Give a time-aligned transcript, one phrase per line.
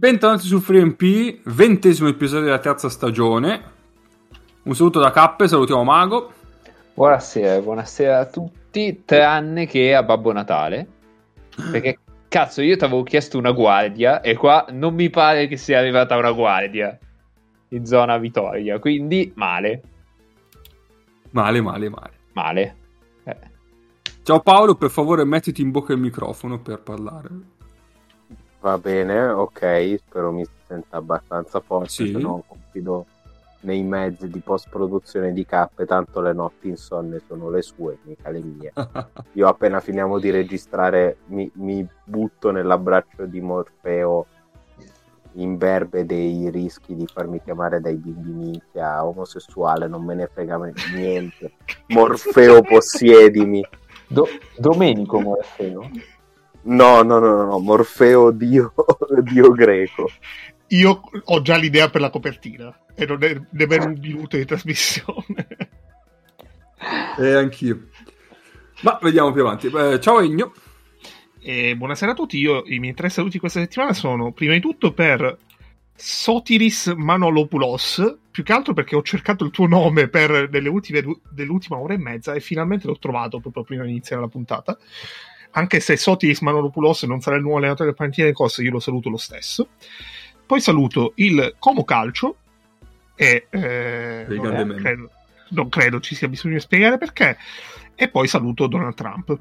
[0.00, 3.62] Bentornati su FreeMP, ventesimo episodio della terza stagione.
[4.62, 6.32] Un saluto da Cappe, salutiamo Mago.
[6.94, 10.86] Buonasera, buonasera a tutti, tranne che a Babbo Natale.
[11.70, 15.78] Perché cazzo, io ti avevo chiesto una guardia e qua non mi pare che sia
[15.78, 16.98] arrivata una guardia
[17.68, 19.82] in zona Vittoria, quindi male.
[21.32, 22.12] Male, male, male.
[22.32, 22.76] Male.
[23.24, 23.36] Eh.
[24.22, 27.58] Ciao Paolo, per favore mettiti in bocca il microfono per parlare.
[28.60, 32.12] Va bene, ok, spero mi senta abbastanza forte, Sì.
[32.12, 33.06] se no confido
[33.60, 38.40] nei mezzi di post-produzione di cappe, tanto le notti insonne sono le sue, mica le
[38.40, 38.72] mie.
[39.32, 44.26] Io appena finiamo di registrare mi, mi butto nell'abbraccio di Morfeo
[45.34, 50.58] in verbe dei rischi di farmi chiamare dai bimbi minchia omosessuale, non me ne frega
[50.92, 51.52] niente.
[51.88, 53.64] Morfeo possiedimi.
[54.06, 55.88] Do- Domenico Morfeo.
[56.62, 58.74] No, no, no, no, no, Morfeo dio,
[59.22, 60.10] dio greco.
[60.68, 65.46] Io ho già l'idea per la copertina e non è nemmeno un minuto di trasmissione.
[67.18, 67.88] E anch'io.
[68.82, 69.66] Ma vediamo più avanti.
[69.66, 70.52] Eh, ciao Egno.
[71.42, 74.92] E buonasera a tutti, io i miei tre saluti questa settimana sono prima di tutto
[74.92, 75.38] per
[75.94, 81.78] Sotiris Manolopoulos, più che altro perché ho cercato il tuo nome per delle ultime, dell'ultima
[81.78, 84.78] ora e mezza e finalmente l'ho trovato proprio prima di iniziare la puntata.
[85.52, 89.16] Anche se Sotiris Manolopoulos non sarà il nuovo allenatore del Costa, io lo saluto lo
[89.16, 89.68] stesso.
[90.46, 92.36] Poi saluto il Como Calcio
[93.14, 95.10] e eh, non, credo,
[95.50, 97.36] non credo ci sia bisogno di spiegare perché.
[97.94, 99.38] E poi saluto Donald Trump.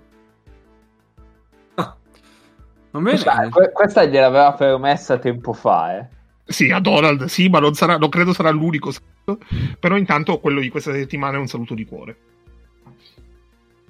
[2.92, 3.10] Bene.
[3.10, 6.08] Questa, que- questa gliel'aveva promessa tempo fa, eh.
[6.44, 9.46] Sì, a Donald, sì, ma non, sarà, non credo sarà l'unico saluto.
[9.80, 12.18] Però intanto quello di questa settimana è un saluto di cuore.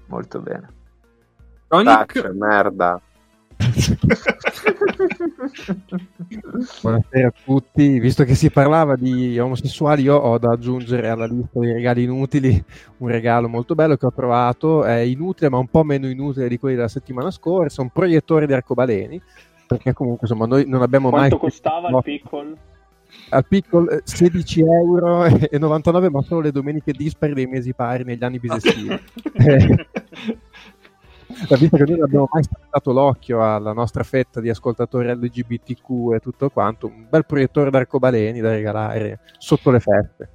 [0.07, 0.67] Molto bene.
[1.69, 2.13] Tonic.
[2.13, 2.99] Tacce, merda.
[6.81, 11.59] Buonasera a tutti, visto che si parlava di omosessuali, io ho da aggiungere alla lista
[11.59, 12.63] dei regali inutili
[12.97, 16.57] un regalo molto bello che ho trovato, è inutile ma un po' meno inutile di
[16.57, 19.21] quelli della settimana scorsa, un proiettore di arcobaleni,
[19.67, 21.49] perché comunque insomma noi non abbiamo Quanto mai...
[21.49, 22.57] costava no, il piccolo?
[23.29, 28.03] Al piccolo eh, 16 euro e 99 ma solo le domeniche dispari dei mesi pari
[28.03, 28.99] negli anni bisestili.
[31.29, 36.13] Ma visto che noi non abbiamo mai dato l'occhio alla nostra fetta di ascoltatori LGBTQ
[36.15, 40.29] e tutto quanto, un bel proiettore d'arcobaleni da regalare sotto le feste.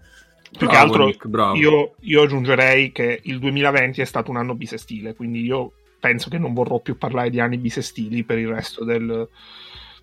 [0.57, 4.55] Più che Bravo, altro Nick, io, io aggiungerei che il 2020 è stato un anno
[4.55, 8.85] bisestile, quindi io penso che non vorrò più parlare di anni bisestili per il resto
[8.85, 9.29] del,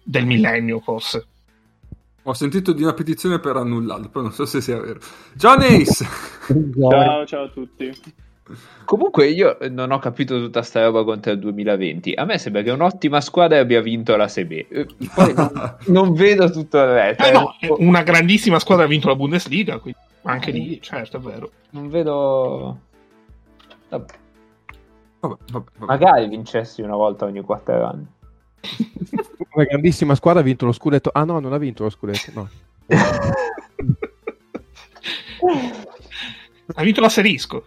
[0.03, 1.25] del millennio, forse.
[2.23, 4.99] Ho sentito di una petizione per annullarlo, però non so se sia vero.
[5.37, 6.05] Ciao Ace.
[6.77, 7.91] Ciao, ciao a tutti.
[8.85, 12.13] Comunque io non ho capito tutta sta roba contro il 2020.
[12.13, 14.73] A me sembra che un'ottima squadra abbia vinto la Serie B.
[14.73, 17.23] Eh, Poi non, non vedo tutto il resto.
[17.23, 21.51] Eh no, una grandissima squadra ha vinto la Bundesliga, quindi anche lì, certo, è vero.
[21.71, 22.79] Non vedo...
[23.89, 24.19] Vabbè,
[25.21, 25.85] Vabbè, vabbè, vabbè.
[25.85, 28.05] Magari vincessi una volta ogni quattro anni.
[29.53, 31.11] Una grandissima squadra ha vinto lo scudetto.
[31.13, 32.49] Ah no, non ha vinto lo scudetto, no.
[36.73, 37.65] Ha vinto l'asterisco.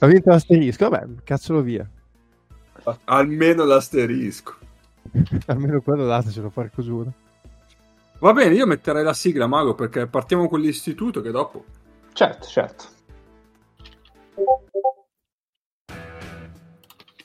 [0.00, 1.88] Ha vinto l'asterisco, vabbè, cazzolo via.
[3.04, 4.56] Almeno l'asterisco.
[5.46, 7.12] Almeno quello datecelo, porco giuro.
[8.20, 11.64] Va bene, io metterei la sigla, Mago, perché partiamo con l'istituto che dopo...
[12.12, 12.96] Certo, certo.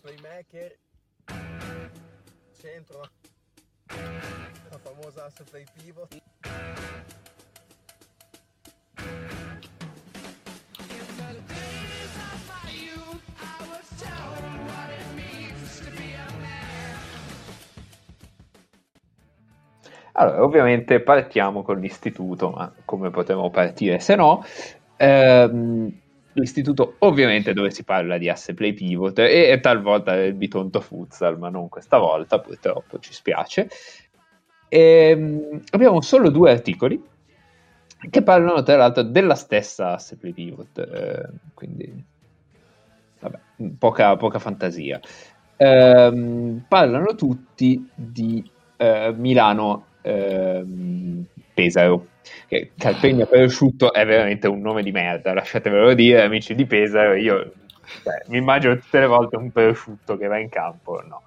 [0.01, 0.77] playmaker
[2.59, 3.09] centro
[3.87, 6.21] la famosa asse play pivot
[20.13, 24.43] Allora, ovviamente partiamo con l'istituto, ma come potremmo partire se no?
[24.97, 25.91] Ehm,
[26.33, 31.39] l'istituto ovviamente dove si parla di asse play pivot e, e talvolta del bitonto futsal,
[31.39, 33.69] ma non questa volta, purtroppo ci spiace.
[34.69, 37.01] Ehm, abbiamo solo due articoli
[38.09, 42.05] che parlano tra l'altro della stessa asse play pivot, eh, quindi
[43.19, 43.39] vabbè,
[43.79, 44.99] poca, poca fantasia.
[45.57, 52.07] Ehm, parlano tutti di eh, Milano ehm, Pesaro.
[52.47, 57.15] Che Calpegna Prosciutto è veramente un nome di merda, lasciatemelo dire, amici di Pesaro.
[57.15, 57.51] Io
[58.03, 61.01] cioè, mi immagino tutte le volte un prosciutto che va in campo.
[61.05, 61.23] No.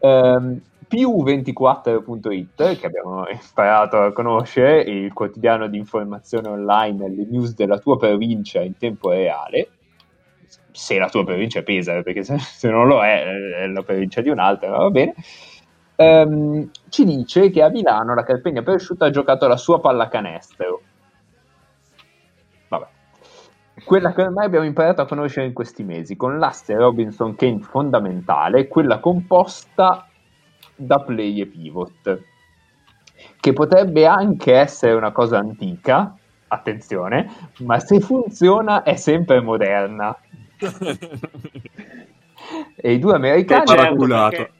[0.00, 7.78] Ehm, più24.it che abbiamo imparato a conoscere, il quotidiano di informazione online, le news della
[7.78, 9.68] tua provincia in tempo reale.
[10.70, 13.22] Se la tua provincia è Pesaro, perché se, se non lo è,
[13.62, 15.14] è la provincia di un'altra, va bene.
[16.00, 20.80] Ehm, ci dice che a Milano la Carpegna Peresciuta ha giocato la sua pallacanestro.
[22.68, 22.86] Vabbè.
[23.84, 28.68] Quella che ormai abbiamo imparato a conoscere in questi mesi, con l'asse Robinson Kane fondamentale,
[28.68, 30.06] quella composta
[30.76, 32.22] da play e pivot,
[33.40, 36.14] che potrebbe anche essere una cosa antica,
[36.46, 37.28] attenzione,
[37.60, 40.16] ma se funziona è sempre moderna.
[42.76, 43.64] e i due americani...
[43.64, 44.36] Che paraculato.
[44.36, 44.57] perché- No,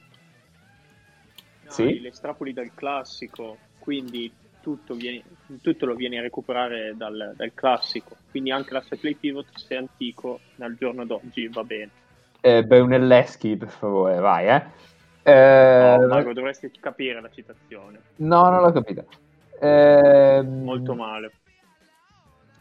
[1.87, 1.99] Sì.
[1.99, 5.23] Le estrapoli dal classico, quindi tutto, viene-
[5.61, 8.17] tutto lo vieni a recuperare dal, dal classico.
[8.29, 11.91] Quindi anche l'asse play pivot, se è antico, al giorno d'oggi va bene.
[12.41, 14.63] Eh, Brunelleschi, per favore, vai, eh.
[15.23, 18.01] Eh, No, Mago, dovresti capire la citazione.
[18.17, 19.03] no, non l'ho capita.
[19.61, 21.33] Ehm, Molto male.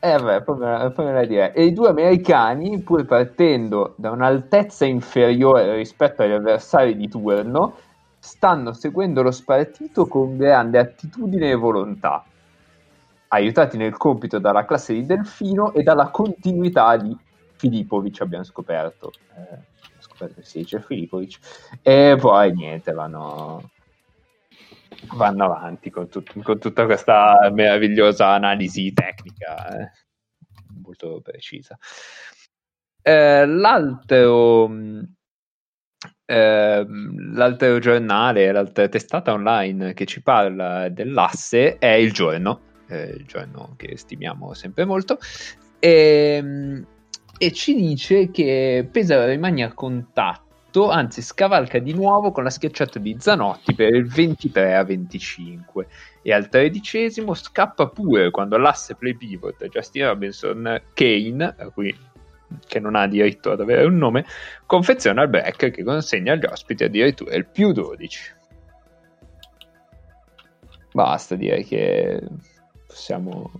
[0.00, 1.52] Eh, vabbè, poi me, la- poi me la direi.
[1.54, 7.78] E i due americani, pur partendo da un'altezza inferiore rispetto agli avversari di turno,
[8.28, 12.22] stanno seguendo lo spartito con grande attitudine e volontà,
[13.28, 17.16] aiutati nel compito dalla classe di Delfino e dalla continuità di
[17.56, 19.12] Filipovic, abbiamo scoperto.
[19.34, 21.38] Eh, scoperto che si dice Filipovic.
[21.80, 23.70] E poi niente, vanno,
[25.14, 29.90] vanno avanti con, tut- con tutta questa meravigliosa analisi tecnica, eh,
[30.82, 31.78] molto precisa.
[33.00, 34.70] Eh, l'altro,
[36.28, 43.24] ehm, l'altro giornale, l'altra testata online che ci parla dell'asse è il giorno, eh, il
[43.24, 45.18] giorno che stimiamo sempre molto,
[45.78, 46.86] e, mh,
[47.38, 52.98] e ci dice che Pesaro rimane a contatto, anzi scavalca di nuovo con la schiacciata
[52.98, 55.86] di Zanotti per il 23 a 25
[56.20, 61.96] e al tredicesimo scappa pure quando l'asse play pivot Justin Robinson Kane, a cui
[62.66, 64.24] che non ha diritto ad avere un nome,
[64.66, 68.36] confeziona il break che consegna agli ospiti addirittura il più 12.
[70.92, 72.20] Basta, direi che
[72.86, 73.50] possiamo,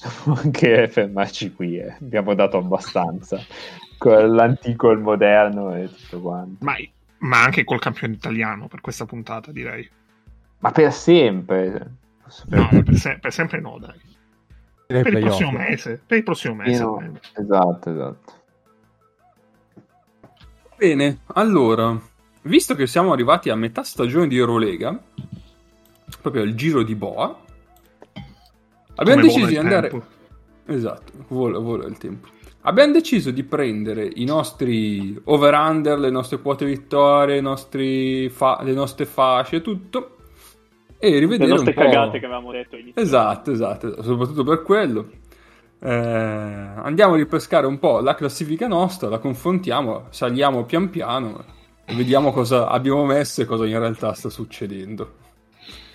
[0.00, 1.78] possiamo anche fermarci qui.
[1.78, 1.96] eh.
[2.00, 3.38] Abbiamo dato abbastanza
[3.98, 6.64] con l'antico e il moderno e tutto quanto.
[6.64, 6.74] Ma,
[7.18, 9.88] ma anche col campione italiano per questa puntata, direi.
[10.58, 11.92] Ma per sempre.
[12.46, 14.09] No, per, se- per sempre no, dai.
[14.90, 15.28] Per il playoff.
[15.28, 16.00] prossimo mese.
[16.04, 16.82] Per il prossimo mese.
[16.82, 17.20] Almeno.
[17.36, 18.32] Esatto, esatto.
[20.76, 21.96] Bene, allora,
[22.42, 25.00] visto che siamo arrivati a metà stagione di Eurolega,
[26.20, 27.38] proprio al giro di Boa,
[28.96, 29.90] abbiamo Come deciso di andare...
[29.90, 30.06] tempo.
[30.66, 32.28] Esatto, vola, vola il tempo.
[32.62, 38.72] Abbiamo deciso di prendere i nostri over-under, le nostre quote vittorie, i nostri fa- le
[38.72, 40.16] nostre fasce, tutto,
[41.00, 41.82] e rivedere Le nostre un po'...
[41.82, 43.02] cagate che avevamo detto all'inizio.
[43.02, 45.10] Esatto, esatto, soprattutto per quello.
[45.82, 51.42] Eh, andiamo a ripescare un po' la classifica nostra, la confrontiamo, saliamo pian piano
[51.86, 55.16] e vediamo cosa abbiamo messo e cosa in realtà sta succedendo.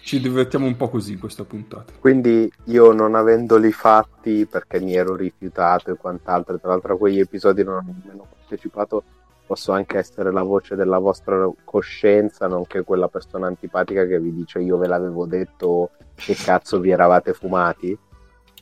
[0.01, 1.93] Ci divertiamo un po' così in questa puntata.
[1.99, 7.19] Quindi io non avendoli fatti perché mi ero rifiutato e quant'altro, tra l'altro a quegli
[7.19, 9.03] episodi non ho nemmeno partecipato,
[9.45, 14.59] posso anche essere la voce della vostra coscienza, nonché quella persona antipatica che vi dice
[14.61, 17.97] io ve l'avevo detto che cazzo vi eravate fumati.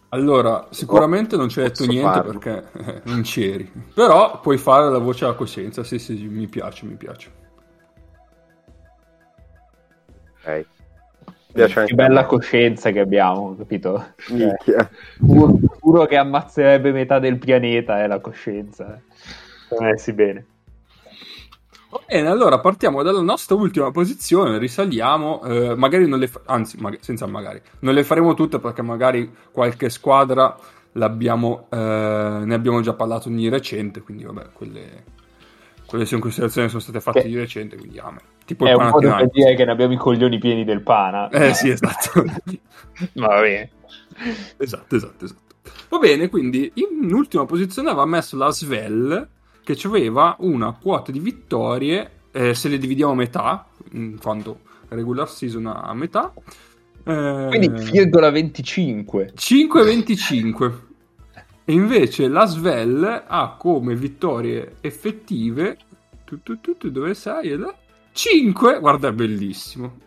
[0.10, 2.24] Allora, sicuramente non ci hai detto niente farlo.
[2.24, 6.48] perché eh, non c'eri, però puoi fare la voce alla coscienza, sì sì, sì, mi
[6.48, 7.32] piace, mi piace.
[10.46, 10.68] Ok.
[11.54, 12.28] Piace anche Che bella me.
[12.28, 14.16] coscienza che abbiamo, capito?
[14.28, 14.90] Minchia.
[15.26, 19.04] puro, puro che ammazzerebbe metà del pianeta è la coscienza.
[19.68, 20.48] Siamo messi bene.
[21.94, 26.78] Va bene, allora partiamo dalla nostra ultima posizione, risaliamo, eh, magari non le fa- anzi,
[26.80, 30.58] maga- senza magari, non le faremo tutte perché magari qualche squadra
[30.94, 35.04] l'abbiamo, eh, ne abbiamo già parlato di recente, quindi vabbè, quelle,
[35.86, 38.22] quelle sono considerazioni sono state fatte Che- di recente, quindi amen.
[38.44, 41.30] Tipo È un modo per dire che ne abbiamo i coglioni pieni del pana.
[41.30, 42.24] Eh sì, esatto.
[43.14, 43.70] Ma va bene.
[44.58, 45.42] esatto, esatto, esatto.
[45.90, 49.30] Va bene, quindi in ultima posizione aveva messo la Svel
[49.64, 55.30] che aveva una quota di vittorie, eh, se le dividiamo a metà, in quanto regular
[55.30, 56.34] season a metà.
[57.06, 59.34] eh, Quindi virgola 25.
[59.36, 60.74] 5,25.
[61.66, 65.78] E invece la Svel ha come vittorie effettive.
[66.26, 67.58] Tu, tu, tu, tu, dove sei?
[67.58, 67.74] Là?
[68.12, 68.80] 5.
[68.80, 70.00] Guarda, è bellissimo.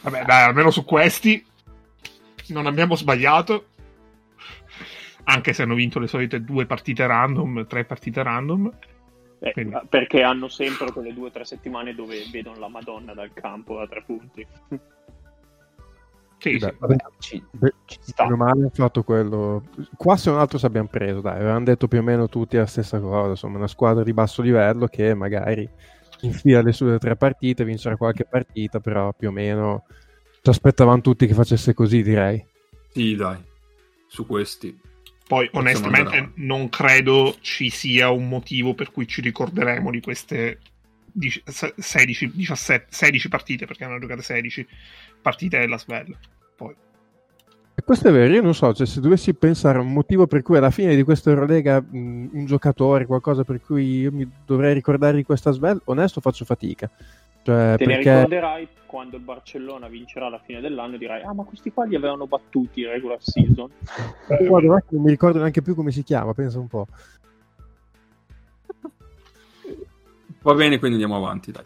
[0.00, 1.44] Vabbè, dai, almeno su questi
[2.48, 3.66] non abbiamo sbagliato.
[5.24, 8.70] Anche se hanno vinto le solite due partite random, tre partite random.
[9.38, 13.32] Eh, Quindi- perché hanno sempre quelle due o tre settimane dove vedono la Madonna dal
[13.32, 14.46] campo a tre punti.
[16.38, 16.74] Sì, Beh.
[16.76, 18.24] Vabbè, ci, Beh, ci sta.
[18.24, 19.62] Meno male hanno fatto quello.
[19.96, 22.66] Qua se non altro ci abbiamo preso, dai, avevano detto più o meno tutti la
[22.66, 25.68] stessa cosa, insomma, una squadra di basso livello che magari
[26.22, 29.84] in fila le sue tre partite, vincerà qualche partita, però più o meno
[30.40, 32.44] ci aspettavamo tutti che facesse così, direi.
[32.88, 33.38] Sì, dai,
[34.08, 34.80] su questi.
[35.32, 40.58] Poi onestamente non credo ci sia un motivo per cui ci ricorderemo di queste
[41.10, 44.66] dici- se- 16, 17, 16 partite, perché hanno giocato 16
[45.22, 46.14] partite della Svel.
[46.54, 46.74] Poi
[47.74, 50.42] E questo è vero, io non so, cioè, se dovessi pensare a un motivo per
[50.42, 54.74] cui alla fine di questa Eurolega mh, un giocatore, qualcosa per cui io mi dovrei
[54.74, 56.90] ricordare di questa Svel, onesto faccio fatica.
[57.42, 58.14] Cioè, Te ne perché...
[58.14, 61.96] ricorderai quando il Barcellona vincerà alla fine dell'anno e dirai ah ma questi qua li
[61.96, 63.70] avevano battuti in regular season.
[64.28, 66.86] Eh, Guarda, non mi ricordo neanche più come si chiama, pensa un po'.
[70.42, 71.64] Va bene, quindi andiamo avanti, dai.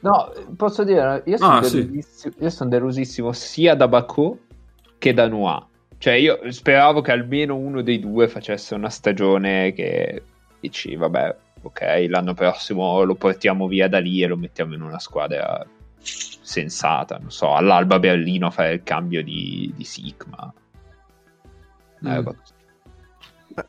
[0.00, 1.80] No, posso dire, io sono, Ah, sì.
[1.86, 4.38] delusissimo, io sono delusissimo sia da Baku
[4.98, 5.64] che da Noir.
[5.98, 10.22] Cioè, io speravo che almeno uno dei due facesse una stagione che
[10.60, 14.98] dici, vabbè, ok, l'anno prossimo lo portiamo via da lì e lo mettiamo in una
[14.98, 15.64] squadra
[15.98, 20.52] sensata, non so, all'Alba Berlino a fare il cambio di, di Sigma.
[22.00, 22.28] Una Mm.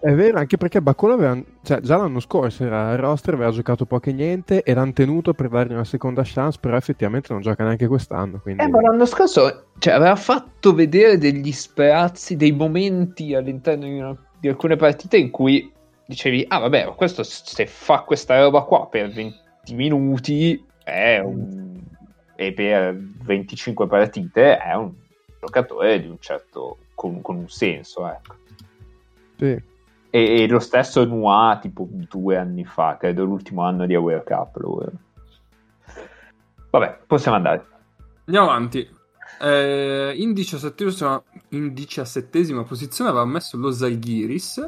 [0.02, 3.86] È vero, anche perché Baccola aveva, cioè, già l'anno scorso era al roster, aveva giocato
[3.86, 7.64] poco e niente e l'hanno tenuto per dargli una seconda chance, però effettivamente non gioca
[7.64, 8.40] neanche quest'anno.
[8.42, 8.64] Quindi...
[8.64, 14.18] Eh, ma l'anno scorso cioè, aveva fatto vedere degli sprazzi, dei momenti all'interno di, una-
[14.38, 15.72] di alcune partite in cui
[16.08, 21.80] dicevi, ah vabbè, ma questo se fa questa roba qua per 20 minuti è un...
[22.36, 24.94] e per 25 partite è un
[25.40, 26.78] giocatore di un certo...
[26.96, 28.36] con, con un senso, ecco.
[29.38, 29.76] Sì.
[30.10, 34.56] E, e lo stesso Noir tipo due anni fa, credo l'ultimo anno di Aware Cup.
[34.58, 34.92] Lo...
[36.70, 37.66] Vabbè, possiamo andare.
[38.26, 38.96] Andiamo avanti.
[39.40, 44.68] Eh, in, diciassettesima, in diciassettesima posizione aveva messo lo Zalgiris,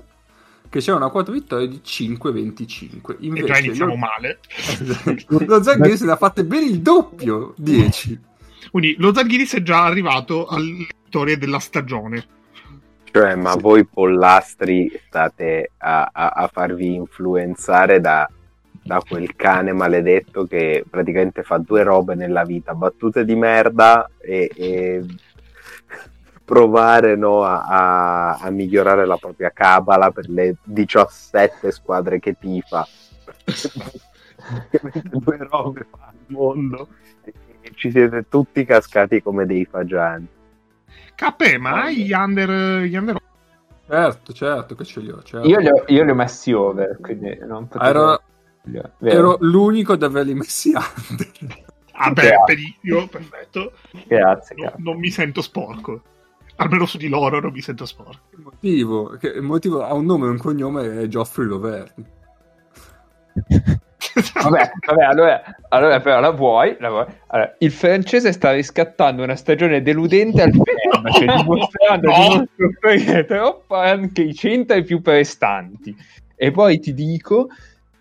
[0.70, 3.12] che c'era una quota vittoria di 5-25.
[3.12, 4.40] e Invece già iniziamo lo, male.
[5.28, 8.20] lo Zalgiris ne ha fatte bene il doppio, 10.
[8.72, 12.38] Quindi lo Zalgiris è già arrivato alle vittorie della stagione.
[13.12, 18.30] Cioè, ma voi pollastri state a, a- a farvi influenzare da,
[18.84, 24.52] da quel cane maledetto che praticamente fa due robe nella vita, battute di merda e,
[24.56, 25.04] e
[26.50, 32.88] provare no, a, a- migliorare la propria cabala per le 17 squadre che tifa.
[35.04, 36.88] Due robe fa al mondo
[37.24, 37.34] e
[37.76, 40.28] ci siete tutti cascati come dei fagiani.
[41.14, 43.18] K, ma hai gli under, gli under
[43.88, 45.22] Certo, certo che ce li ho.
[45.22, 45.48] certo.
[45.48, 47.90] Io li ho, io li ho messi over, quindi non potevo...
[47.90, 48.22] Ero,
[48.62, 48.92] Vero.
[49.00, 51.28] ero l'unico ad averli messi under.
[51.94, 52.56] Ah, beh, Grazie.
[52.56, 53.74] benissimo, perfetto.
[54.08, 54.84] Grazie, No- grazie.
[54.84, 56.02] non mi sento sporco.
[56.62, 58.28] Almeno su di loro non mi sento sporco.
[58.32, 62.06] Il motivo, che il motivo ha un nome e un cognome è Geoffrey Loverni.
[64.34, 67.06] Vabbè, vabbè, allora, allora però la vuoi, la vuoi.
[67.28, 72.18] Allora, il francese sta riscattando una stagione deludente al Fenerbahce, cioè dimostrando No.
[72.18, 75.96] di non soffrire troppo anche i centri più prestanti.
[76.36, 77.48] E poi ti dico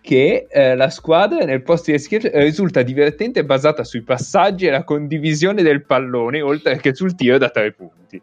[0.00, 4.84] che eh, la squadra nel posto di schierzo risulta divertente basata sui passaggi e la
[4.84, 8.20] condivisione del pallone, oltre che sul tiro da tre punti.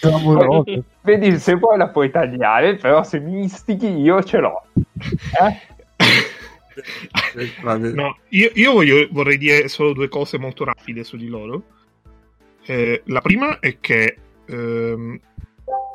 [0.00, 0.64] Clamoroso.
[1.02, 4.62] Vedi se poi la puoi tagliare, però se mi istichi io ce l'ho.
[4.74, 5.68] Eh?
[7.62, 11.62] No, io, io voglio- vorrei dire solo due cose molto rapide su di loro.
[12.64, 15.20] Eh, la prima è che ehm,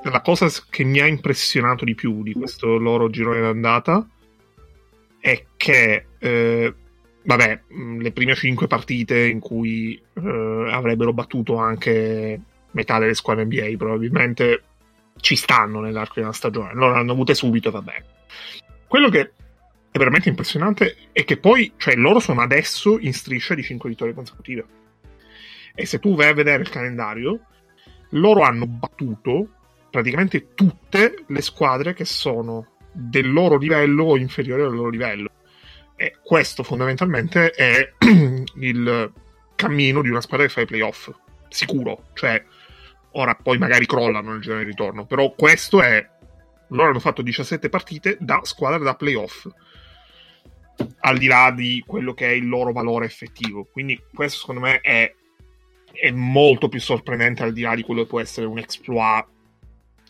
[0.04, 4.08] la cosa che mi ha impressionato di più di questo loro girone d'andata
[5.20, 6.74] è che, eh,
[7.24, 7.62] vabbè,
[8.00, 12.40] le prime cinque partite in cui eh, avrebbero battuto anche
[12.76, 14.64] metà delle squadre NBA probabilmente
[15.20, 16.74] ci stanno nell'arco di una stagione.
[16.74, 18.06] Loro l'hanno avute subito va bene.
[18.88, 19.32] Quello che
[19.92, 24.14] è veramente impressionante è che poi, cioè, loro sono adesso in striscia di 5 vittorie
[24.14, 24.66] consecutive.
[25.74, 27.40] E se tu vai a vedere il calendario,
[28.10, 29.50] loro hanno battuto
[29.90, 35.30] praticamente tutte le squadre che sono del loro livello o inferiori al loro livello.
[35.96, 37.94] E questo fondamentalmente è
[38.60, 39.14] il
[39.56, 41.10] cammino di una squadra che fa i playoff.
[41.48, 42.08] Sicuro.
[42.14, 42.44] Cioè,
[43.18, 46.14] ora poi magari crollano nel girone di ritorno, però questo è...
[46.70, 49.48] Loro hanno fatto 17 partite da squadra da playoff
[51.02, 53.66] al di là di quello che è il loro valore effettivo.
[53.72, 55.14] Quindi questo secondo me è,
[55.92, 59.26] è molto più sorprendente al di là di quello che può essere un exploit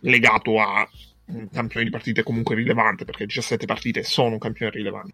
[0.02, 0.88] legato a
[1.28, 5.14] un campione di partite comunque rilevante, perché 17 partite sono un campione rilevante.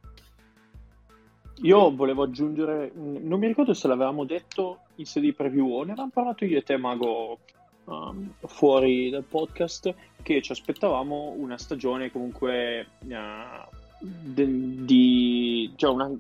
[1.64, 6.10] Io volevo aggiungere, non mi ricordo se l'avevamo detto in sede di preview ne avevamo
[6.12, 7.40] parlato io e te, Mago,
[7.86, 13.68] um, fuori dal podcast, che ci aspettavamo una stagione comunque uh,
[14.00, 15.74] de- di...
[15.76, 16.12] cioè una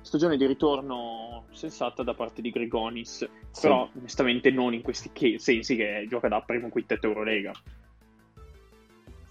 [0.00, 3.28] stagione di ritorno sensata da parte di Grigonis,
[3.60, 7.52] però onestamente non in questi che- sensi che gioca da primo quintetto Eurolega.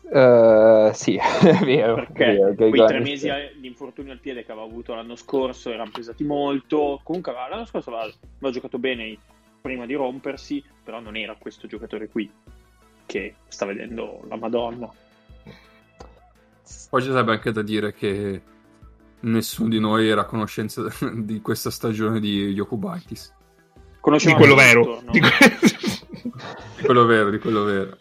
[0.08, 1.96] Eh, sì, è vero.
[1.96, 5.72] perché è vero, quei tre mesi di infortunio al piede che aveva avuto l'anno scorso
[5.72, 7.00] erano pesati molto.
[7.04, 9.18] Comunque l'anno scorso aveva, aveva giocato bene
[9.66, 12.32] prima di rompersi, però non era questo giocatore qui
[13.08, 14.88] che sta vedendo la Madonna.
[16.88, 18.42] Poi ci sarebbe anche da dire che
[19.22, 20.84] nessuno di noi era a conoscenza
[21.18, 23.34] di questa stagione di Yokubaitis.
[23.74, 25.02] Di Conosciamo quello anche vero.
[25.10, 25.32] Di que-
[26.78, 27.98] Di quello vero, di quello vero.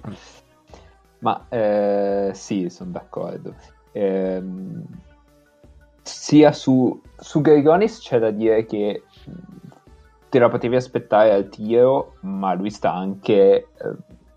[1.21, 3.55] Ma eh, sì, sono d'accordo.
[3.93, 4.85] Ehm,
[6.03, 9.05] sia su, su Grigonis c'è da dire che
[10.35, 13.69] te la potevi aspettare al tiro, ma lui sta anche eh,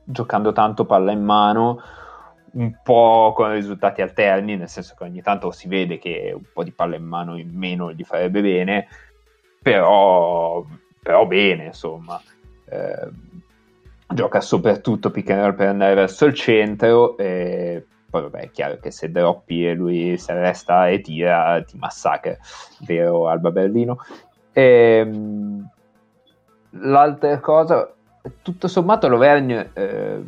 [0.03, 1.81] giocando tanto palla in mano,
[2.51, 6.63] un po' con risultati alterni, nel senso che ogni tanto si vede che un po'
[6.63, 8.87] di palla in mano in meno gli farebbe bene,
[9.59, 10.63] però,
[11.01, 12.21] però bene, insomma.
[12.69, 13.41] Ehm,
[14.13, 18.77] gioca soprattutto pick and roll per andare verso il centro e poi vabbè è chiaro
[18.77, 22.37] che se droppi e lui se resta e tira ti massacra
[22.85, 23.97] vero Alba Berlino
[24.57, 25.69] Ehm,
[26.81, 27.91] l'altra cosa
[28.41, 30.23] tutto sommato l'Auvergne eh,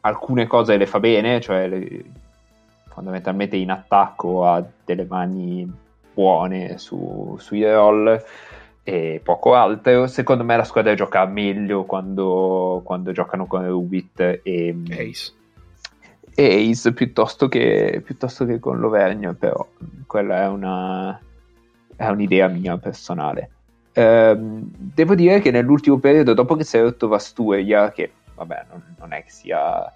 [0.00, 2.04] alcune cose le fa bene cioè le-
[2.94, 5.70] fondamentalmente in attacco ha delle mani
[6.14, 8.22] buone su, sui roll
[8.84, 10.06] e poco altro.
[10.06, 15.32] Secondo me la squadra gioca meglio quando, quando giocano con Rubit e, Ace.
[16.34, 19.66] e Ace piuttosto che, piuttosto che con l'Auvergne, però
[20.06, 21.18] quella è, una,
[21.96, 23.50] è un'idea mia personale.
[23.96, 28.82] Ehm, devo dire che nell'ultimo periodo, dopo che si è rotto Vasturia, che vabbè, non,
[28.98, 29.92] non è che sia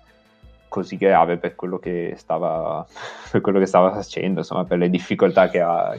[0.69, 2.87] così grave per quello che stava,
[3.31, 5.97] per quello che stava facendo, insomma, per le difficoltà che ha,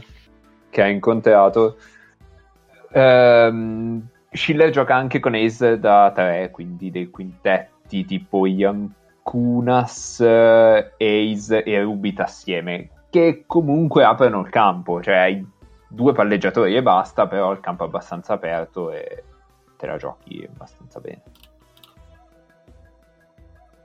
[0.69, 1.77] che ha incontrato.
[2.91, 11.63] Ehm, Schiller gioca anche con Ace da 3, quindi dei quintetti tipo Yankunas, eh, Ace
[11.63, 15.43] e Rubit assieme, che comunque aprono il campo, cioè
[15.89, 19.23] due palleggiatori e basta, però il campo è abbastanza aperto e
[19.75, 21.21] te la giochi abbastanza bene.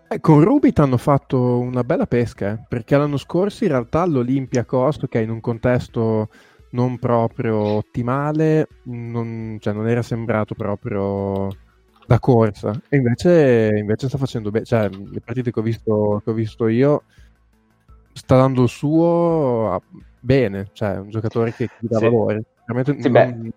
[0.08, 5.06] Eh, con Rubit hanno fatto una bella pesca, eh, perché l'anno scorso in realtà l'Olympiacos,
[5.08, 6.28] che in un contesto
[6.70, 11.48] non proprio ottimale, non, cioè non era sembrato proprio
[12.06, 16.30] da corsa, e invece, invece sta facendo bene, cioè le partite che ho visto, che
[16.30, 17.04] ho visto io
[18.12, 19.82] sta dando il suo a-
[20.24, 22.04] bene, cioè un giocatore che ti dà Sì.
[22.04, 22.44] valore.
[22.66, 23.52] Veramente Sì, non-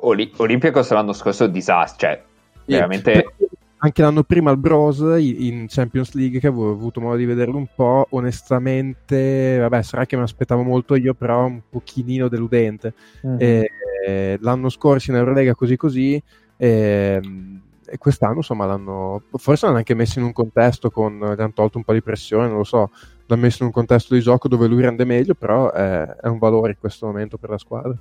[0.00, 2.22] Oli- Olympiacos l'anno scorso è un disastro, cioè
[2.64, 7.26] veramente Perché Anche l'anno prima al Bros in Champions League, che avevo avuto modo di
[7.26, 12.94] vederlo un po', onestamente, vabbè, sarà che mi aspettavo molto io, però un pochino deludente.
[13.22, 13.36] Mhm.
[13.38, 13.70] E,
[14.06, 16.20] eh, l'anno scorso in Eurolega così così,
[16.56, 21.52] ehm, e quest'anno insomma l'hanno, forse l'hanno anche messo in un contesto con, gli hanno
[21.52, 22.90] tolto un po' di pressione, non lo so,
[23.26, 26.38] l'hanno messo in un contesto di gioco dove lui rende meglio, però è, è un
[26.38, 27.94] valore in questo momento per la squadra.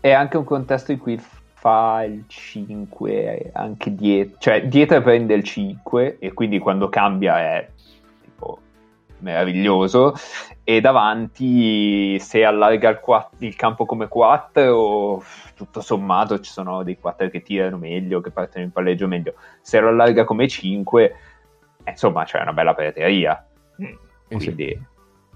[0.00, 1.20] è anche un contesto in cui
[1.60, 7.68] fa il 5 anche dietro, cioè dietro prende il 5 e quindi quando cambia è
[8.24, 8.58] tipo
[9.18, 10.14] meraviglioso
[10.64, 15.22] e davanti se allarga il, quatt- il campo come 4
[15.64, 19.78] tutto sommato ci sono dei 4 che tirano meglio, che partono in palleggio meglio, se
[19.80, 21.14] lo allarga come 5
[21.86, 23.44] insomma c'è una bella prateria
[23.82, 23.84] Mm.
[23.86, 24.54] Eh sì.
[24.54, 24.86] quindi,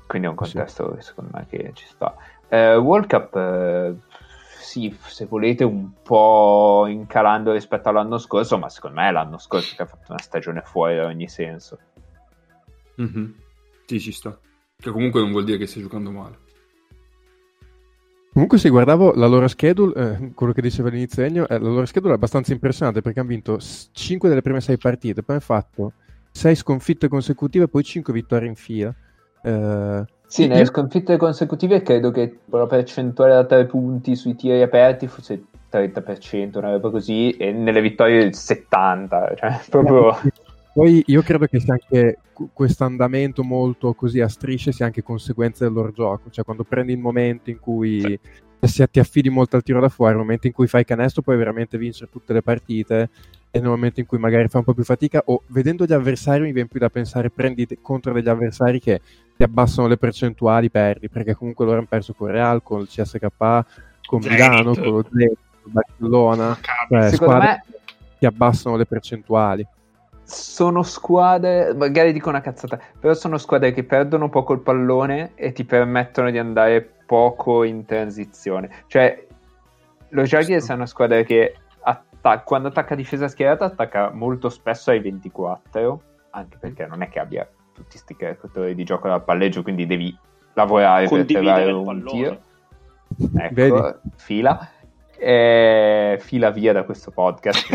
[0.06, 0.52] quindi è un Sì.
[0.52, 2.14] contesto secondo me che ci sta.
[2.48, 3.94] Eh, World Cup, eh,
[4.60, 9.74] sì, se volete un po' incalando rispetto all'anno scorso, ma secondo me è l'anno scorso
[9.76, 11.78] che ha fatto una stagione fuori da ogni senso.
[12.96, 13.34] Mhm.
[13.86, 14.38] Sì, ci sta.
[14.76, 16.38] Che comunque non vuol dire che stai giocando male.
[18.34, 21.86] Comunque, se guardavo la loro schedule, eh, quello che diceva all'inizio Ennio, eh, la loro
[21.86, 25.92] schedule è abbastanza impressionante perché hanno vinto 5 delle prime 6 partite, poi hanno fatto
[26.32, 28.92] 6 sconfitte consecutive e poi 5 vittorie in fila.
[29.40, 34.62] Eh, Sì, io- nelle sconfitte consecutive credo che la percentuale da 3 punti sui tiri
[34.62, 40.16] aperti fosse il 30%, una roba così, e nelle vittorie il 70%, cioè proprio...
[40.74, 42.18] Poi io credo che sia anche
[42.52, 46.92] questo andamento molto così a strisce sia anche conseguenza del loro gioco, cioè quando prendi
[46.92, 48.18] il momento in cui Sì.
[48.60, 51.36] se ti affidi molto al tiro da fuori, nel momento in cui fai canestro puoi
[51.36, 53.08] veramente vincere tutte le partite
[53.52, 56.42] e nel momento in cui magari fai un po' più fatica o vedendo gli avversari
[56.42, 59.00] mi viene più da pensare prendi contro degli avversari che
[59.36, 63.26] ti abbassano le percentuali, perdi, perché comunque loro hanno perso con Real, con il CSK,
[64.06, 64.40] con Zenit.
[64.40, 66.58] Milano, con lo Zenit, con Barcellona,
[66.88, 67.78] cioè, squadre me che
[68.18, 69.64] ti abbassano le percentuali.
[70.24, 75.52] Sono squadre, magari dico una cazzata, però sono squadre che perdono poco il pallone e
[75.52, 78.70] ti permettono di andare poco in transizione.
[78.86, 79.26] Cioè,
[80.08, 85.00] lo Jaguars è una squadra che atta- quando attacca difesa schierata attacca molto spesso ai
[85.00, 89.86] 24, anche perché non è che abbia tutti questi creatori di gioco dal palleggio, quindi
[89.86, 90.16] devi
[90.54, 92.10] lavorare per il un pallone.
[92.10, 92.38] tiro.
[93.36, 93.98] Ecco, Vedi?
[94.16, 94.68] fila.
[95.18, 97.68] Eh, fila via da questo podcast.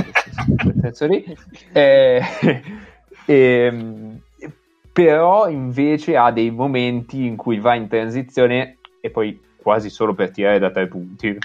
[1.71, 2.21] Eh,
[3.25, 4.19] ehm,
[4.91, 10.31] però invece ha dei momenti in cui va in transizione e poi quasi solo per
[10.31, 11.37] tirare da tre punti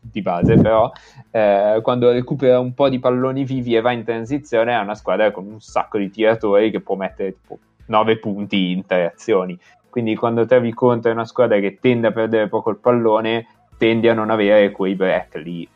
[0.00, 0.90] di base, però
[1.30, 5.30] eh, quando recupera un po' di palloni vivi e va in transizione è una squadra
[5.30, 9.58] con un sacco di tiratori che può mettere tipo 9 punti in tre azioni.
[9.90, 13.46] Quindi quando trovi contro una squadra che tende a perdere poco il pallone,
[13.82, 15.68] tendi a non avere quei break lì,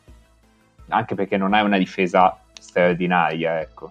[0.90, 3.90] anche perché non hai una difesa straordinaria, ecco.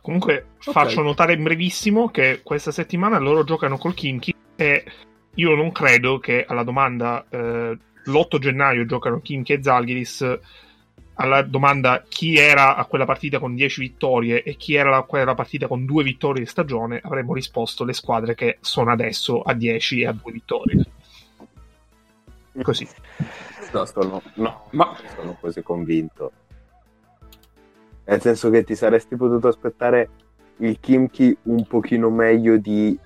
[0.00, 0.72] Comunque Ok.
[0.72, 4.84] faccio notare in brevissimo che questa settimana loro giocano col Kimchi e
[5.36, 10.38] io non credo che alla domanda eh, l'8 gennaio giocano Kimchi e Zalgiris
[11.14, 15.34] alla domanda chi era a quella partita con 10 vittorie e chi era a quella
[15.34, 20.00] partita con 2 vittorie di stagione avremmo risposto le squadre che sono adesso a 10
[20.00, 20.84] e a 2 vittorie.
[22.60, 22.86] Così.
[23.86, 26.32] Sono, no, Ma sono così convinto.
[28.04, 30.10] Nel senso che ti saresti potuto aspettare
[30.58, 32.98] il Kimchi un pochino meglio di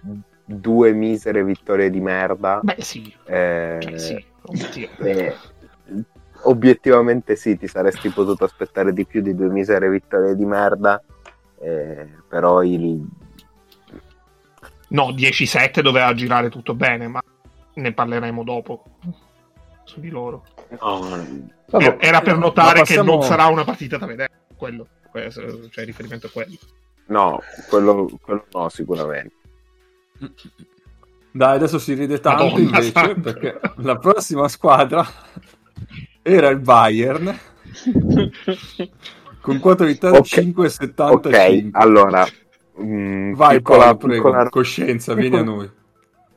[0.45, 2.61] due misere vittorie di merda.
[2.63, 5.37] Beh sì, Eh, cioè, sì, eh,
[6.43, 11.01] obiettivamente sì, ti saresti potuto aspettare di più di due misere vittorie di merda.
[11.61, 13.07] eh, però il,
[14.89, 17.21] No, 10-7 doveva girare tutto bene, ma
[17.75, 18.85] ne parleremo dopo
[19.87, 20.45] su di loro.
[20.81, 21.17] no,
[21.81, 24.87] Eh, Era per no, notare passiamo- che non sarà una partita da vedere, quello,
[25.71, 26.55] cioè riferimento a quello.
[27.07, 29.35] no, quello, quello no, sicuramente.
[31.33, 33.21] dai, adesso si ride tanto Madonna invece santa.
[33.33, 35.07] perché la prossima squadra
[36.23, 37.39] era il Bayern
[39.41, 40.27] con 4 vittorie Ok.
[40.27, 41.29] 5,75.
[41.29, 42.27] Ok, allora,
[42.83, 45.71] mm, Vai piccola, Paolo, prego, piccola- coscienza, vieni a noi.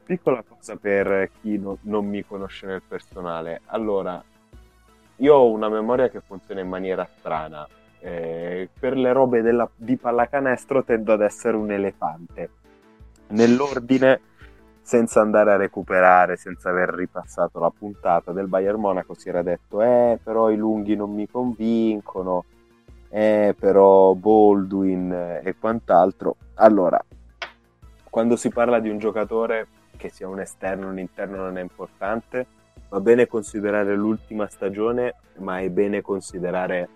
[0.09, 3.61] Piccola cosa per chi no- non mi conosce nel personale.
[3.65, 4.19] Allora,
[5.17, 7.67] io ho una memoria che funziona in maniera strana.
[7.99, 12.49] Eh, per le robe della- di pallacanestro tendo ad essere un elefante.
[13.27, 14.19] Nell'ordine,
[14.81, 19.83] senza andare a recuperare, senza aver ripassato la puntata del Bayern Monaco, si era detto,
[19.83, 22.45] eh, però i lunghi non mi convincono,
[23.09, 26.35] eh, però Baldwin eh, e quant'altro.
[26.55, 26.99] Allora,
[28.09, 29.67] quando si parla di un giocatore
[29.99, 32.47] che sia un esterno o un interno non è importante,
[32.87, 36.87] va bene considerare l'ultima stagione, ma è bene considerare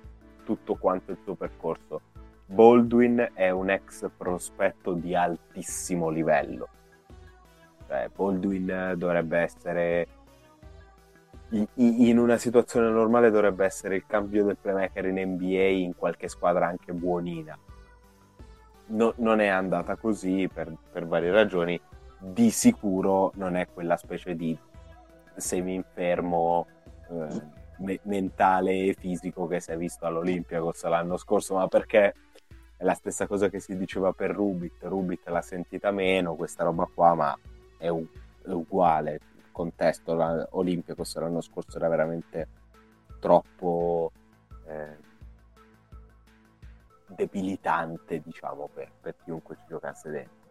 [0.45, 1.99] tutto quanto il suo percorso.
[2.45, 6.69] Baldwin è un ex prospetto di altissimo livello.
[7.87, 10.07] Cioè, Baldwin dovrebbe essere
[11.75, 16.67] in una situazione normale dovrebbe essere il cambio del playmaker in NBA in qualche squadra
[16.67, 17.57] anche buonina.
[18.85, 21.79] No- non è andata così per, per varie ragioni.
[22.25, 24.57] Di sicuro non è quella specie di
[25.35, 26.67] semi-infermo
[27.09, 27.41] eh,
[27.79, 32.13] me- mentale e fisico che si è visto all'Olympiakos l'anno scorso, ma perché
[32.77, 34.83] è la stessa cosa che si diceva per Rubit.
[34.83, 37.37] Rubit l'ha sentita meno, questa roba qua, ma
[37.77, 38.07] è, u-
[38.41, 39.19] è uguale.
[39.35, 42.47] Il contesto la- Olympiakos l'anno scorso era veramente
[43.19, 44.13] troppo
[44.65, 44.97] eh,
[47.05, 50.42] debilitante, diciamo, per, per chiunque ci giocasse dentro.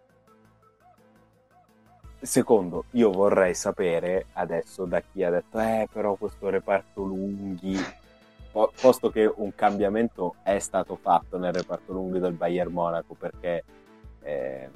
[2.23, 7.77] Secondo, io vorrei sapere adesso da chi ha detto, eh, però questo reparto lunghi,
[8.53, 13.65] po- posto che un cambiamento è stato fatto nel reparto lunghi del Bayern Monaco, perché
[14.23, 14.71] eh,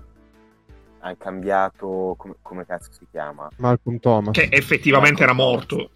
[0.98, 3.48] hanno cambiato, come, come cazzo si chiama?
[3.58, 4.32] Malcolm Thomas.
[4.32, 5.90] Che effettivamente era morto.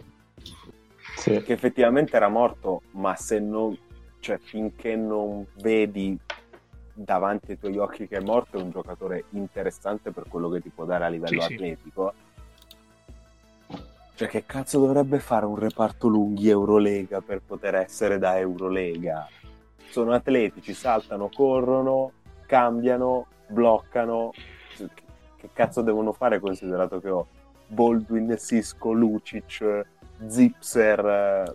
[1.17, 1.43] Sì.
[1.43, 3.77] Che effettivamente era morto, ma se non,
[4.21, 6.17] cioè finché non vedi
[7.03, 10.69] davanti ai tuoi occhi che è morto, è un giocatore interessante per quello che ti
[10.69, 11.55] può dare a livello Sì, sì.
[11.55, 12.13] atletico.
[14.15, 19.27] Cioè, che cazzo dovrebbe fare un reparto lunghi Eurolega per poter essere da Eurolega?
[19.89, 22.13] Sono atletici, saltano, corrono,
[22.47, 24.31] cambiano, bloccano.
[24.77, 24.89] Che,
[25.37, 27.27] che cazzo devono fare considerato che ho
[27.67, 29.87] Baldwin, Cisco, Lucic,
[30.27, 30.99] Zipser.
[31.07, 31.55] eh,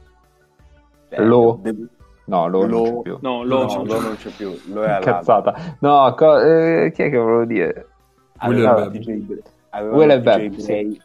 [1.10, 1.60] cioè, Lo.
[1.62, 1.88] de-
[2.26, 3.18] No, lo, Lo- non c'è più.
[3.22, 5.00] No, Lo, no, lo non c'è più, lo è.
[5.04, 5.78] Cazzata.
[5.80, 7.88] No, co- eh, chi è che volevo dire?
[8.38, 11.02] Avevano TJ, avevano TJ Bray,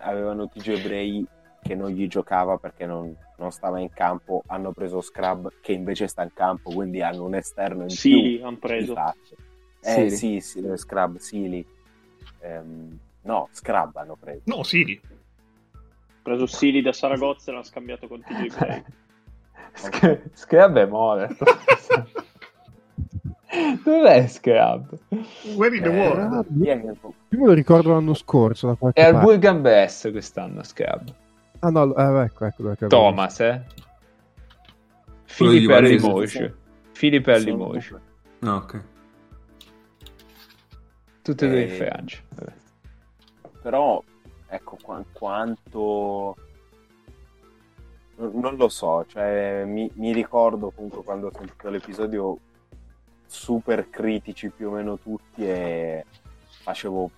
[0.00, 1.26] avevano TJ Bray
[1.62, 6.08] che non gli giocava perché non, non stava in campo, hanno preso Scrub che invece
[6.08, 8.46] sta in campo, quindi hanno un esterno in Sili più.
[8.46, 8.94] hanno preso.
[8.94, 9.36] fatto.
[9.80, 10.40] Eh Sili.
[10.40, 11.64] sì, sì, Scrub, Sili.
[12.40, 14.42] Ehm, no, Scrub hanno preso.
[14.44, 15.00] No, Sili.
[16.22, 18.84] preso Sili da Saragozza e l'ha scambiato con TJ Play.
[19.74, 21.44] Sc- Scrub è morto.
[23.84, 24.98] Dov'è Scrub?
[25.56, 26.46] Where in the world?
[26.60, 26.76] Io
[27.38, 29.20] me lo ricordo l'anno scorso da qualche È al.
[29.20, 31.14] Burgan Bess quest'anno Scrub.
[31.60, 33.62] Ah no, eh, ecco, ecco avevo- Thomas, eh?
[35.66, 35.94] Varese.
[36.06, 36.52] Limoges.
[36.92, 37.94] Philip Sono Limoges.
[38.40, 38.82] No, ok.
[41.22, 42.18] Tutte e due in Eh, Francia.
[43.62, 44.02] Però,
[44.48, 46.36] ecco, qua- quanto...
[48.20, 52.38] Non lo so, cioè, mi, mi ricordo comunque quando ho sentito l'episodio
[53.26, 56.04] super critici più o meno tutti e
[56.48, 57.10] facevo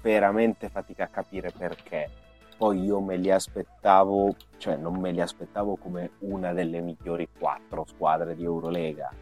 [0.00, 2.08] veramente fatica a capire perché.
[2.56, 7.84] Poi io me li aspettavo, cioè non me li aspettavo come una delle migliori quattro
[7.84, 9.12] squadre di Eurolega,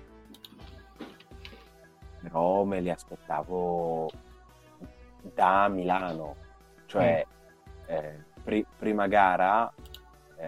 [2.21, 4.11] però me li aspettavo
[5.35, 6.37] da Milano,
[6.85, 7.25] cioè
[7.87, 9.73] eh, pri- prima gara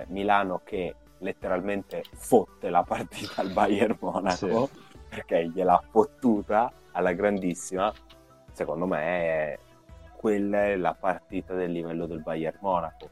[0.01, 4.69] eh, Milano che letteralmente fotte la partita al Bayern Monaco
[5.09, 7.93] perché gliel'ha fottuta alla grandissima.
[8.53, 9.59] Secondo me
[10.17, 13.11] quella è la partita del livello del Bayern Monaco.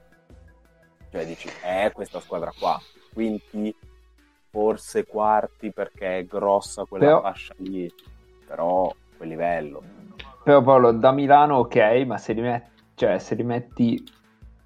[1.11, 2.81] Cioè dici, è questa squadra qua,
[3.13, 3.75] quinti,
[4.51, 7.93] forse quarti perché è grossa quella Però- fascia lì,
[8.47, 9.83] però quel livello.
[10.43, 14.05] Però Paolo, da Milano ok, ma se li, met- cioè, se li metti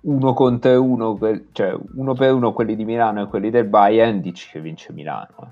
[0.00, 1.18] uno contro uno,
[1.52, 5.28] cioè uno per uno quelli di Milano e quelli del Bayern, dici che vince Milano.
[5.42, 5.46] eh.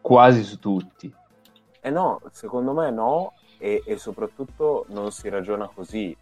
[0.00, 1.12] Quasi su tutti.
[1.80, 6.16] Eh no, secondo me no, e, e soprattutto non si ragiona così.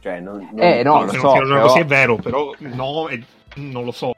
[0.00, 1.84] Cioè, non, non- Eh, no, No, lo se so, non si ragiona però- così è
[1.84, 3.24] vero, però no, e-
[3.56, 4.12] non lo so.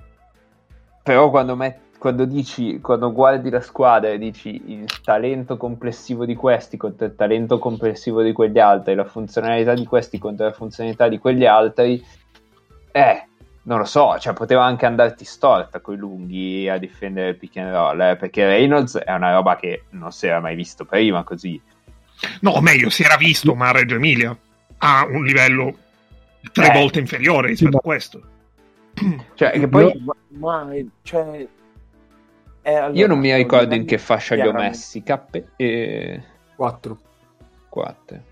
[1.02, 6.34] Però quando, met- quando dici, quando guardi la squadra e dici il talento complessivo di
[6.34, 11.08] questi contro il talento complessivo di quegli altri, la funzionalità di questi contro la funzionalità
[11.08, 12.02] di quegli altri,
[12.92, 13.24] eh,
[13.62, 17.56] non lo so, cioè poteva anche andarti storta con i lunghi a difendere il pick
[17.58, 21.22] and roll, eh, perché Reynolds è una roba che non si era mai visto prima
[21.22, 21.60] così.
[22.40, 24.36] No, o meglio, si era visto, ma Reggio Emilia
[24.78, 25.76] ha un livello
[26.52, 26.78] tre Eh.
[26.78, 28.22] volte inferiore rispetto Sì, a questo.
[29.34, 30.68] Cioè, che poi ma, ma,
[31.02, 31.46] cioè,
[32.62, 36.22] eh, allora, io non mi ricordo in che fascia li ho messi, K e
[36.56, 36.98] 4.
[37.68, 38.22] 4.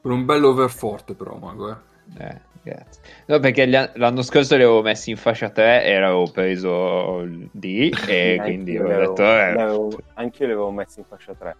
[0.00, 1.76] Per un bello overforte però, Mago, eh.
[2.18, 3.02] Eh, grazie.
[3.26, 7.90] No, perché l'anno scorso li avevo messi in fascia 3 e l'avevo preso il D
[8.08, 9.22] e quindi ho detto...
[9.22, 11.56] eh, li avevo- anch'io li avevo messi in fascia 3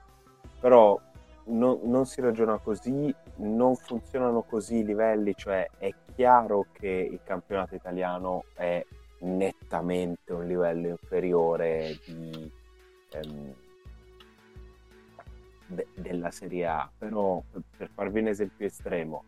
[0.60, 0.98] però
[1.44, 7.20] no- non si ragiona così non funzionano così i livelli cioè è chiaro che il
[7.24, 8.84] campionato italiano è
[9.20, 12.50] nettamente un livello inferiore di,
[13.12, 13.54] ehm,
[15.66, 19.24] de- della Serie A però per- per farvi un esempio estremo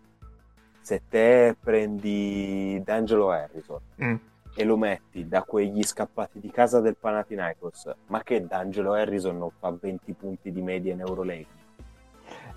[0.84, 4.14] se te prendi D'Angelo Harrison Mm.
[4.54, 9.48] e lo metti da quegli scappati di casa del Panathinaikos, ma che D'Angelo Harrison non
[9.58, 11.46] fa 20 punti di media in Eurolega?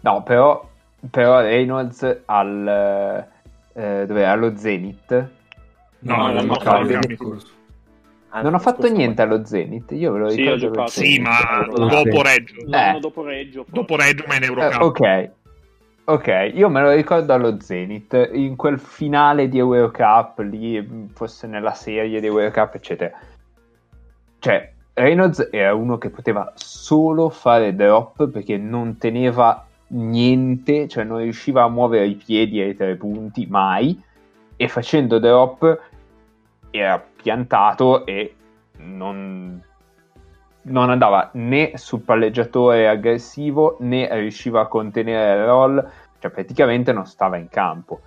[0.02, 0.68] No, però,
[1.10, 3.28] però Reynolds al...
[3.74, 4.32] Eh, dove era?
[4.32, 5.30] Allo Zenith
[6.00, 7.56] No, ho il corso.
[8.30, 10.88] Anzi, non ha fatto niente allo Zenith, io ve lo Sì, ricordo.
[10.88, 12.56] Sì, ma dopo Reggio.
[12.70, 13.00] Eh.
[13.00, 13.64] dopo Reggio.
[13.64, 13.72] forse.
[13.74, 14.82] Dopo Reggio, ma in Eh, Eurocup.
[14.82, 15.30] ok,
[16.10, 21.48] ok, io me lo ricordo allo Zenith, in quel finale di Eurocup, lì mh, fosse
[21.48, 23.12] nella serie di Eurocup, eccetera.
[24.40, 31.18] Cioè, Reynolds era uno che poteva solo fare drop perché non teneva niente, cioè non
[31.18, 34.02] riusciva a muovere i piedi ai tre punti mai,
[34.56, 35.82] e facendo drop
[36.72, 38.34] era piantato e
[38.78, 39.62] non,
[40.68, 47.06] non andava né sul palleggiatore aggressivo né riusciva a contenere il roll, cioè praticamente non
[47.06, 48.02] stava in campo.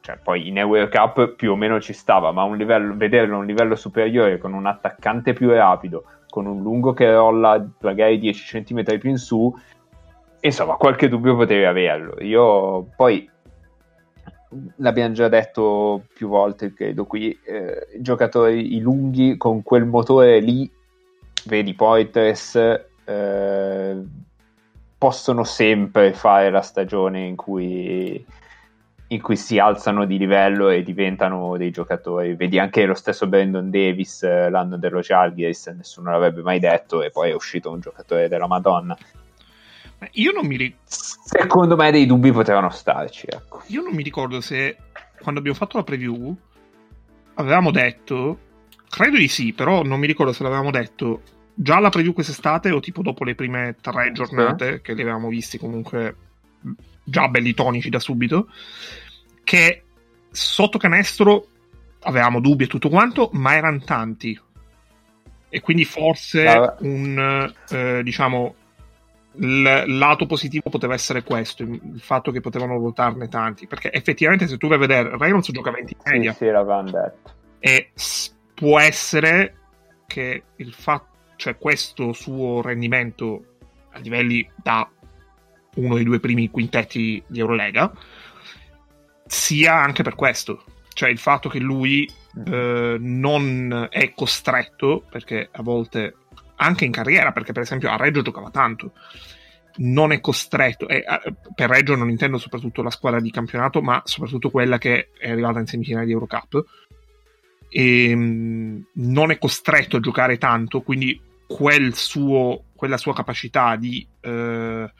[0.00, 3.46] Cioè, poi in Eurocup più o meno ci stava, ma un livello, vederlo a un
[3.46, 8.98] livello superiore con un attaccante più rapido, con un lungo che rolla magari 10 cm
[8.98, 9.54] più in su,
[10.40, 12.14] insomma, qualche dubbio potevi averlo.
[12.22, 13.28] Io poi
[14.76, 20.70] l'abbiamo già detto più volte, credo qui, eh, giocatori i lunghi con quel motore lì,
[21.48, 22.54] vedi Poitres,
[23.04, 23.96] eh,
[24.98, 28.24] possono sempre fare la stagione in cui,
[29.08, 32.34] in cui si alzano di livello e diventano dei giocatori.
[32.34, 37.10] Vedi anche lo stesso Brandon Davis eh, l'anno dello Jalgiris, nessuno l'avrebbe mai detto, e
[37.10, 38.96] poi è uscito un giocatore della Madonna.
[40.12, 43.62] Io non mi ri- Secondo me dei dubbi potevano starci, ecco.
[43.68, 44.76] Io non mi ricordo se
[45.20, 46.36] quando abbiamo fatto la preview
[47.34, 48.38] avevamo detto
[48.88, 51.20] Credo di sì, però non mi ricordo se l'avevamo detto
[51.60, 55.58] già alla preview quest'estate o tipo dopo le prime tre giornate che li avevamo visti
[55.58, 56.14] comunque
[57.02, 58.48] già belli tonici da subito,
[59.42, 59.82] che
[60.30, 61.46] sotto canestro
[62.02, 64.38] avevamo dubbi e tutto quanto, ma erano tanti.
[65.48, 68.54] E quindi forse Ah, un, eh, diciamo,
[69.40, 73.66] il lato positivo poteva essere questo, il fatto che potevano votarne tanti.
[73.66, 76.32] Perché effettivamente se tu vai a vedere, Reynolds gioca 20 in Sì, media.
[76.34, 77.34] sì, l'avevamo detto.
[77.58, 77.90] E
[78.54, 79.56] può essere
[80.06, 83.44] che il fatto, cioè questo suo rendimento
[83.92, 84.90] a livelli da
[85.76, 87.92] uno dei due primi quintetti di Eurolega
[89.24, 90.64] sia anche per questo.
[90.92, 92.10] Cioè il fatto che lui
[92.46, 96.16] eh, non è costretto, perché a volte
[96.56, 98.92] anche in carriera, perché per esempio a Reggio giocava tanto,
[99.76, 101.04] non è costretto, e,
[101.54, 105.60] per Reggio non intendo soprattutto la squadra di campionato, ma soprattutto quella che è arrivata
[105.60, 106.64] in semifinale di Eurocup,
[107.68, 114.06] e mh, non è costretto a giocare tanto, quindi quel suo, quella sua capacità di...
[114.20, 114.92] eh,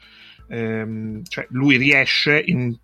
[0.49, 2.75] ehm, cioè lui riesce in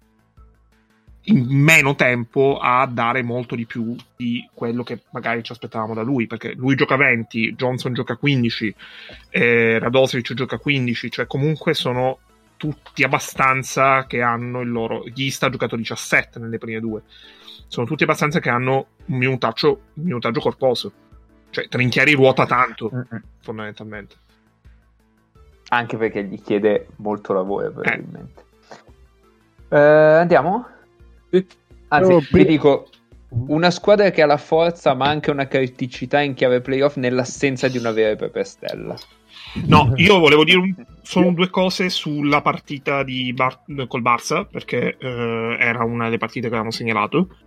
[1.28, 6.04] in meno tempo a dare molto di più di quello che magari ci aspettavamo da
[6.04, 8.76] lui perché lui gioca 20, Johnson gioca 15
[9.30, 12.20] eh, Radosevic gioca 15 cioè comunque sono
[12.58, 17.02] tutti abbastanza che hanno il loro Ghista ha giocato 17 nelle prime due
[17.68, 20.94] sono tutti abbastanza che hanno un minutaggio, un minutaggio corposo
[21.56, 23.22] cioè Trinchieri ruota tanto Mm-mm.
[23.40, 24.16] fondamentalmente
[25.70, 28.44] Anche perché gli chiede molto lavoro, probabilmente.
[29.70, 30.68] Eh, andiamo?
[31.32, 31.46] Sì.
[31.88, 32.90] Anzi, Io vi dico
[33.30, 37.78] una squadra che ha la forza ma anche una criticità in chiave playoff nell'assenza di
[37.78, 38.96] una vera e propria stella.
[39.66, 44.98] No, io volevo dire un- solo due cose sulla partita di Bar- col Barça, perché
[45.00, 47.38] eh, era una delle partite che avevamo segnalato.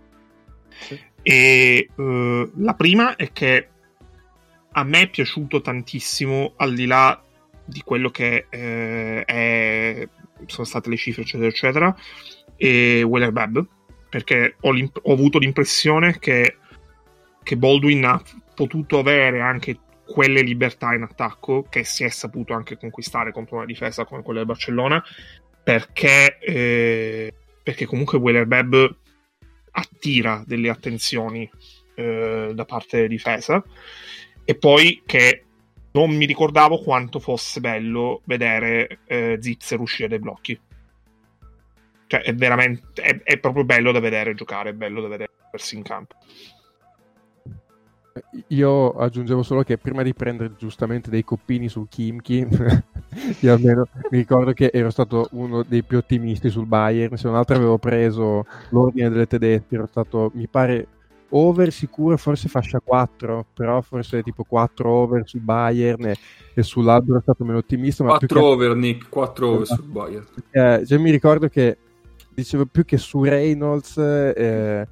[1.21, 3.69] E eh, la prima è che
[4.71, 7.21] a me è piaciuto tantissimo, al di là
[7.65, 10.07] di quello che eh, è-
[10.45, 11.95] sono state le cifre, eccetera, eccetera,
[12.55, 13.65] e Weller Bab,
[14.09, 16.57] perché ho, ho avuto l'impressione che,
[17.43, 18.21] che Baldwin ha
[18.55, 23.65] potuto avere anche quelle libertà in attacco che si è saputo anche conquistare contro una
[23.65, 25.03] difesa come quella del Barcellona
[25.63, 28.95] perché, eh, perché comunque Weller Bab
[29.71, 31.49] attira delle attenzioni
[31.93, 33.63] eh, da parte della difesa
[34.49, 35.43] e poi che
[35.91, 40.59] non mi ricordavo quanto fosse bello vedere eh, Zipser uscire dai blocchi
[42.07, 45.75] cioè è veramente è, è proprio bello da vedere giocare è bello da vedere versi
[45.75, 46.15] in campo
[48.47, 52.43] Io aggiungevo solo che prima di prendere giustamente dei coppini sul Kimchi,
[53.41, 57.15] io almeno mi ricordo che ero stato uno dei più ottimisti sul Bayern.
[57.17, 60.87] Se non altro avevo preso l'ordine delle tedesche, ero stato, mi pare,
[61.31, 66.15] over sicuro, forse fascia 4, però forse tipo 4 over sul Bayern e,
[66.53, 68.03] e sull'albero ero stato meno ottimista.
[68.03, 70.25] Ma più 4 che- over, Nick, 4 over sul Bayern.
[70.51, 71.77] eh, già mi ricordo che
[72.33, 74.87] dicevo più che su Reynolds eh,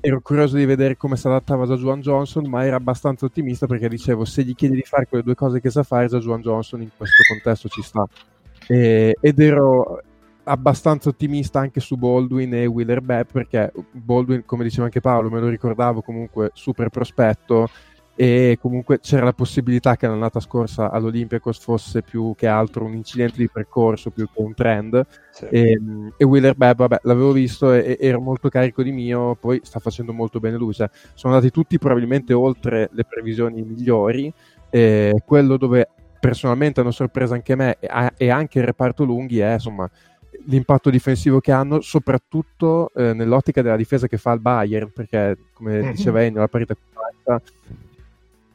[0.00, 3.86] ero curioso di vedere come si adattava già Juan Johnson ma ero abbastanza ottimista perché
[3.86, 6.80] dicevo se gli chiedi di fare quelle due cose che sa fare già Juan Johnson
[6.80, 8.06] in questo contesto ci sta
[8.66, 10.00] E- ed ero
[10.44, 15.40] abbastanza ottimista anche su Baldwin e Wheeler Bepp perché Baldwin come diceva anche Paolo me
[15.40, 17.68] lo ricordavo comunque super prospetto
[18.20, 23.38] e comunque c'era la possibilità che l'annata scorsa all'Olympiacos fosse più che altro un incidente
[23.38, 25.06] di percorso più che un trend.
[25.48, 25.80] E,
[26.18, 29.78] e Wheeler Bebb vabbè l'avevo visto e, e ero molto carico di mio poi sta
[29.78, 34.30] facendo molto bene lui cioè, sono andati tutti probabilmente oltre le previsioni migliori
[34.68, 35.88] e quello dove
[36.20, 39.88] personalmente hanno sorpreso anche me e, e anche il reparto lunghi è insomma
[40.46, 45.80] l'impatto difensivo che hanno soprattutto eh, nell'ottica della difesa che fa il Bayern perché come
[45.82, 45.90] Mhm.
[45.92, 47.42] diceva Ennio la partita completa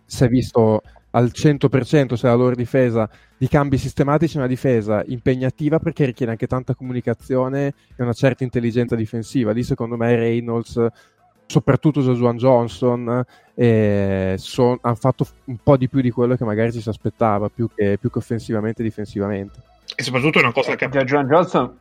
[0.05, 0.81] si è visto
[1.11, 6.47] al 100% se la loro difesa di cambi sistematici, una difesa impegnativa perché richiede anche
[6.47, 9.51] tanta comunicazione e una certa intelligenza difensiva.
[9.51, 10.85] Lì secondo me Reynolds,
[11.45, 13.23] soprattutto Joshua Johnson,
[13.53, 17.47] eh, son- hanno fatto un po' di più di quello che magari ci si aspettava,
[17.49, 19.59] più che, più che offensivamente e difensivamente.
[19.95, 21.79] E soprattutto è una cosa che Già John Johnson...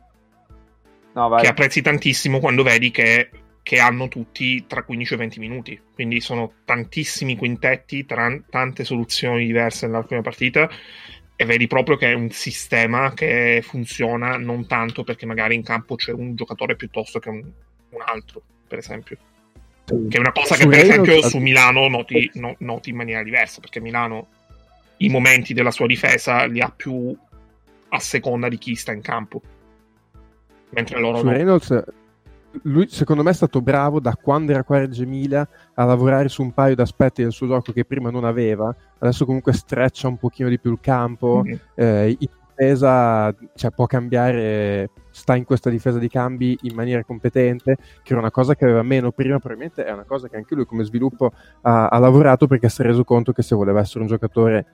[1.13, 1.41] No, vai.
[1.41, 3.29] che apprezzi tantissimo quando vedi che,
[3.63, 5.81] che hanno tutti tra 15 e 20 minuti.
[5.93, 10.69] Quindi sono tantissimi quintetti, tra- tante soluzioni diverse nella prima partita.
[11.37, 15.95] E vedi proprio che è un sistema che funziona non tanto perché magari in campo
[15.95, 17.43] c'è un giocatore piuttosto che un,
[17.89, 19.17] un altro, per esempio.
[19.85, 23.23] Che è una cosa che, per Reynolds- esempio, su Milano noti, no- noti in maniera
[23.23, 23.61] diversa.
[23.61, 24.27] Perché Milano
[24.97, 27.15] i momenti della sua difesa li ha più
[27.95, 29.41] a seconda di chi sta in campo.
[30.69, 31.31] Mentre loro Su no.
[31.31, 31.83] Reynolds,
[32.63, 36.29] lui secondo me è stato bravo da quando era qua a Reggio Emilia a lavorare
[36.29, 38.73] su un paio di aspetti del suo gioco che prima non aveva.
[38.97, 41.43] Adesso comunque streccia un pochino di più il campo.
[41.45, 41.53] Mm.
[41.75, 47.75] Eh, in difesa cioè, può cambiare, sta in questa difesa di cambi in maniera competente,
[48.01, 49.39] che era una cosa che aveva meno prima.
[49.39, 51.31] Probabilmente è una cosa che anche lui come sviluppo
[51.61, 54.65] ha, ha lavorato perché si è reso conto che se voleva essere un giocatore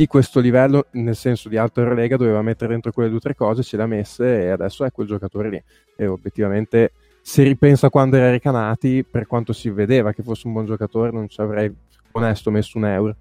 [0.00, 3.34] di questo livello, nel senso di alta Eurolega, doveva mettere dentro quelle due o tre
[3.34, 5.62] cose, ce le ha messe e adesso è quel giocatore lì.
[5.94, 10.54] E obiettivamente se ripensa a quando era Recanati, per quanto si vedeva che fosse un
[10.54, 11.70] buon giocatore, non ci avrei
[12.12, 13.16] onesto messo un euro.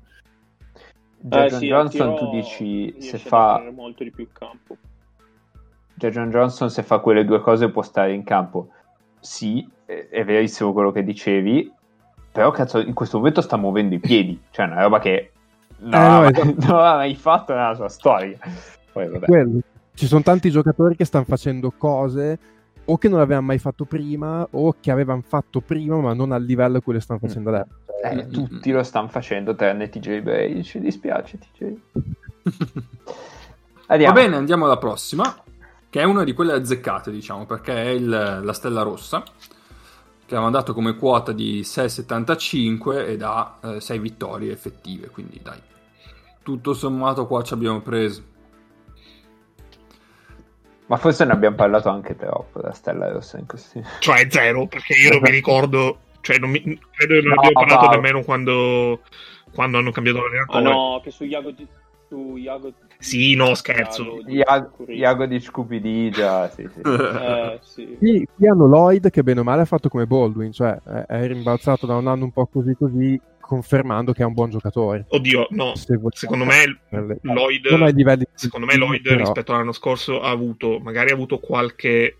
[1.20, 4.78] Jason Eh, sì, Johnson tu dici se fa molto di più il campo.
[5.96, 8.70] Jason Johnson se fa quelle due cose può stare in campo.
[9.20, 11.70] Sì, è, è verissimo quello che dicevi,
[12.32, 15.34] però cazzo in questo momento sta muovendo i piedi, cioè è una roba che
[15.80, 16.46] non, Eh, no, esatto.
[16.46, 18.38] non aveva mai fatto nella sua storia.
[18.92, 19.26] Poi vabbè.
[19.26, 19.60] Quello.
[19.94, 22.40] Ci sono tanti giocatori che stanno facendo cose
[22.86, 26.44] o che non avevano mai fatto prima o che avevano fatto prima ma non al
[26.44, 27.68] livello a cui le stanno facendo adesso.
[28.02, 31.74] Eh, tutti lo stanno facendo tranne TJ Bray, ci dispiace TJ.
[33.04, 34.14] Va Andiamo.
[34.14, 35.36] bene, andiamo alla prossima,
[35.90, 39.24] che è una di quelle azzeccate, diciamo, perché è il- la Stella Rossa,
[40.30, 45.60] che ha mandato come quota di 6,75 ed ha 6 vittorie effettive, quindi dai,
[46.44, 48.24] tutto sommato qua ci abbiamo preso.
[50.86, 53.82] Ma forse ne abbiamo parlato anche troppo da Stella Rossa in questi...
[53.98, 57.66] Cioè zero, perché io non mi ricordo, cioè non mi, credo che non No, abbiamo
[57.66, 59.02] parlato nemmeno quando,
[59.52, 60.64] quando hanno cambiato l'allenatore.
[60.64, 61.68] no, che su Iago di-
[62.10, 64.22] su Iago Sì, no, scherzo.
[64.28, 66.82] Iago di- Iago, di Scupidigia, sì, sì.
[66.82, 67.96] Eh, sì.
[67.98, 71.28] Qui, qui hanno Lloyd che bene o male ha fatto come Baldwin, cioè è, è
[71.28, 75.06] rimbalzato da un anno un po' così così, confermando che è un buon giocatore.
[75.10, 75.76] Oddio, no.
[75.76, 80.80] Se Secondo me Nelle- Lloyd, livelli secondo me Lloyd però- rispetto all'anno scorso ha avuto,
[80.80, 82.16] magari ha avuto qualche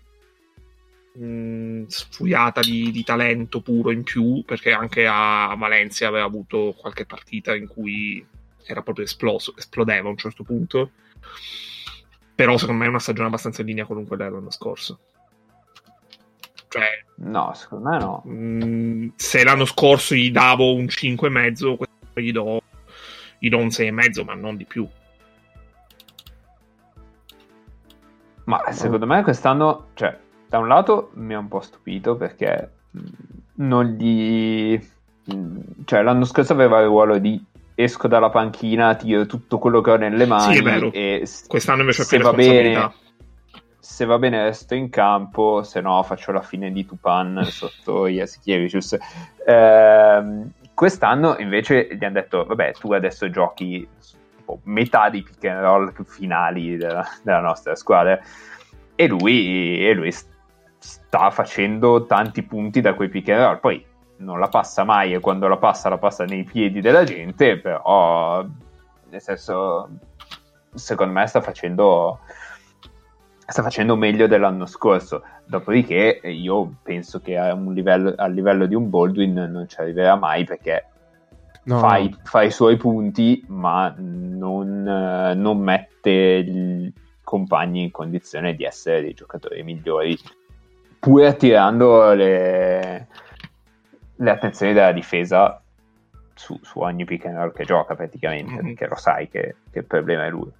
[1.14, 7.04] mh, sfuriata di, di talento puro in più, perché anche a Valencia aveva avuto qualche
[7.06, 8.24] partita in cui
[8.72, 10.90] era proprio esploso, esplodeva a un certo punto.
[12.34, 15.00] Però secondo me è una stagione abbastanza in linea con quella dell'anno scorso.
[16.68, 18.22] Cioè, No, secondo me no.
[18.26, 22.62] Mm, se l'anno scorso gli davo un 5,5, quest'anno gli do,
[23.38, 24.88] gli do un 6,5, ma non di più.
[28.44, 30.18] Ma secondo me quest'anno, cioè,
[30.48, 33.00] da un lato mi ha un po' stupito perché mh,
[33.56, 34.80] non gli...
[35.24, 37.42] mh, Cioè, l'anno scorso aveva il ruolo di
[37.82, 40.92] esco dalla panchina, tiro tutto quello che ho nelle mani Sì, è vero.
[40.92, 42.92] e Quest'anno invece se va bene
[43.78, 48.96] se va bene resto in campo, se no faccio la fine di Tupan sotto Jasikevicius.
[49.46, 53.86] Ehm, quest'anno invece gli hanno detto, vabbè, tu adesso giochi
[54.36, 58.18] tipo, metà dei pick and roll finali della, della nostra squadra
[58.94, 60.12] e lui, e lui
[60.78, 63.60] sta facendo tanti punti da quei pick and roll.
[63.60, 63.84] Poi
[64.20, 68.44] non la passa mai e quando la passa la passa nei piedi della gente, però
[69.08, 69.88] nel senso
[70.74, 72.20] secondo me sta facendo
[73.46, 75.22] sta facendo meglio dell'anno scorso.
[75.44, 80.14] Dopodiché io penso che a un livello, a livello di un Baldwin non ci arriverà
[80.14, 80.84] mai perché
[81.62, 82.04] No, fa, no.
[82.04, 86.92] i, fa i suoi punti, ma non, non mette i
[87.22, 90.18] compagni in condizione di essere dei giocatori migliori,
[90.98, 93.08] pur attirando le,
[94.20, 95.62] le attenzioni della difesa
[96.34, 98.66] su, su ogni pick and roll che gioca praticamente, Mhm.
[98.66, 100.50] perché lo sai che, che il problema è lui.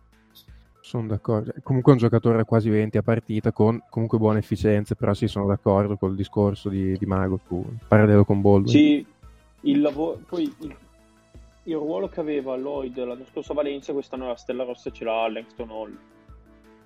[0.81, 1.53] Sono d'accordo.
[1.63, 5.29] Comunque è un giocatore a quasi 20 a partita con comunque buone efficienze, però sì,
[5.29, 8.67] sono d'accordo col discorso di, di Mago su parallelo con Baldwin.
[8.69, 9.07] Sì,
[9.63, 10.77] il lavoro, poi il,
[11.65, 15.31] il ruolo che aveva Lloyd l'anno scorso a Valencia, quest'anno la Stella Rossa ce l'ha
[15.31, 15.97] Langston Hall.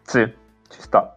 [0.02, 0.20] Sì,
[0.68, 1.16] ci sta.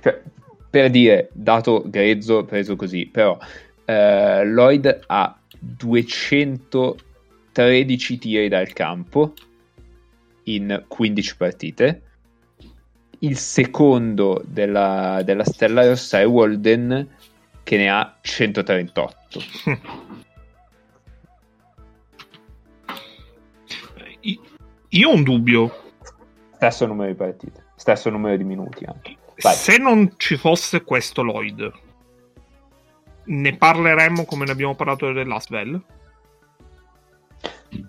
[0.00, 0.22] Cioè,
[0.70, 3.36] per dire, dato grezzo preso così, però
[3.84, 9.32] eh, Lloyd ha 213 tiri dal campo
[10.44, 12.02] in 15 partite.
[13.20, 17.08] Il secondo della, della Stella Rossa è Walden
[17.64, 19.42] che ne ha 138.
[24.20, 24.40] I-
[24.90, 25.86] Io ho un dubbio.
[26.54, 29.17] Stesso numero di partite, stesso numero di minuti anche.
[29.40, 29.54] Vai.
[29.54, 31.70] Se non ci fosse questo Lloyd,
[33.24, 35.80] ne parleremmo come ne abbiamo parlato dell'Asvel?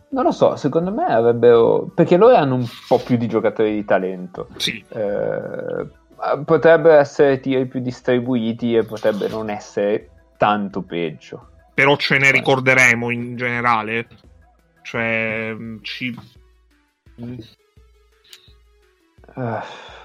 [0.10, 1.90] Non lo so, secondo me avrebbero.
[1.94, 4.50] Perché loro hanno un po' più di giocatori di talento.
[4.58, 4.84] Sì.
[4.90, 5.88] Eh,
[6.44, 11.50] potrebbero essere tiri più distribuiti e potrebbe non essere tanto peggio.
[11.74, 14.08] Però ce ne ricorderemo in generale.
[14.82, 16.18] Cioè, ci...
[19.36, 19.60] Eh,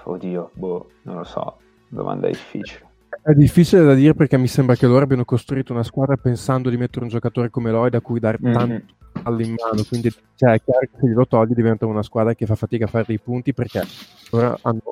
[0.05, 1.59] oddio, boh, non lo so.
[1.88, 2.82] Domanda difficile.
[3.22, 6.76] È difficile da dire perché mi sembra che loro abbiano costruito una squadra pensando di
[6.76, 8.52] mettere un giocatore come Lloyd a cui dare Mhm.
[8.52, 8.82] tanto
[9.22, 9.82] all'inmano.
[9.88, 12.88] Quindi cioè, è chiaro che se glielo togli diventa una squadra che fa fatica a
[12.88, 13.82] fare dei punti perché
[14.30, 14.82] loro hanno,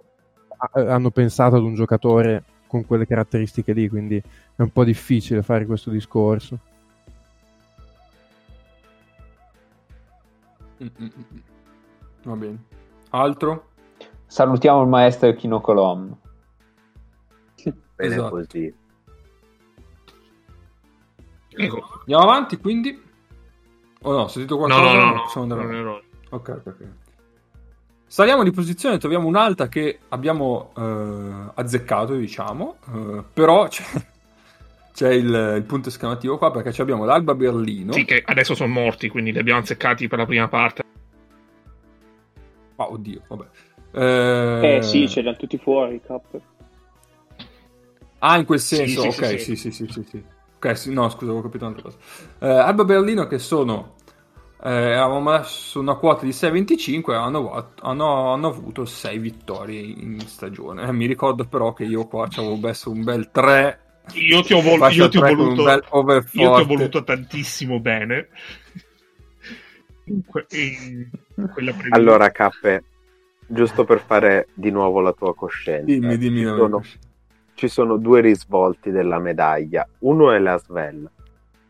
[0.56, 3.88] a- hanno pensato ad un giocatore con quelle caratteristiche lì.
[3.88, 6.58] Quindi è un po' difficile fare questo discorso.
[10.82, 11.38] Mm, mm, mm.
[12.24, 12.58] Va bene.
[13.10, 13.70] Altro?
[14.32, 16.16] Salutiamo il maestro Kino Colom.
[17.62, 17.74] Bene
[18.14, 18.30] Esatto.
[18.30, 18.74] così.
[21.50, 21.88] Ecco.
[21.98, 22.98] Andiamo avanti, quindi?
[24.00, 24.94] O no, sentito No, qualcosa?
[24.94, 26.06] no, no, no, Possiamo andare non avanti.
[26.06, 26.86] ero- Ok, ok, ok.
[28.06, 33.84] Saliamo di posizione, troviamo un'alta che abbiamo eh, azzeccato, diciamo, eh, però c'è,
[34.94, 37.92] c'è il, il punto esclamativo qua perché ci abbiamo l'Alba Berlino.
[37.92, 40.82] Sì, che adesso sono morti, quindi li abbiamo azzeccati per la prima parte.
[42.76, 43.44] Ah, oddio, vabbè.
[43.95, 46.40] Eh, Eh sì, ce li hanno tutti fuori, Cap.
[48.20, 49.70] Ah, in quel senso, Sì, sì, ok, sì, sì, sì.
[49.70, 50.24] sì, sì, sì, sì.
[50.57, 51.99] Ok, sì, no, scusa, avevo capito un'altra cosa.
[52.38, 53.97] Eh, Alba Berlino che sono...
[54.64, 60.84] Eh, avevamo messo una quota di 6,25 hanno, hanno, hanno avuto 6 vittorie in stagione.
[60.86, 63.80] Eh, mi ricordo però che io qua ci avevo messo un bel 3.
[64.14, 67.03] Io ti ho, vol- io ti ho voluto, un bel over io ti ho voluto
[67.03, 68.28] tantissimo bene.
[70.07, 71.09] In que- in
[71.53, 71.97] quella previsione.
[71.97, 72.84] Allora, Cappe,
[73.53, 76.38] giusto per fare di nuovo la tua coscienza, Dimmi, dimmi.
[76.38, 76.82] ci, no, sono,
[77.55, 79.86] ci sono due risvolti della medaglia.
[80.00, 81.09] Uno è la Svel,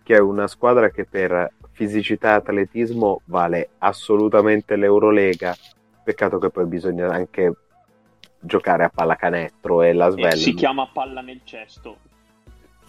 [0.03, 5.55] che è una squadra che per fisicità e atletismo vale assolutamente l'Eurolega.
[6.05, 7.53] Peccato che poi bisogna anche
[8.39, 11.99] giocare a pallacanestro e la E Svel si chiama palla nel cesto.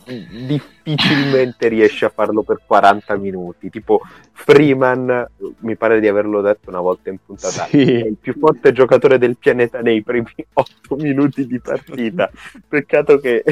[0.06, 3.70] Difficilmente riesce a farlo per 40 minuti.
[3.70, 4.02] Tipo
[4.32, 5.28] Freeman,
[5.60, 7.82] mi pare di averlo detto una volta in puntata, Sì.
[8.02, 12.30] è il più forte giocatore del pianeta nei primi 8 minuti di partita.
[12.68, 13.44] Peccato che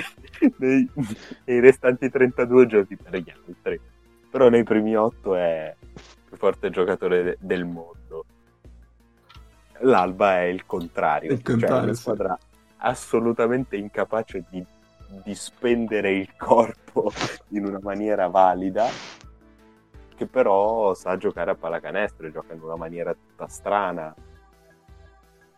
[0.58, 0.90] nei,
[1.46, 3.80] nei restanti 32 giochi per gli altri.
[4.30, 5.98] Però nei primi 8 è il
[6.28, 8.26] più forte giocatore de- del mondo.
[9.84, 12.02] L'Alba è il contrario, Il cioè contrario, una sì.
[12.02, 12.38] squadra
[12.84, 14.64] assolutamente incapace di,
[15.24, 17.12] di spendere il corpo
[17.50, 18.88] in una maniera valida
[20.22, 24.14] che però sa giocare a pallacanestro e gioca in una maniera tutta strana.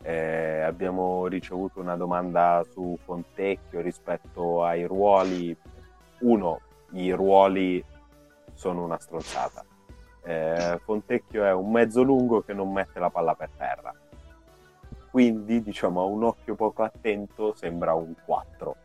[0.02, 5.54] Eh, abbiamo ricevuto una domanda su Fontecchio rispetto ai ruoli.
[6.20, 7.84] Uno, i ruoli
[8.54, 9.66] sono una stronzata.
[10.24, 13.94] Eh, Fontecchio è un mezzo lungo che non mette la palla per terra.
[15.12, 18.76] Quindi, diciamo, a un occhio poco attento sembra un 4.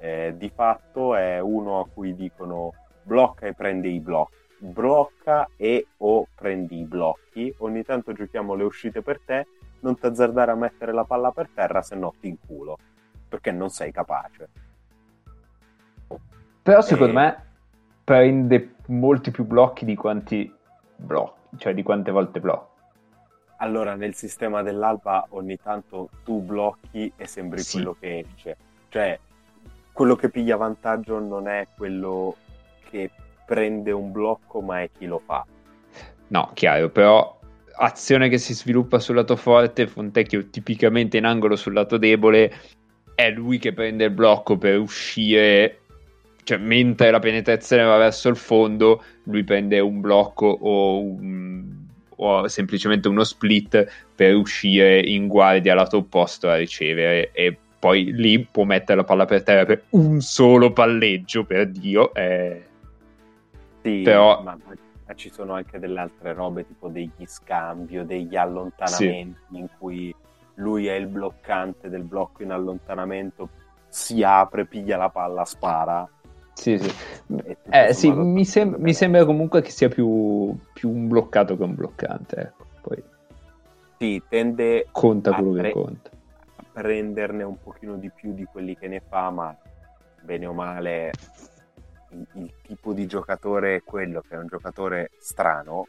[0.00, 2.72] Eh, di fatto è uno a cui dicono
[3.02, 7.52] blocca e prendi i blocchi blocca e o prendi i blocchi.
[7.58, 9.46] Ogni tanto giochiamo le uscite per te.
[9.80, 12.76] Non ti azzardare a mettere la palla per terra, se no ti inculo.
[13.28, 14.48] Perché non sei capace.
[16.62, 17.16] Però secondo Eh.
[17.16, 17.44] me
[18.04, 20.52] prende molti più blocchi di quanti
[20.96, 22.78] blocchi, cioè di quante volte blocchi.
[23.56, 27.76] Allora, nel sistema dell'alba ogni tanto tu blocchi e sembri Sì.
[27.76, 28.56] quello che esce.
[28.88, 29.18] Cioè,
[30.00, 32.34] quello che piglia vantaggio non è quello
[32.88, 33.10] che
[33.44, 35.44] prende un blocco, ma è chi lo fa.
[36.28, 37.38] No, chiaro, però
[37.76, 42.50] azione che si sviluppa sul lato forte, Fontecchio tipicamente in angolo sul lato debole,
[43.14, 45.80] è lui che prende il blocco per uscire,
[46.44, 51.76] cioè mentre la penetrazione va verso il fondo, lui prende un blocco o, un-
[52.16, 58.38] o semplicemente uno split per uscire in guardia lato opposto a ricevere e poi lì
[58.44, 62.12] può mettere la palla per terra per un solo palleggio, per Dio.
[62.14, 62.62] eh.
[63.82, 64.56] Sì, Però- ma,
[65.06, 70.14] ma ci sono anche delle altre robe, tipo degli scambi o degli allontanamenti in cui
[70.56, 73.48] lui è il bloccante del blocco in allontanamento,
[73.88, 76.06] si apre, piglia la palla, spara.
[76.52, 76.92] Sì, sì.
[77.70, 81.74] Eh, sì, mi, sem- mi sembra comunque che sia più, più un bloccato che un
[81.74, 82.36] bloccante.
[82.36, 82.66] Ecco.
[82.82, 83.02] Poi
[83.98, 86.10] Sì, tende conta quello che pre- conta.
[86.72, 89.56] Prenderne un pochino di più di quelli che ne fa, ma
[90.22, 91.12] bene o male
[92.10, 95.86] il, il tipo di giocatore è quello che è un giocatore strano,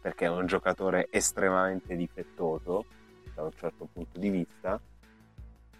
[0.00, 2.84] perché è un giocatore estremamente difettoso
[3.34, 4.80] da un certo punto di vista,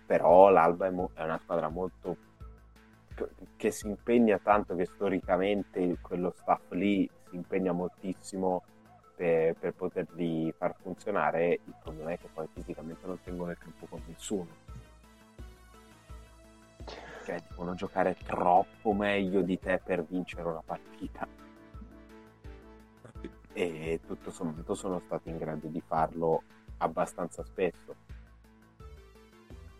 [0.06, 2.16] però l'Alba è, mo- è una squadra molto
[3.56, 8.62] che si impegna tanto che storicamente quello staff lì si impegna moltissimo
[9.14, 11.60] per, per poterli far funzionare.
[11.64, 14.60] Il problema è che poi fisicamente non tengono il campo con nessuno.
[17.24, 21.26] Cioè, devono giocare troppo meglio di te per vincere una partita.
[23.54, 26.42] E tutto sommato sono stati in grado di farlo
[26.78, 27.94] abbastanza spesso.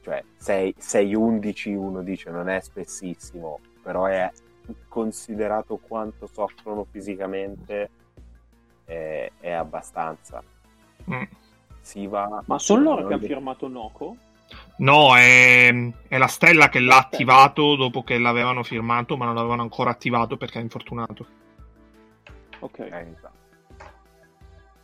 [0.03, 4.31] cioè 6-11 uno dice non è spessissimo, però è
[4.89, 7.91] considerato quanto soffrono fisicamente
[8.85, 10.43] è, è abbastanza.
[11.11, 11.23] Mm.
[11.81, 14.17] Si va, Ma sono loro che hanno firmato Noco?
[14.77, 15.73] No, è,
[16.09, 20.37] è la stella che l'ha attivato dopo che l'avevano firmato, ma non l'avevano ancora attivato
[20.37, 21.27] perché è infortunato.
[22.61, 22.79] Ok.
[22.79, 23.41] eh, esatto.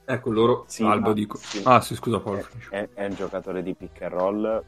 [0.04, 0.64] Ecco, loro...
[0.66, 1.36] Sì, Alba ma- dico...
[1.36, 1.60] sì.
[1.64, 2.46] Ah, sì, scusa Paolo.
[2.70, 4.64] è, è- è un giocatore di pick and roll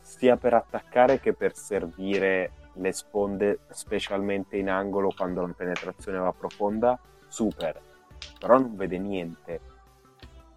[0.00, 6.32] sia per attaccare che per servire le sponde specialmente in angolo quando la penetrazione va
[6.32, 7.80] profonda super
[8.38, 9.60] però non vede niente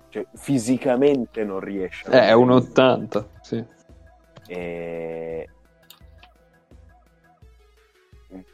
[0.10, 2.70] cioè fisicamente non riesce a Eh, è un niente.
[2.70, 3.66] 80, sì.
[4.48, 5.50] e...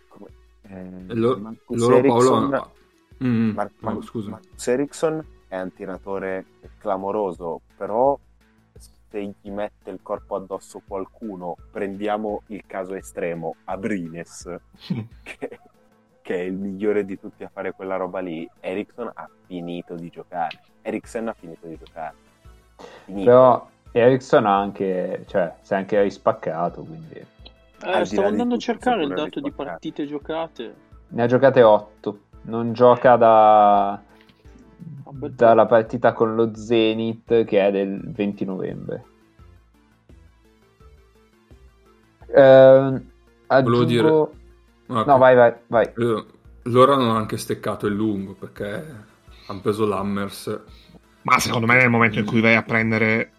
[0.08, 0.28] come...
[0.62, 2.72] eh, lo- Marcus loro Ericsson- Paolo...
[3.22, 4.30] Mm, Mar- no, Mar- scusa.
[4.30, 6.46] Marcus Ericsson è un tiratore
[6.78, 8.18] clamoroso, però
[8.78, 14.56] se gli mette il corpo addosso qualcuno, prendiamo il caso estremo, Abrines,
[15.24, 15.60] che,
[16.30, 20.10] che è il migliore di tutti a fare quella roba lì, Ericsson ha finito di
[20.10, 20.60] giocare.
[20.84, 22.14] Ericsson ha finito di giocare.
[23.06, 23.26] Finito.
[23.26, 29.06] Però Ericsson ha anche, cioè, si è anche rispaccato, quindi Eh, stavo andando a cercare
[29.06, 30.76] il dato di partite giocate.
[31.08, 32.20] ne ha giocate 8.
[32.42, 34.00] Non gioca da
[35.06, 39.04] Vabbè, dalla partita con lo Zenith che è del 20 novembre.
[42.36, 43.10] Ehm,
[43.48, 43.84] aggiungo...
[43.86, 44.38] dire-
[44.90, 45.06] Ok.
[45.06, 45.86] No, vai, vai, vai.
[45.86, 46.26] Eh,
[46.64, 48.86] Loro hanno anche steccato il lungo perché
[49.48, 50.60] hanno preso l'Hammers.
[51.22, 53.32] Ma secondo me nel momento in cui vai a prendere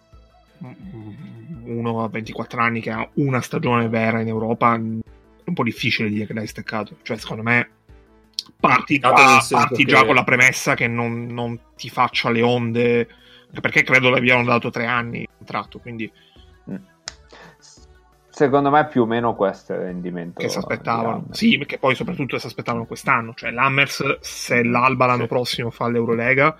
[1.63, 6.09] uno a 24 anni che ha una stagione vera in Europa, è un po' difficile
[6.09, 6.97] dire che l'hai steccato.
[7.01, 7.69] Cioè, secondo me,
[8.59, 12.41] parti, già, senso parti che- già con la premessa che non, non ti faccia le
[12.41, 13.07] onde,
[13.59, 16.11] perché credo le abbiano dato tre anni di contratto, quindi
[18.41, 20.39] Secondo me più o meno questo è il rendimento.
[20.39, 21.27] che si aspettavano.
[21.29, 23.35] Sì, perché poi soprattutto si aspettavano quest'anno.
[23.35, 25.27] Cioè, l'Hammers, se l'Alba l'anno Sì.
[25.27, 26.57] prossimo fa l'Eurolega,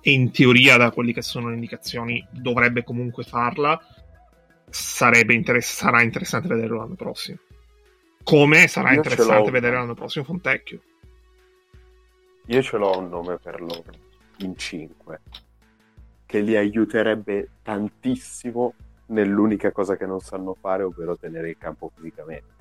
[0.00, 3.78] e in teoria, da quelle che sono le indicazioni, dovrebbe comunque farla,
[4.70, 7.36] sarebbe interess- sarà interessante vederlo l'anno prossimo.
[8.22, 10.80] Come sarà Io interessante vedere l'anno prossimo Fontecchio.
[12.46, 13.84] Io ce l'ho un nome per loro,
[14.38, 15.20] in 5,
[16.24, 18.72] che li aiuterebbe tantissimo
[19.10, 22.58] nell'unica cosa che non sanno fare, ovvero tenere il campo fisicamente.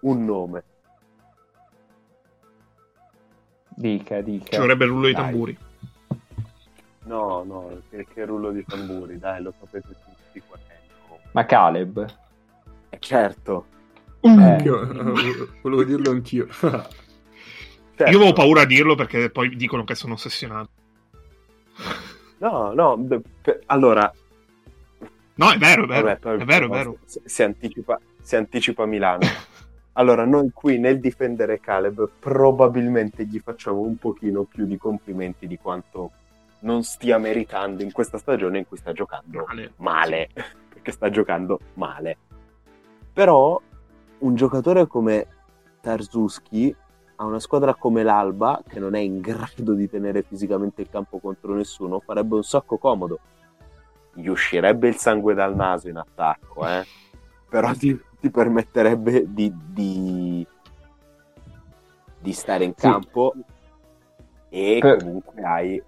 [0.00, 0.62] Un nome.
[3.68, 4.50] Dica, dica.
[4.50, 5.22] Ci vorrebbe il rullo di Dai.
[5.22, 5.58] tamburi.
[7.06, 10.78] No, no, che, che rullo di tamburi, dai, lo sapete tutti qual è.
[11.08, 11.18] no.
[11.32, 12.14] Ma Caleb?
[12.88, 13.66] Eh, certo.
[14.20, 14.62] Eh.
[15.60, 16.46] Volevo dirlo anch'io.
[16.50, 16.84] certo.
[17.98, 20.70] Io avevo paura a dirlo perché poi dicono che sono ossessionato.
[22.38, 23.06] No, no,
[23.66, 24.10] allora,
[25.36, 26.06] No, è vero, è vero.
[26.06, 26.98] Vabbè, poi- è vero, è vero.
[27.04, 29.26] Si, si anticipa, si anticipa Milano.
[29.96, 35.56] Allora, noi qui nel difendere Caleb probabilmente gli facciamo un pochino più di complimenti di
[35.56, 36.10] quanto
[36.60, 39.72] non stia meritando in questa stagione in cui sta giocando Male.
[39.76, 40.28] male,
[40.68, 42.16] perché sta giocando male.
[43.12, 43.60] Però
[44.18, 45.26] un giocatore come
[45.80, 46.74] Tarzuski
[47.16, 51.18] a una squadra come l'Alba, che non è in grado di tenere fisicamente il campo
[51.18, 53.20] contro nessuno, farebbe un sacco comodo.
[54.14, 56.86] Gli uscirebbe il sangue dal naso in attacco, eh?
[57.48, 60.46] però ti, ti permetterebbe di, di,
[62.20, 62.80] di stare in Sì.
[62.80, 63.34] campo
[64.48, 65.82] e Per- comunque hai,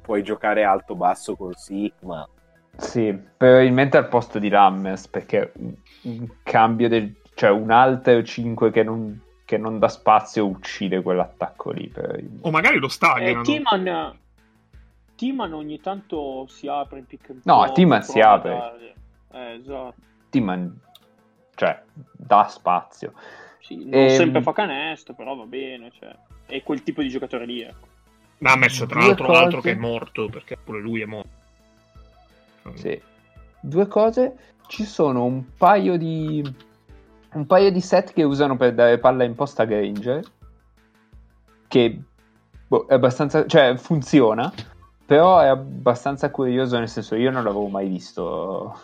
[0.00, 2.26] puoi giocare alto-basso con Sigma.
[2.76, 5.52] Sì, probabilmente al posto di Lammers, perché
[6.02, 7.14] un, cambio del...
[7.34, 11.90] cioè un alter 5 che non, che non dà spazio uccide quell'attacco lì.
[12.42, 13.42] O magari lo Eh, stagliano.
[15.16, 18.94] Timan, ogni tanto si apre in pick and No, Timan si apre.
[19.32, 19.94] Eh, esatto.
[20.30, 20.78] Timan,
[21.54, 23.12] cioè, dà spazio.
[23.60, 25.90] Sì, non Ehm, sempre fa canestro, però va bene.
[25.92, 26.14] Cioè,
[26.46, 27.62] è quel tipo di giocatore lì.
[27.62, 27.86] ecco.
[28.38, 29.68] Lammers, tra Due l'altro, altro cose.
[29.70, 31.30] che è morto, perché pure lui è morto.
[32.74, 33.00] Sì.
[33.60, 34.36] Due cose,
[34.66, 36.42] ci sono un paio di
[37.34, 40.22] un paio di set che usano per dare palla in posta a Granger
[41.68, 42.00] che
[42.68, 44.52] boh, è abbastanza, cioè funziona,
[45.06, 48.80] però è abbastanza curioso nel senso io non l'avevo mai visto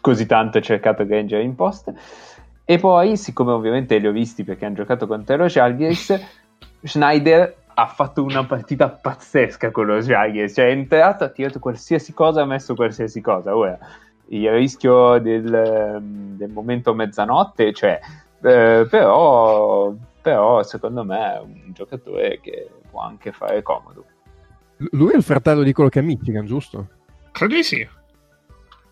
[0.00, 1.92] così tanto cercato Granger in post.
[2.64, 6.20] E poi siccome ovviamente li ho visti perché hanno giocato contro lo Žalgiris
[6.82, 12.12] Schneider ha fatto una partita pazzesca con lo Žalgiris cioè è entrato, ha tirato qualsiasi
[12.12, 13.56] cosa ha messo qualsiasi cosa.
[13.56, 13.78] Ora
[14.28, 17.98] il rischio del, del momento mezzanotte cioè
[18.42, 19.92] eh, però,
[20.22, 24.04] però secondo me è un giocatore che può anche fare comodo
[24.92, 26.88] Lui è il fratello di quello che è Michigan, giusto?
[27.32, 27.86] Credo di sì.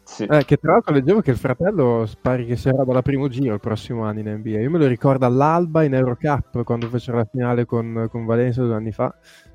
[0.05, 0.24] Sì.
[0.24, 3.61] Eh, che tra l'altro leggevo che il fratello pare che sarà dalla primo giro il
[3.61, 4.61] prossimo anno in NBA.
[4.61, 8.74] Io me lo ricordo all'Alba in Eurocup quando fecero la finale con, con Valencia due
[8.74, 9.14] anni fa.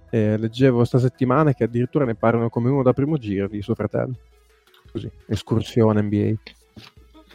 [0.09, 3.73] E leggevo sta settimana che addirittura ne parlano come uno da primo giro di suo
[3.73, 4.13] fratello.
[4.91, 6.33] Così, escursione NBA.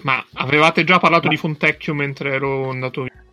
[0.02, 3.24] Ma avevate già parlato di Fontecchio mentre ero andato via?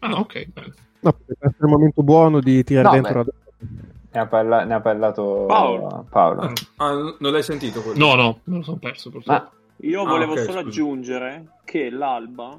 [0.00, 0.46] Ah, ok.
[0.52, 0.72] bene.
[1.00, 3.20] No, essere il momento buono di tirare No, dentro beh.
[3.20, 3.92] adesso.
[4.14, 6.06] Ne, ha parla- ne ha parlato Paolo.
[6.08, 6.52] Paolo.
[6.76, 7.98] Ah, non l'hai sentito quello?
[7.98, 9.10] No, no, me lo sono perso.
[9.24, 10.68] Ma Io Ah, volevo ok, solo scusa.
[10.68, 12.58] aggiungere che l'Alba,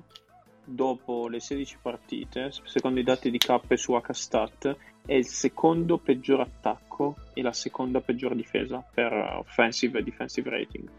[0.65, 4.75] dopo le 16 partite, secondo i dati di K su HStat,
[5.05, 10.89] è il secondo peggior attacco e la seconda peggior difesa per offensive e defensive rating.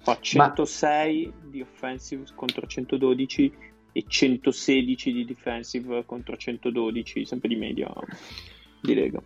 [0.00, 3.52] Fa 106 di offensive contro 112
[3.90, 7.90] e 116 di defensive contro 112, sempre di media
[8.80, 9.20] di Lega.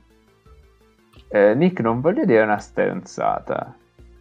[1.32, 3.74] Eh, Nick, non voglio dire una stronzata,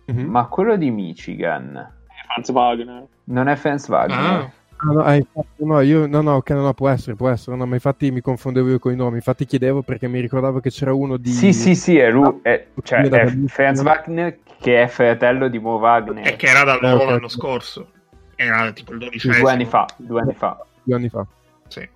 [0.05, 0.25] Mhm.
[0.25, 1.89] ma quello di Michigan
[2.25, 3.05] Franz Wagner.
[3.25, 4.17] non è Fans Wagner?
[4.17, 4.51] Ah,
[4.83, 7.55] Ah, no, eh, infatti, no, io, no, no, ok, no, no, può essere, può essere,
[7.55, 10.71] no, ma infatti mi confondevo io con i nomi, infatti chiedevo perché mi ricordavo che
[10.71, 11.29] c'era uno di...
[11.29, 13.27] Sì, sì, sì, è lui, è, cioè, è.
[13.45, 16.25] Franz Wagner che è fratello di Mo Wagner.
[16.25, 17.09] è che era dal Eh, loro ok.
[17.11, 17.89] l'anno scorso.
[18.35, 20.65] Era tipo il 12 Due anni fa, due anni fa.
[20.81, 21.27] due anni fa.
[21.67, 21.87] Sì.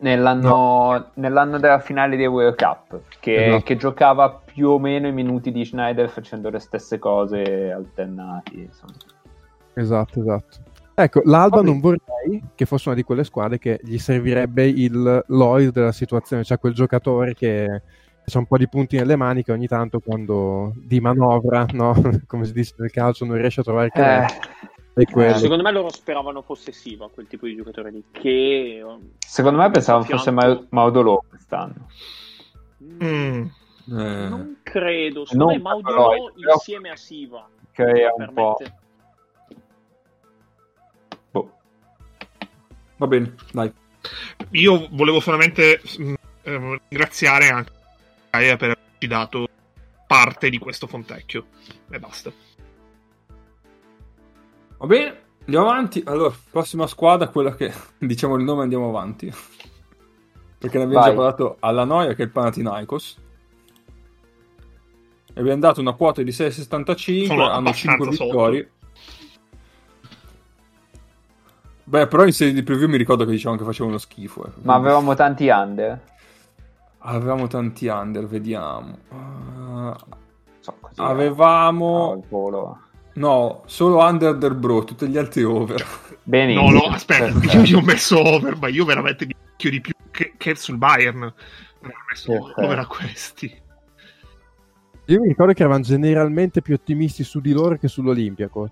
[0.00, 3.62] Nell'anno, nell'anno della finale di World Cup, che, Esatto.
[3.62, 8.60] che giocava più o meno i minuti di Schneider facendo le stesse cose alternati.
[8.60, 8.92] Insomma.
[9.74, 10.58] Esatto, esatto.
[10.94, 11.68] Ecco, l'Alba Vabbè.
[11.68, 16.44] non vorrei che fosse una di quelle squadre che gli servirebbe il Lloyd della situazione,
[16.44, 17.82] cioè quel giocatore che
[18.24, 21.94] ha un po' di punti nelle mani che ogni tanto quando di manovra, no?
[22.26, 24.26] come si dice nel calcio, non riesce a trovare il Eh,
[24.94, 25.38] E quello.
[25.38, 28.84] Secondo me loro speravano fosse Siva, quel tipo di giocatore lì, che...
[29.18, 30.18] secondo me pensavo Fianco.
[30.18, 31.88] fosse Mau- Maudolò quest'anno.
[32.84, 33.44] Mm.
[33.44, 33.48] Eh,
[33.86, 37.48] Non credo, secondo Non me Maudolò però- insieme a Siva.
[37.72, 38.56] Che è un po'...
[41.30, 41.52] boh.
[42.96, 43.72] Va bene, dai.
[44.50, 47.70] Io volevo solamente mm, eh, ringraziare anche
[48.30, 49.48] per averci dato
[50.06, 51.46] parte di questo Fontecchio.
[51.90, 52.30] E basta.
[54.82, 56.02] Va bene, andiamo avanti.
[56.04, 59.32] Allora, prossima squadra, quella che diciamo il nome e andiamo avanti.
[60.58, 61.10] Perché ne abbiamo Vai.
[61.10, 63.16] già parlato alla noia che è il Panathinaikos.
[65.34, 68.70] E abbiamo dato una quota di 6,75, Sono hanno 5 abbastanza vittorie.
[71.84, 74.46] Beh, però in serie di preview mi ricordo che dicevano che facevano schifo.
[74.46, 74.50] eh.
[74.62, 76.00] Ma avevamo tanti under?
[76.98, 78.98] Avevamo tanti under, vediamo.
[79.10, 79.96] Ah,
[80.58, 82.12] So, così, avevamo...
[82.12, 82.78] al volo.
[83.14, 85.84] No, solo under del bro, tutti gli altri over.
[86.22, 86.70] Benissimo.
[86.70, 89.92] No, no, aspetta, io gli ho messo over, ma io veramente mi picchio di più
[90.10, 91.18] che, che sul Bayern.
[91.18, 91.30] Non
[91.90, 92.60] ho messo Perfetto.
[92.62, 93.60] over a questi.
[95.06, 98.70] Io mi ricordo che eravamo generalmente più ottimisti su di loro che sull'Olympiakos.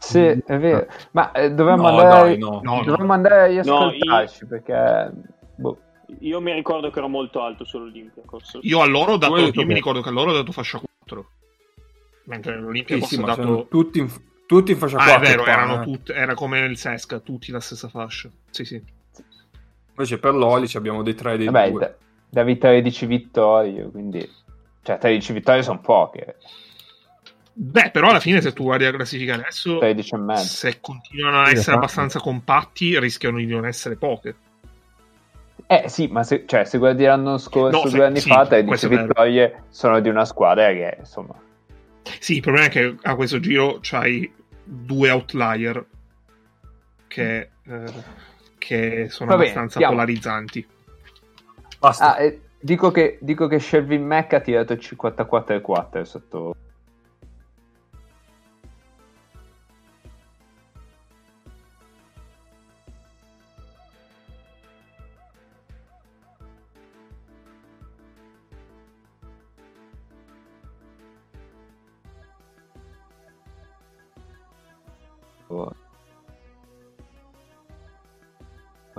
[0.00, 0.86] Sì, è vero.
[1.12, 2.60] Ma eh, dovremmo, No, andare, no.
[2.62, 2.84] No, no.
[2.84, 5.12] dovremmo andare agli ascoltarci perché...
[5.54, 5.78] boh.
[6.18, 8.58] Io mi ricordo che ero molto alto sull'Olympiakos.
[8.62, 10.78] Io a loro ho dato, io che- mi ricordo che a loro ho dato fascia
[10.78, 10.90] 4.
[12.24, 13.42] Mentre l'Olimpia Sì, sì, dato...
[13.42, 14.08] sono tutti in,
[14.46, 15.16] tutti in fascia Ah, 4.
[15.16, 15.84] è vero, qua, erano eh.
[15.84, 18.30] tutti, era come il Sesca, tutti la stessa fascia.
[18.50, 18.82] Sì, sì.
[19.94, 21.80] Invece per l'Olic abbiamo dei 3 e dei Vabbè, 2.
[21.80, 21.94] da,
[22.30, 24.30] David 13 vittorie, quindi...
[24.84, 26.36] Cioè, 13 vittorie sono poche.
[27.54, 30.44] Beh, però alla fine se tu guardi la classifica adesso, 13 e mezzo.
[30.44, 31.76] se continuano a essere esatto.
[31.78, 34.34] abbastanza compatti, rischiano di non essere poche.
[35.66, 38.46] Eh sì, ma se, cioè, se guardi l'anno scorso, No, due sì, anni sì, fa,
[38.46, 39.02] 13 questo è vero.
[39.06, 41.34] vittorie sono di una squadra che, insomma...
[42.18, 44.32] Sì, il problema è che a questo giro c'hai
[44.64, 45.84] due outlier
[47.06, 47.92] che, eh,
[48.58, 49.92] che sono Va bene, abbastanza andiamo.
[49.92, 50.66] polarizzanti.
[51.78, 52.14] Basta.
[52.16, 56.56] Ah, e dico che, dico che Shelvin Mack ha tirato 54 e 4 sotto...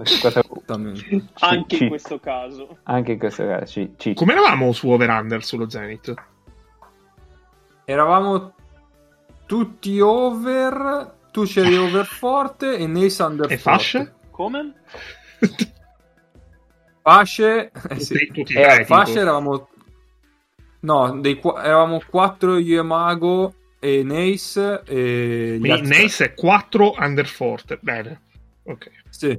[0.03, 1.23] 54 Esattamente.
[1.39, 2.77] Anche in questo caso.
[2.83, 6.13] Anche in questo caso, ci, ci- Come eravamo su over-under sullo Zenith?
[7.85, 8.53] Eravamo
[9.45, 11.15] tutti over.
[11.31, 13.79] Tu c'eri over forte e Nace under E forte.
[13.79, 14.13] fasce?
[14.31, 14.73] Come?
[17.01, 17.71] Fasce.
[17.89, 18.13] Eh sì.
[18.27, 18.85] Tutti, tutti Eh.
[18.85, 19.67] Fasce eravamo.
[20.81, 23.53] No, dei eravamo 4 io e Mago
[23.83, 24.81] e Nace.
[24.85, 25.57] E.
[25.59, 27.77] Nace è 4 under forte.
[27.81, 28.21] Bene.
[28.63, 28.89] Ok.
[29.09, 29.37] Sì.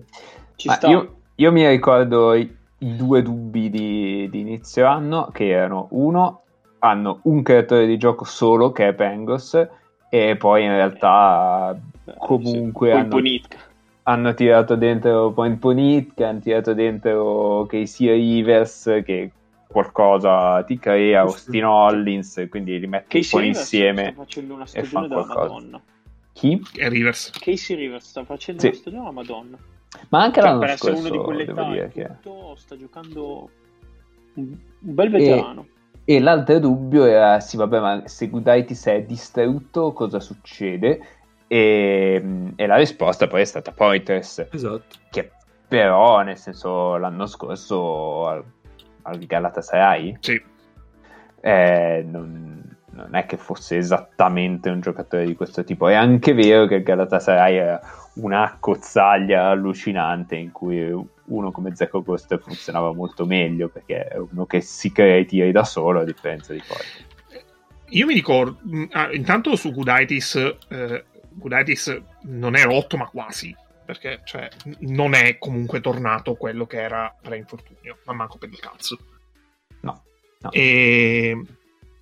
[0.56, 0.88] Ci Ma sta.
[0.88, 6.42] io, io mi ricordo i, i due dubbi di, di inizio anno che erano uno
[6.80, 9.66] hanno un creatore di gioco solo che è Pengos
[10.10, 11.74] e poi in realtà
[12.18, 13.20] comunque Poi hanno,
[14.02, 19.30] hanno tirato dentro Point Ponitka, hanno tirato dentro Casey Rivers che
[19.74, 24.02] qualcosa ti crea, Austin Hollins, quindi li metti un Casey po' Rivers insieme.
[24.04, 25.48] sta facendo una e stagione fa della qualcosa.
[25.54, 25.82] Madonna.
[26.32, 26.62] Chi?
[26.76, 27.30] E Rivers.
[27.40, 28.66] Casey Rivers sta facendo Sì.
[28.68, 29.56] una stagione della Madonna.
[30.08, 32.06] Ma anche Cioè, l'anno per essere scorso uno di quell'età e che...
[32.22, 33.50] tutto, sta giocando
[34.34, 35.66] un un bel veterano.
[36.04, 41.00] E l'altro dubbio era, sì vabbè, ma se Gudaitis è distrutto cosa succede?
[41.46, 42.22] E,
[42.56, 44.96] e la risposta poi è stata Poitras, Esatto.
[45.10, 45.30] che
[45.66, 48.44] però, nel senso, l'anno scorso
[49.04, 50.42] al, al Galatasaray Sì.
[51.40, 55.88] eh, non, non è che fosse esattamente un giocatore di questo tipo.
[55.88, 57.80] È anche vero che il Galatasaray era
[58.14, 60.90] una cozzaglia allucinante in cui
[61.26, 65.52] uno come Zecco Costa funzionava molto meglio perché è uno che si crea i tiri
[65.52, 67.42] da solo a differenza di poi.
[67.88, 68.58] Io mi ricordo,
[68.92, 70.34] ah, intanto su Gudaitis,
[70.68, 73.54] eh, Gudaitis non è rotto, ma quasi.
[73.84, 74.48] Perché cioè,
[74.80, 78.98] non è comunque tornato quello che era pre-infortunio, ma manco per il cazzo.
[79.80, 80.02] No,
[80.40, 80.50] no.
[80.50, 81.38] E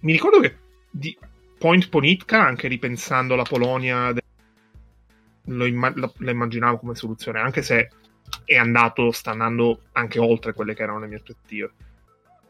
[0.00, 0.56] mi ricordo che
[0.90, 1.16] di
[1.58, 4.12] Point Ponitka, anche ripensando la Polonia,
[5.46, 7.88] lo, imma- lo- la immaginavo come soluzione, anche se
[8.44, 11.72] è andato, sta andando anche oltre quelle che erano le mie aspettative.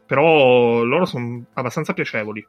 [0.05, 2.45] Però loro sono abbastanza piacevoli.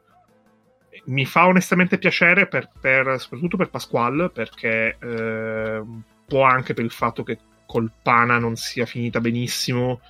[1.05, 5.81] Mi fa onestamente piacere, per, per- soprattutto per Pasquale, perché eh,
[6.25, 10.01] po' anche per il fatto che col Pana non sia finita benissimo.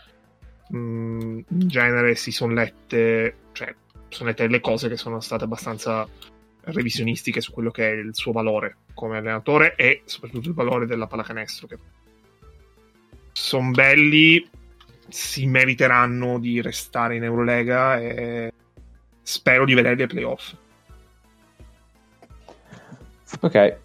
[0.76, 3.74] Mm, in genere si sono lette, cioè,
[4.10, 6.08] sono lette le cose che sono state abbastanza
[6.62, 11.08] revisionistiche su quello che è il suo valore come allenatore e soprattutto il valore della
[11.08, 11.68] pallacanestro.
[11.68, 11.78] Che
[13.32, 14.48] sono belli,
[15.08, 18.52] si meriteranno di restare in Eurolega e
[19.22, 20.54] spero di vederli ai playoff.
[23.42, 23.78] Ok,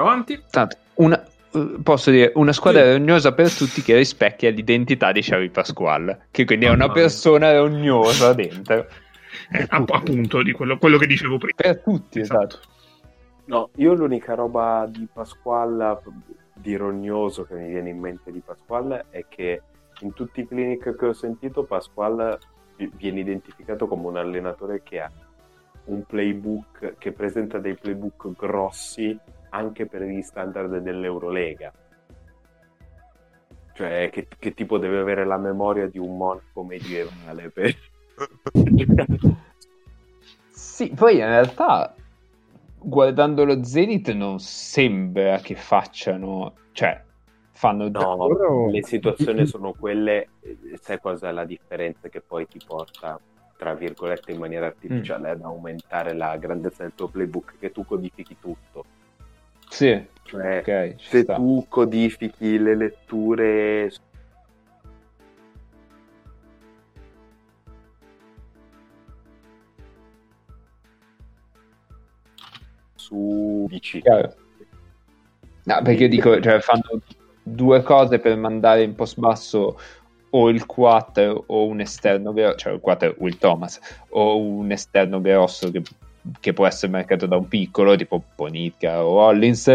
[0.00, 0.42] avanti.
[0.50, 1.22] tanto una,
[1.52, 6.44] eh, posso dire una squadra rognosa per tutti che rispecchia l'identità di Xavi Pasquale, che
[6.44, 8.86] quindi è una persona rognosa dentro.
[9.50, 11.54] Eh, app- appunto, di quello, quello che dicevo prima.
[11.56, 12.60] Per tutti, esatto.
[13.46, 16.00] No, io l'unica roba di Pasquale,
[16.54, 19.62] di rognoso che mi viene in mente di Pasquale, è che
[20.00, 22.38] in tutti i clinic che ho sentito Pasquale
[22.96, 25.10] viene identificato come un allenatore che ha
[25.84, 29.16] un playbook, che presenta dei playbook grossi
[29.56, 31.72] anche per gli standard dell'Eurolega.
[33.72, 37.74] Cioè, che, che tipo deve avere la memoria di un monaco medievale per...
[40.50, 41.94] Sì, poi in realtà
[42.78, 47.02] guardando lo Zenith non sembra che facciano, cioè
[47.52, 50.28] fanno No, Loro- le situazioni sono quelle,
[50.80, 53.18] sai cosa è la differenza che poi ti porta,
[53.56, 58.36] tra virgolette, in maniera artificiale ad aumentare la grandezza del tuo playbook, che tu codifichi
[58.38, 58.84] tutto.
[59.68, 61.34] Sì, Cioè, ok, ci se sta.
[61.36, 63.90] tu codifichi le letture
[72.94, 74.34] su Chiaro.
[75.64, 77.00] No, perché io dico, cioè, fanno
[77.42, 79.78] due cose per mandare in post basso
[80.30, 85.20] o il 4 o un esterno grosso, cioè il 4 Will Thomas, o un esterno
[85.20, 85.82] grosso che,
[86.40, 89.68] che può essere marcato da un piccolo, tipo Ponitka o Hollins,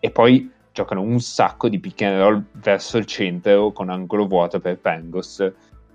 [0.00, 4.60] e poi giocano un sacco di pick and roll verso il centro con angolo vuoto
[4.60, 5.40] per Pangos.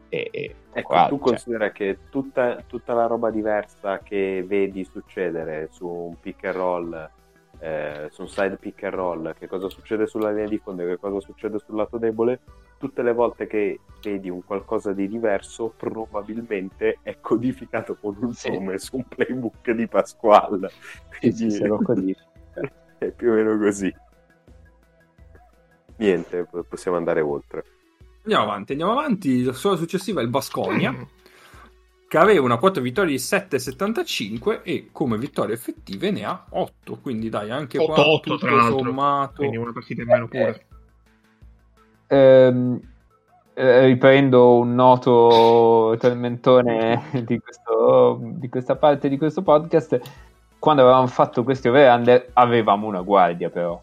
[0.09, 4.83] E, e Ecco, qua, tu cioè, considera che tutta, tutta la roba diversa che vedi
[4.83, 7.09] succedere su un pick and roll,
[7.59, 10.97] eh, su un side pick and roll, che cosa succede sulla linea di fondo che
[10.97, 12.39] cosa succede sul lato debole,
[12.87, 18.49] tutte le volte che vedi un qualcosa di diverso, probabilmente è codificato con un Sì.
[18.51, 20.69] nome su un playbook di Pasquale.
[21.21, 22.27] sì, sì, codifica.
[22.97, 23.93] è più o meno così.
[25.97, 27.63] Niente, po- possiamo andare oltre.
[28.23, 29.43] Andiamo avanti, andiamo avanti.
[29.43, 30.93] La squadra successiva è il Basconia,
[32.07, 36.97] che aveva una quota vittorie di 7,75 e come vittorie effettive ne ha 8.
[36.97, 38.79] Quindi dai, anche qua 8-8 tutto tra l'altro.
[38.79, 39.33] sommato.
[39.35, 40.67] Quindi una partita in meno pure.
[42.13, 42.79] Ehm,
[43.55, 49.99] eh, riprendo un noto tormentone di, questo- di questa parte di questo podcast.
[50.59, 53.81] Quando avevamo fatto questi over-under avevamo una guardia però.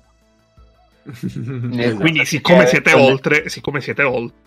[1.21, 4.39] Quindi, siccome siete con- oltre, siccome siete oltre,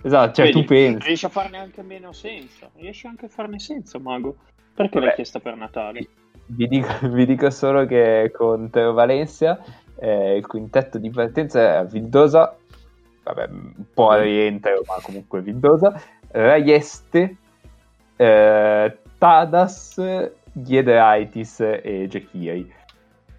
[0.00, 1.06] Esatto, cioè Vedi, tu pensi.
[1.06, 2.70] Riesci a farne anche meno senza.
[2.76, 4.36] Riesci anche a farne senza, Mago.
[4.74, 5.06] Perché Vabbè.
[5.06, 6.06] l'hai chiesta per Natale?
[6.46, 9.58] Vi dico, vi dico solo che contro Valencia
[9.98, 12.56] eh, il quintetto di partenza era Vildosa,
[13.24, 17.36] vabbè, un po' a rientro, ma comunque Vildosa, Raieste,
[18.16, 20.00] eh, Tadas,
[20.52, 22.76] Giedraitis e Jekiri.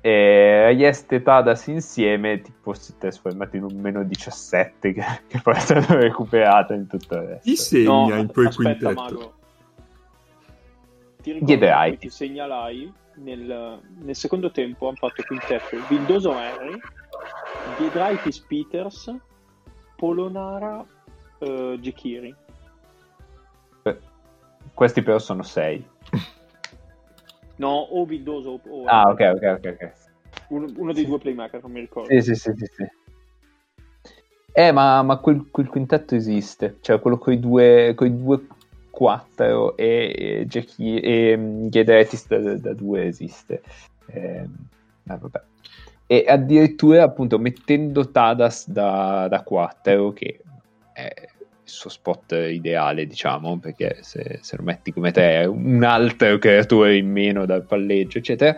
[0.02, 5.42] E Reyes e Tadas insieme tipo si è trasformato in un meno 17 che, che
[5.42, 7.42] poi è stato recuperato in tutto il resto.
[7.44, 9.02] Chi segna No, in quel aspetta, quintetto?
[9.02, 9.34] Mago.
[11.22, 12.00] Ti ricordo Giedraitis.
[12.00, 16.80] che ti segnalai nel, nel secondo tempo hanno fatto quintetto Vildoso Henry,
[17.76, 19.16] Giedraitis Peters,
[19.96, 20.86] Polonara,
[21.40, 22.36] eh.
[23.82, 23.98] Beh,
[24.74, 25.88] Questi però sono 6.
[27.60, 29.92] No, o Vildoso o, o Ah, ok, ok, ok.
[30.50, 32.10] uno, uno dei due playmaker, non mi ricordo.
[32.10, 32.88] Sì, sì, sì, sì, sì.
[34.54, 38.48] Eh, ma, ma quel, quel quintetto esiste, cioè quello con i due, coi due
[39.00, 43.62] 4 e, e, e mm, Giedraitis da, da 2 esiste.
[44.08, 44.46] Eh,
[45.04, 45.42] vabbè.
[46.06, 50.42] E addirittura appunto mettendo Tadas da, da 4, che
[50.92, 51.30] è il
[51.64, 56.98] suo spot ideale, diciamo, perché se, se lo metti come te è un altro creatore
[56.98, 58.58] in meno dal palleggio, eccetera.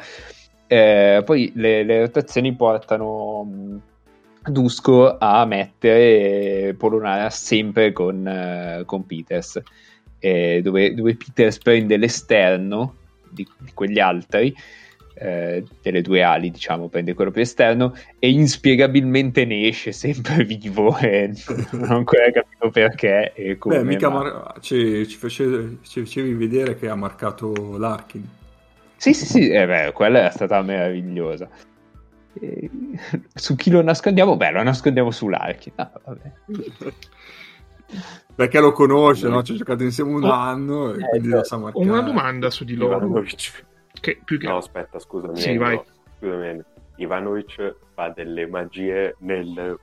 [0.66, 3.82] Eh, poi le, le rotazioni portano mh,
[4.50, 9.62] Dusko a mettere Polonara sempre con, eh, con Peters,
[10.22, 12.96] eh, dove, dove Peters prende l'esterno
[13.30, 14.56] di, di quegli altri,
[15.16, 20.98] eh, delle due ali, diciamo, prende quello più esterno e inspiegabilmente ne esce sempre vivo
[20.98, 21.34] e
[21.72, 23.80] non ho ancora capito perché e come.
[23.80, 28.26] Beh, mica ma- mar- ci, ci face- ci facevi vedere che ha marcato Larkin.
[28.96, 31.50] Sì, sì, sì, eh beh, quella era stata meravigliosa.
[32.40, 32.70] E-
[33.34, 34.38] Su chi lo nascondiamo?
[34.38, 35.74] Beh, lo nascondiamo su Larkin.
[35.76, 36.32] Ah, vabbè.
[38.34, 39.44] Perché lo conosce, no?
[39.44, 40.32] Ci ha giocato insieme un Oh.
[40.32, 41.86] anno e Eh, quindi lo sa marcare.
[41.88, 42.96] una domanda su di loro.
[42.98, 43.66] Ivanovic.
[44.00, 45.38] Che più che No, aspetta, scusami.
[45.38, 45.80] Sì, vai.
[46.18, 46.62] scusami.
[46.96, 49.78] Ivanovic fa delle magie nel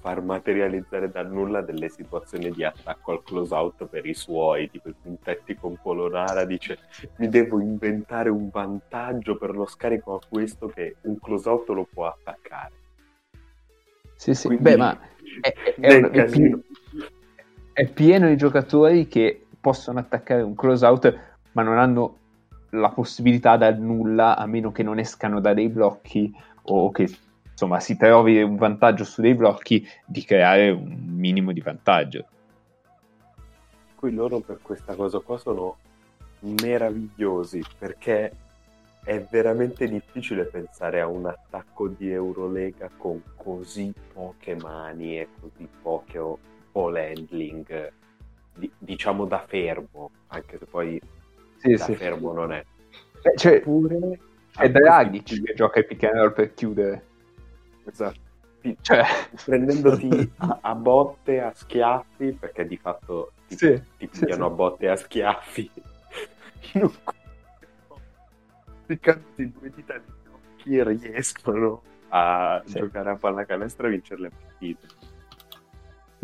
[0.00, 4.90] far materializzare dal nulla delle situazioni di attacco al close out per i suoi, tipo
[4.90, 6.78] i quintetti con Polonara dice
[7.16, 11.88] mi devo inventare un vantaggio per lo scarico a questo che un close out lo
[11.90, 12.72] può attaccare.
[14.16, 14.46] Sì, sì.
[14.48, 14.98] Quindi, Beh, ma
[15.40, 17.04] è, è- è un- è casino- pi-
[17.74, 21.18] è pieno di giocatori che possono attaccare un close out,
[21.52, 22.18] ma non hanno
[22.70, 26.32] la possibilità dal nulla, a meno che non escano da dei blocchi
[26.66, 27.08] o che
[27.50, 32.26] insomma si trovi un vantaggio su dei blocchi di creare un minimo di vantaggio.
[33.96, 35.76] Qui loro per questa cosa qua sono
[36.62, 38.32] meravigliosi perché
[39.02, 45.68] è veramente difficile pensare a un attacco di Eurolega con così poche mani e così
[45.82, 46.18] poche
[46.74, 47.92] o- ball handling,
[48.54, 51.00] di- diciamo da fermo, anche se poi
[51.56, 51.94] Sì, da sì.
[51.96, 52.64] fermo non è.
[53.22, 54.18] Beh, cioè, Eppure
[54.56, 57.04] è Dragic che gioca i pick and per chiudere.
[57.86, 58.20] Esatto.
[58.60, 59.04] Sì, Cioè,
[59.44, 64.52] prendendoti a, a botte, a schiaffi, perché di fatto ti, Sì, ti sì, pigliano sì.
[64.52, 65.70] a botte a schiaffi.
[66.74, 66.92] In un
[68.86, 72.78] Piccandoti due dita negli occhi riescono a Sì.
[72.78, 74.86] giocare a pallacanestro e vincere le partite.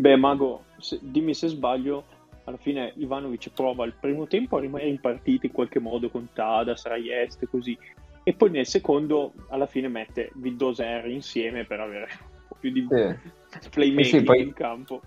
[0.01, 2.05] Beh, Mago, se- dimmi se sbaglio,
[2.45, 6.27] alla fine Ivanovic prova il primo tempo a rimanere in partita in qualche modo con
[6.33, 7.77] Tadas, Raiest così,
[8.23, 12.71] e poi nel secondo alla fine mette Vildosa Henry insieme per avere un po' più
[12.71, 13.69] di Sì.
[13.69, 15.01] playmaking Sì, poi- in campo.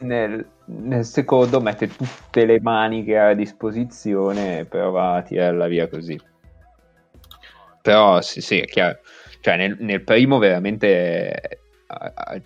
[0.00, 5.66] Nel, nel secondo mette tutte le mani che ha a disposizione e prova a tirarla
[5.66, 6.20] via così.
[7.80, 8.98] Però sì, sì, è chiaro.
[9.40, 12.40] Cioè, nel, nel primo veramente eh, a, a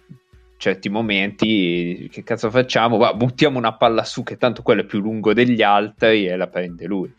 [0.61, 2.99] certi momenti che cazzo facciamo?
[2.99, 6.49] Va, buttiamo una palla su che tanto quello è più lungo degli altri e la
[6.49, 7.11] prende lui.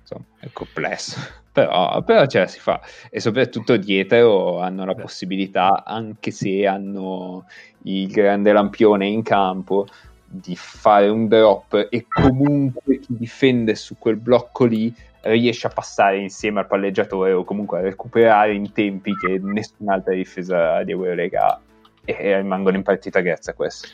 [0.00, 1.20] Insomma, è complesso.
[1.58, 2.80] Però, però ce la si fa.
[3.10, 7.46] E soprattutto dietro hanno la possibilità, anche se hanno
[7.82, 9.88] il grande lampione in campo,
[10.24, 16.18] di fare un drop e comunque chi difende su quel blocco lì riesce a passare
[16.18, 21.60] insieme al palleggiatore o comunque a recuperare in tempi che nessun'altra difesa di Eurolega ha
[22.04, 23.88] e, rimangono in partita grazie a questo.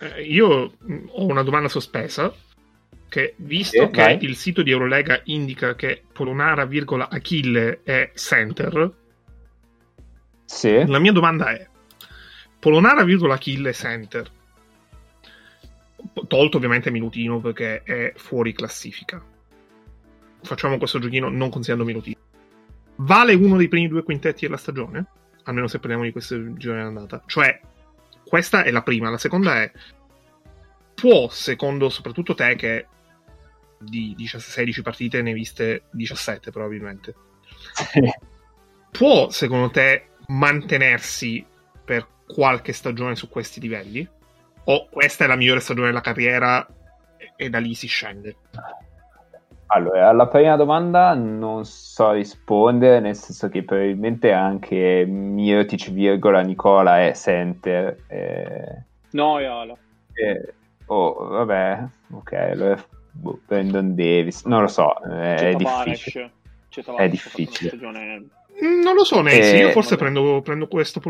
[0.00, 2.32] Eh, io mh, ho una domanda sospesa.
[3.08, 4.24] Che visto Sì, che vai.
[4.24, 8.90] il sito di Eurolega indica che Polonara, virgola, Achille è center,
[10.46, 11.68] Sì, la mia domanda è:
[12.58, 14.30] Polonara, virgola, Achille center,
[16.26, 19.22] tolto ovviamente Minutino perché è fuori classifica.
[20.42, 22.20] Facciamo questo giochino non considerando Minutino.
[22.96, 25.06] Vale uno dei primi due quintetti della stagione?
[25.44, 27.22] Almeno se parliamo di questo giro in andata.
[27.26, 27.60] Cioè,
[28.24, 29.10] questa è la prima.
[29.10, 29.72] La seconda è:
[30.94, 32.86] può, secondo soprattutto te, che
[33.78, 37.14] di 16 partite ne hai viste 17 probabilmente,
[38.90, 41.44] può secondo te mantenersi
[41.84, 44.08] per qualche stagione su questi livelli?
[44.64, 46.66] O questa è la migliore stagione della carriera
[47.36, 48.36] e da lì si scende?
[49.66, 57.00] Allora, alla prima domanda non so rispondere, nel senso che probabilmente anche Mirtic, virgola, Nicola
[57.06, 57.96] è center.
[58.06, 58.82] eh,
[59.12, 59.74] No, è ala.
[60.14, 60.54] eh,
[60.86, 66.32] oh, vabbè, ok, allora boh, Brandon Davis, non lo so, eh, C'è è difficile.
[66.96, 67.68] È difficile.
[67.68, 68.28] stagione-
[68.62, 69.56] Mm, Non lo so, Nancy.
[69.56, 71.00] Eh, io forse prendo, prendo questo.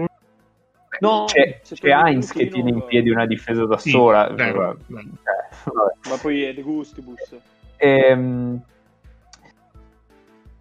[1.00, 4.28] No, c'è, c'è Heinz che tiene in piedi una difesa da Sì, sola.
[4.28, 4.78] vero, Eh, vero.
[4.86, 5.08] vabbè.
[6.08, 7.36] Ma poi è De Gustibus.
[7.84, 8.62] Ehm,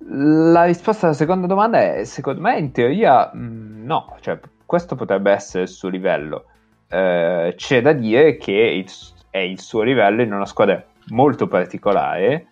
[0.08, 5.32] la risposta alla seconda domanda è, secondo me, in teoria, mh, no, cioè, questo potrebbe
[5.32, 6.46] essere il suo livello.
[6.88, 8.92] Eh, c'è da dire che il-
[9.30, 12.48] è il suo livello in una squadra molto particolare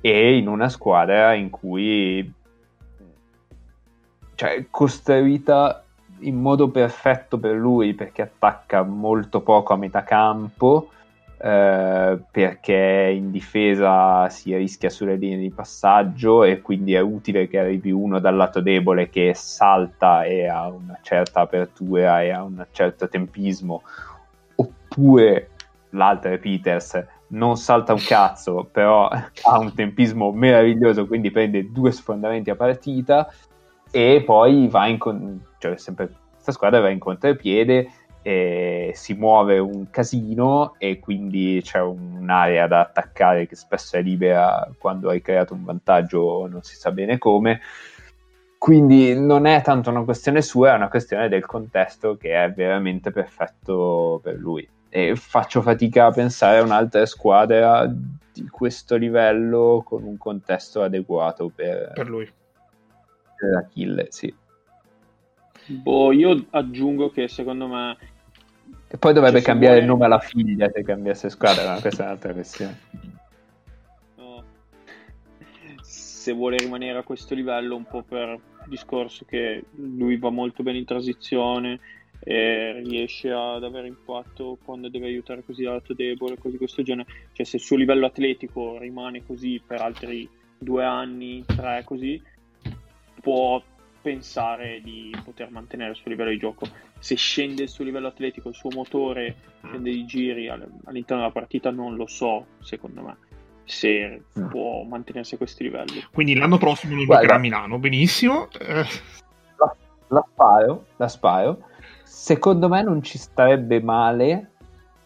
[0.00, 2.30] e in una squadra in cui
[4.34, 5.84] cioè, costruita
[6.20, 10.90] in modo perfetto per lui perché attacca molto poco a metà campo
[11.44, 17.58] eh, perché in difesa si rischia sulle linee di passaggio e quindi è utile che
[17.58, 22.64] arrivi uno dal lato debole che salta e ha una certa apertura e ha un
[22.70, 23.82] certo tempismo.
[24.54, 25.50] Oppure
[25.90, 31.92] l'altro è Peters non salta un cazzo però ha un tempismo meraviglioso quindi prende due
[31.92, 33.32] sfondamenti a partita
[33.90, 37.88] e poi va in con- cioè sempre questa squadra va in contropiede
[38.26, 44.66] e si muove un casino e quindi c'è un'area da attaccare che spesso è libera
[44.78, 47.60] quando hai creato un vantaggio non si sa bene come
[48.56, 53.10] quindi non è tanto una questione sua è una questione del contesto che è veramente
[53.10, 60.02] perfetto per lui e faccio fatica a pensare a un'altra squadra di questo livello con
[60.02, 62.26] un contesto adeguato per, Per lui.
[63.36, 64.34] per Achille, sì.
[65.66, 67.96] Boh, io aggiungo che secondo me
[68.94, 72.04] E poi dovrebbe Cioè, cambiare il vuole- nome alla figlia se cambiasse squadra, ma questa
[72.04, 72.78] è un'altra questione.
[74.18, 74.44] no,
[75.82, 80.62] se vuole rimanere a questo livello, un po' per il discorso che lui va molto
[80.62, 81.80] bene in transizione
[82.20, 87.08] e riesce ad avere impatto quando deve aiutare così lato debole, cose di questo genere.
[87.32, 92.22] Cioè, se il suo livello atletico rimane così per altri due anni, tre così,
[93.20, 93.60] può
[94.04, 96.66] pensare di poter mantenere il suo livello di gioco.
[96.98, 101.32] Se scende il suo livello atletico, il suo motore scende di giri all- all'interno della
[101.32, 103.16] partita, non lo so, secondo me,
[103.64, 104.48] se Mm.
[104.48, 106.04] può mantenersi a questi livelli.
[106.12, 107.78] Quindi l'anno prossimo lo giocherà a Milano.
[107.78, 108.48] Benissimo.
[108.58, 108.86] La,
[110.08, 111.62] la sparo, la sparo.
[112.02, 114.50] Secondo me non ci starebbe male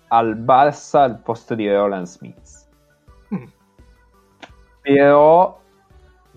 [0.09, 2.67] al Barça al posto di Roland Smith.
[3.33, 3.45] Mm.
[4.81, 5.61] Però,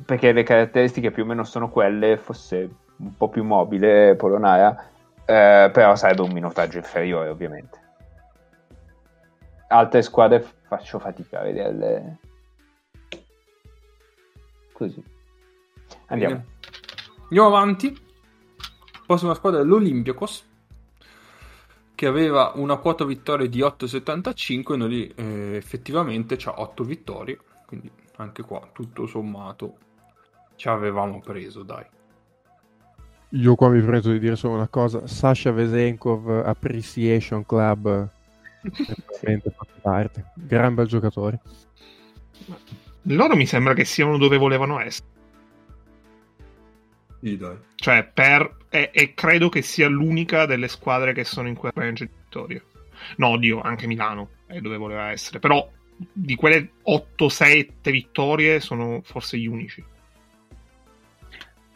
[0.05, 4.89] perché le caratteristiche più o meno sono quelle, fosse un po' più mobile Polonara,
[5.25, 7.79] eh, però sarebbe un minutaggio inferiore ovviamente.
[9.67, 12.17] Altre squadre faccio fatica a vederle
[14.73, 15.03] così.
[16.07, 16.35] Andiamo.
[16.35, 16.47] Bene.
[17.23, 18.09] Andiamo avanti.
[19.05, 20.49] Prossima squadra è l'Olympiakos
[21.95, 27.37] che aveva una quota vittorie di 8,75 e noi eh, effettivamente c'ha 8 vittorie,
[27.67, 29.77] quindi anche qua tutto sommato
[30.61, 31.83] ci avevamo preso, dai.
[33.29, 35.07] Io qua mi permetto di dire solo una cosa.
[35.07, 38.07] Sasha Vesenkov Appreciation Club
[38.61, 40.33] veramente fa parte.
[40.35, 41.39] Gran bel giocatore.
[43.03, 45.07] loro mi sembra che siano dove volevano essere.
[47.21, 47.57] Sì, dai.
[47.73, 48.57] Cioè, per.
[48.69, 52.63] E, e credo che sia l'unica delle squadre che sono in quel range di vittorie.
[53.15, 55.39] No, oddio, anche Milano è dove voleva essere.
[55.39, 55.67] Però
[55.97, 59.83] di quelle 8-7 vittorie sono forse gli unici.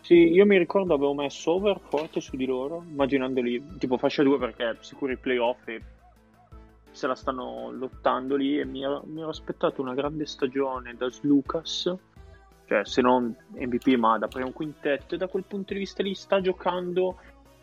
[0.06, 4.38] Sì, io mi ricordo avevo messo over forte su di loro, immaginandoli tipo fascia 2
[4.38, 5.82] perché sicuro i playoff e
[6.91, 11.10] se la stanno lottando lì e mi ero, mi ero aspettato una grande stagione da
[11.22, 11.91] Lucas,
[12.68, 16.14] cioè se non MVP ma da primo quintetto e da quel punto di vista lì
[16.14, 17.18] sta giocando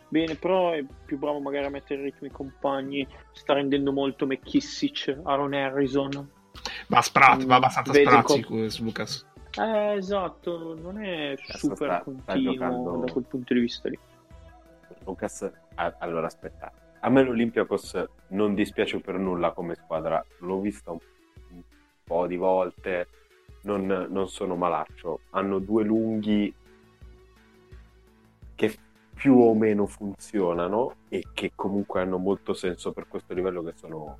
[0.09, 4.25] bene, però è più bravo magari a mettere in ritmo i compagni, sta rendendo molto
[4.25, 6.29] McKissic, Aaron Harrison.
[6.87, 9.31] Va, sprat, va abbastanza sprazzi co- su Lucas.
[9.59, 13.89] Eh, esatto, non è Cazzo, super sta- sta continuo giocando- da quel punto di vista
[13.89, 13.99] lì.
[15.05, 20.99] Lucas, allora aspetta, a me l'Olympiakos non dispiace per nulla come squadra, l'ho vista un,
[22.03, 23.07] po' di volte,
[23.63, 26.53] non, non sono malaccio, hanno due lunghi
[28.55, 28.77] che
[29.13, 34.17] più o meno funzionano e che comunque hanno molto senso per questo livello che sono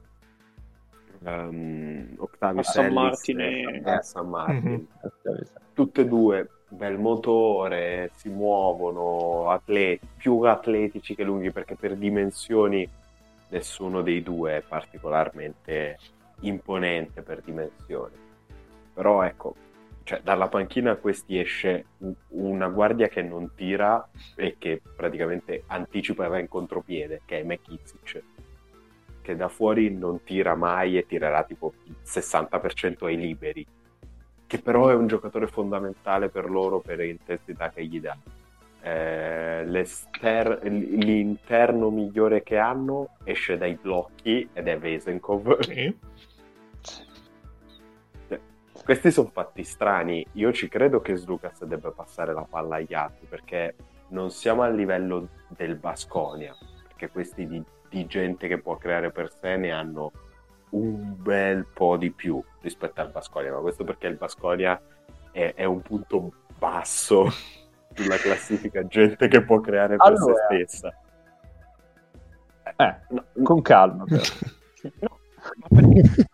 [1.23, 4.69] ehm, Octavio San Ellis Martin e, San Martin.
[4.71, 4.87] Mhm.
[5.73, 12.87] Tutte e due bel motore, si muovono, atleti, più atletici che lunghi perché per dimensioni
[13.49, 15.99] nessuno dei due è particolarmente
[16.41, 18.15] imponente per dimensioni.
[18.93, 19.55] Però ecco,
[20.03, 21.85] cioè, dalla panchina questi esce
[22.29, 27.43] una guardia che non tira e che praticamente anticipa e va in contropiede, che è
[27.43, 28.23] McKissic,
[29.21, 33.65] che da fuori non tira mai e tirerà tipo il 60% ai liberi,
[34.53, 38.15] che però è un giocatore fondamentale per loro per l'intensità che gli dà.
[38.83, 39.65] Eh,
[40.61, 45.59] l'interno migliore che hanno esce dai blocchi ed è Vesenkov.
[45.61, 45.97] Sì.
[48.83, 50.23] Questi sono fatti strani.
[50.33, 53.73] Io ci credo che Slucas debba passare la palla agli altri perché
[54.09, 56.55] non siamo al livello del Basconia.
[56.89, 60.11] Perché questi di, di gente che può creare per sé ne hanno
[60.73, 63.51] un bel po' di più rispetto al Basconia.
[63.53, 64.79] Ma questo perché il Basconia
[65.31, 67.29] è, è un punto basso
[67.93, 70.33] sulla classifica gente che può creare per Allora.
[70.49, 70.97] se stessa.
[72.75, 74.21] Eh, No, con calma però.
[74.99, 75.19] no,
[75.57, 76.27] ma perché-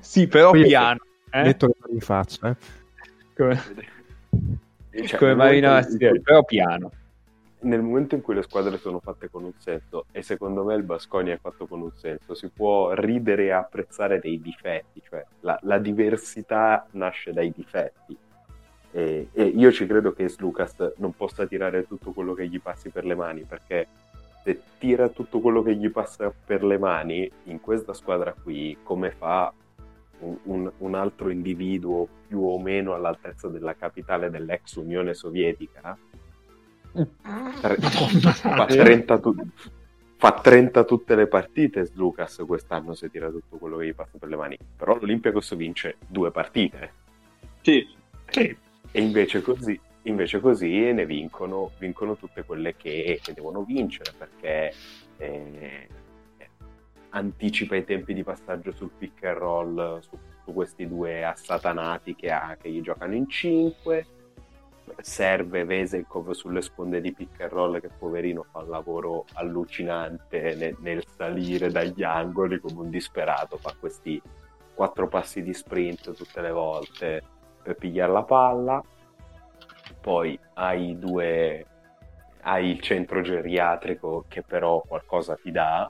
[0.00, 0.98] sì, però Poi- piano.
[1.30, 1.42] eh?
[1.42, 2.48] Metto le mani in faccia.
[2.48, 2.56] eh.
[3.36, 3.60] Come,
[5.06, 6.90] Cioè, come Marina Mastieri, però piano.
[7.62, 10.82] Nel momento in cui le squadre sono fatte con un senso, e secondo me il
[10.82, 15.58] Basconia è fatto con un senso, si può ridere e apprezzare dei difetti, cioè la,
[15.62, 18.16] la diversità nasce dai difetti.
[18.92, 22.88] E, e io ci credo che Lucas non possa tirare tutto quello che gli passi
[22.90, 23.86] per le mani, perché
[24.42, 29.10] se tira tutto quello che gli passa per le mani, in questa squadra qui, come
[29.10, 29.52] fa
[30.20, 35.96] un, un- un altro individuo più o meno all'altezza della capitale dell'ex Unione Sovietica,
[36.92, 39.34] Tre- Madonna, fa, 30 tu-
[40.16, 44.28] fa 30 tutte le partite Lucas quest'anno se tira tutto quello che gli passa per
[44.28, 44.58] le mani.
[44.76, 46.92] Però l'Olympiacos vince due partite.
[47.62, 47.86] Sì,
[48.28, 48.56] Sì.
[48.92, 54.72] e invece così, invece così ne vincono, vincono tutte quelle che, che devono vincere perché
[55.18, 55.88] eh,
[57.10, 62.30] anticipa i tempi di passaggio sul pick and roll su, su questi due assatanati che,
[62.30, 64.06] ha, che gli giocano in 5
[65.00, 70.76] serve Vesenkov sulle sponde di pick and roll che poverino fa un lavoro allucinante nel,
[70.80, 74.20] nel salire dagli angoli come un disperato fa questi
[74.74, 77.22] quattro passi di sprint tutte le volte
[77.62, 78.82] per pigliare la palla
[80.00, 81.66] poi hai due
[82.42, 85.86] hai il centro geriatrico che però qualcosa ti dà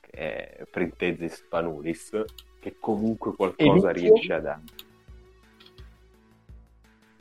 [0.00, 2.22] che è Printezis Spanulis
[2.60, 4.62] che comunque qualcosa riesce a dare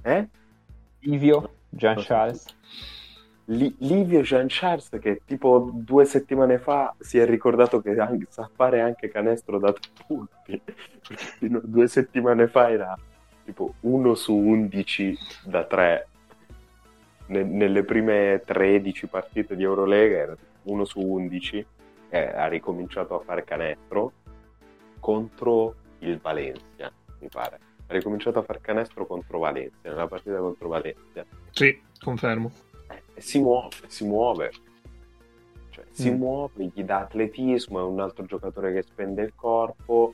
[0.04, 0.30] eh?
[1.08, 2.46] Livio, Gian Charles.
[3.46, 8.50] Li- Livio Jean Charles che tipo due settimane fa si è ricordato che anche- sa
[8.54, 10.62] fare anche canestro da tre punti
[11.40, 12.94] Fino a due settimane fa era
[13.46, 16.08] tipo 1 su 11 da 3
[17.28, 21.66] nelle prime 13 partite di Eurolega era 1 su 11
[22.10, 24.12] e ha ricominciato a fare canestro
[25.00, 30.68] contro il Valencia mi pare ha ricominciato a fare canestro contro Valencia nella partita contro
[30.68, 32.52] Valencia Sì, confermo.
[32.90, 34.52] eh, si muove, si muove.
[35.70, 36.16] Cioè, si Mm.
[36.18, 40.14] muove, gli dà atletismo, è un altro giocatore che spende il corpo.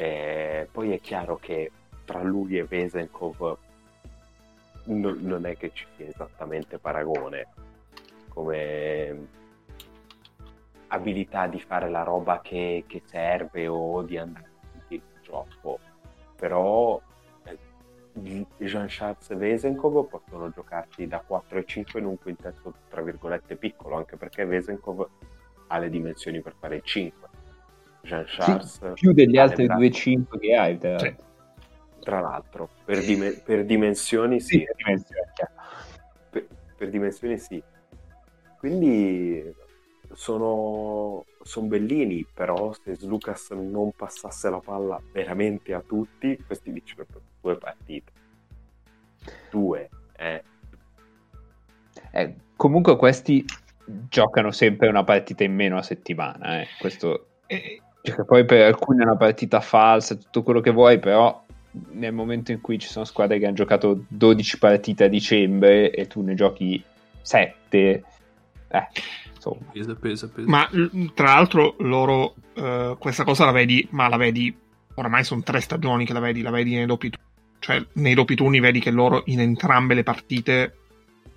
[0.00, 1.72] e poi è chiaro che
[2.04, 3.58] tra lui e Vesenkov
[4.84, 7.48] no- non è che ci sia esattamente paragone
[8.28, 9.26] come
[10.88, 15.80] abilità di fare la roba che, che serve o di andare avanti troppo.
[16.36, 17.02] Però eh,
[18.20, 23.56] Jean Charles e Vesenkov possono giocarti da 4 e 5 in un quintetto tra virgolette
[23.56, 25.08] piccolo, anche perché Vesenkov
[25.68, 27.28] ha le dimensioni per fare il 5.
[28.02, 31.14] Jean Charles Più degli altri braccia- 2-5 che hai, tra Sì.
[32.00, 35.52] tra l'altro, per, dime- per dimensioni sì, per dimensione, chiaro.
[36.30, 36.46] per,
[36.76, 37.62] per dimensioni sì.
[38.58, 39.54] Quindi
[40.12, 47.20] sono, sono bellini, però se Lucas non passasse la palla veramente a tutti, questi vincerebbero
[47.40, 48.12] due partite.
[49.50, 50.42] Due, eh.
[52.10, 53.44] Eh, comunque questi
[53.84, 56.66] giocano sempre una partita in meno a settimana, eh.
[56.78, 61.44] Questo Perché poi per alcuni è una partita falsa, tutto quello che vuoi, però
[61.92, 66.06] nel momento in cui ci sono squadre che hanno giocato 12 partite a dicembre e
[66.06, 66.82] tu ne giochi
[67.20, 68.04] 7,
[68.68, 68.88] eh,
[69.48, 69.70] insomma.
[69.72, 70.48] Pesa, pesa, pesa.
[70.48, 70.68] Ma
[71.14, 74.54] tra l'altro loro eh, questa cosa la vedi, ma la vedi
[74.94, 77.26] oramai sono tre stagioni che la vedi, la vedi nei doppi turni.
[77.60, 80.76] Cioè, nei doppi turni vedi che loro in entrambe le partite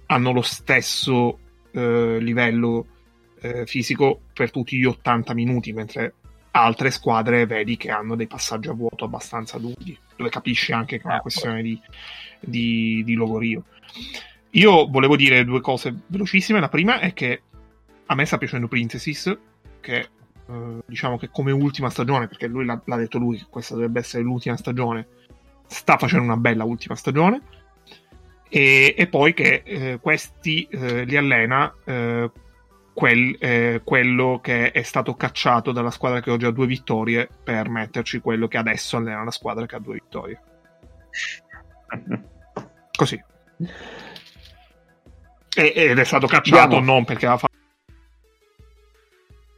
[0.07, 1.39] hanno lo stesso
[1.71, 2.85] eh, livello
[3.41, 6.13] eh, fisico per tutti gli 80 minuti, mentre
[6.51, 11.03] altre squadre vedi che hanno dei passaggi a vuoto abbastanza lunghi, dove capisci anche che
[11.03, 11.79] è una Eh, questione di,
[12.39, 13.63] di, di logorio.
[14.51, 16.59] Io volevo dire due cose velocissime.
[16.59, 17.43] La prima è che
[18.11, 19.37] a me sta piacendo Princesses,
[19.79, 23.73] che eh, diciamo che come ultima stagione, perché lui l'ha, l'ha detto lui che questa
[23.73, 25.07] dovrebbe essere l'ultima stagione,
[25.65, 27.41] sta facendo una bella ultima stagione.
[28.49, 32.29] E, e poi che eh, questi eh, li allena eh,
[32.93, 37.69] quel- eh, quello che è stato cacciato dalla squadra che oggi ha due vittorie per
[37.69, 40.41] metterci quello che adesso allena la squadra che ha due vittorie.
[42.91, 43.23] Così.
[45.55, 47.50] E- ed è stato cacciato Diciamo- non perché aveva fatto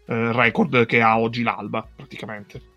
[0.06, 2.72] il record che ha oggi l'Alba, praticamente.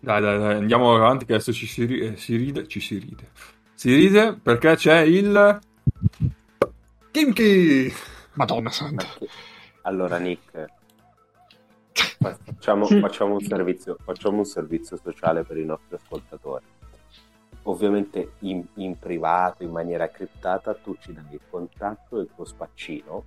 [0.00, 2.98] Dai, dai, dai, andiamo avanti che adesso ci si, ri- eh, si ride, ci si
[2.98, 3.30] ride.
[3.74, 5.58] Si ride perché c'è il...
[7.10, 7.92] Kimchi!
[8.34, 9.06] Madonna santa.
[9.82, 10.66] Allora, Nick,
[12.18, 16.64] facciamo, facciamo un servizio, facciamo un servizio sociale per i nostri ascoltatori.
[17.62, 23.24] Ovviamente in, in privato, in maniera criptata, tu ci dai il contatto del tuo spaccino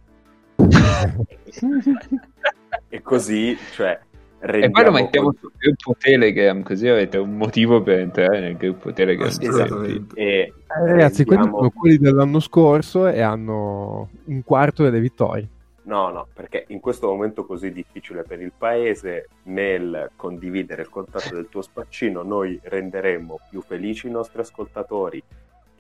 [2.89, 3.99] e così, cioè,
[4.39, 8.57] E poi lo rendiamo mettiamo sul gruppo Telegram, così avete un motivo per entrare nel
[8.57, 9.27] gruppo Telegram.
[9.27, 10.15] Esattamente.
[10.19, 15.47] e Eh, ragazzi, quelli rendiamo- sono quelli dell'anno scorso e hanno un quarto delle vittorie.
[15.83, 21.33] No, no, perché in questo momento così difficile per il paese, nel condividere il contatto
[21.35, 25.21] del tuo spaccino, noi renderemo più felici i nostri ascoltatori,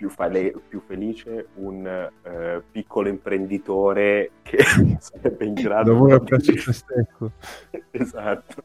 [0.01, 4.57] più, fale- più felice un eh, piccolo imprenditore che
[4.97, 6.57] sarebbe in grado Lavora di...
[6.57, 7.31] se stesso.
[7.91, 8.63] esatto,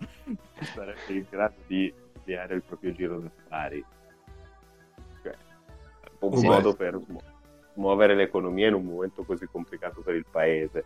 [0.63, 3.85] sarebbe in grado di avviare il proprio giro d'affari.
[5.23, 5.35] Cioè,
[6.21, 6.77] un Oh, modo beh.
[6.79, 7.21] per mu-
[7.75, 10.85] muovere l'economia in un momento così complicato per il paese.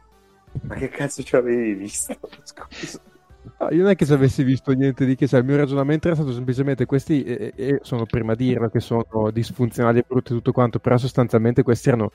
[0.62, 2.18] Ma che cazzo ci avevi visto?
[2.42, 3.00] Scusa.
[3.42, 6.06] No, io non è che se avessi visto niente di che, cioè, il mio ragionamento
[6.06, 10.34] era stato semplicemente questi, e, e sono prima a dirlo che sono disfunzionali e brutti
[10.34, 12.10] tutto quanto, però sostanzialmente questi erano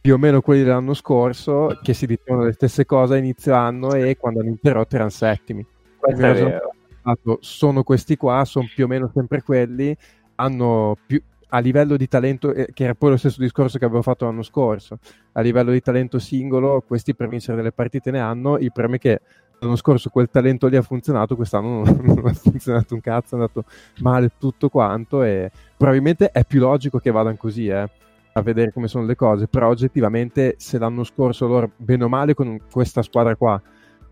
[0.00, 3.94] più o meno quelli dell'anno scorso che si dicevano le stesse cose a inizio anno
[3.94, 5.66] e quando hanno interrotto erano settimi.
[6.00, 9.96] Ragionamento sono questi qua, sono più o meno sempre quelli,
[10.36, 14.02] hanno più, a livello di talento, eh, che era poi lo stesso discorso che avevo
[14.02, 14.98] fatto l'anno scorso,
[15.32, 18.98] a livello di talento singolo, questi per vincere delle partite ne hanno, il problema è
[18.98, 19.20] che
[19.60, 23.40] l'anno scorso quel talento lì ha funzionato, quest'anno non, non ha funzionato un cazzo, è
[23.40, 23.64] andato
[24.00, 27.88] male tutto quanto e probabilmente è più logico che vadano così, eh,
[28.32, 32.34] a vedere come sono le cose, però oggettivamente se l'anno scorso loro, bene o male
[32.34, 33.60] con questa squadra qua,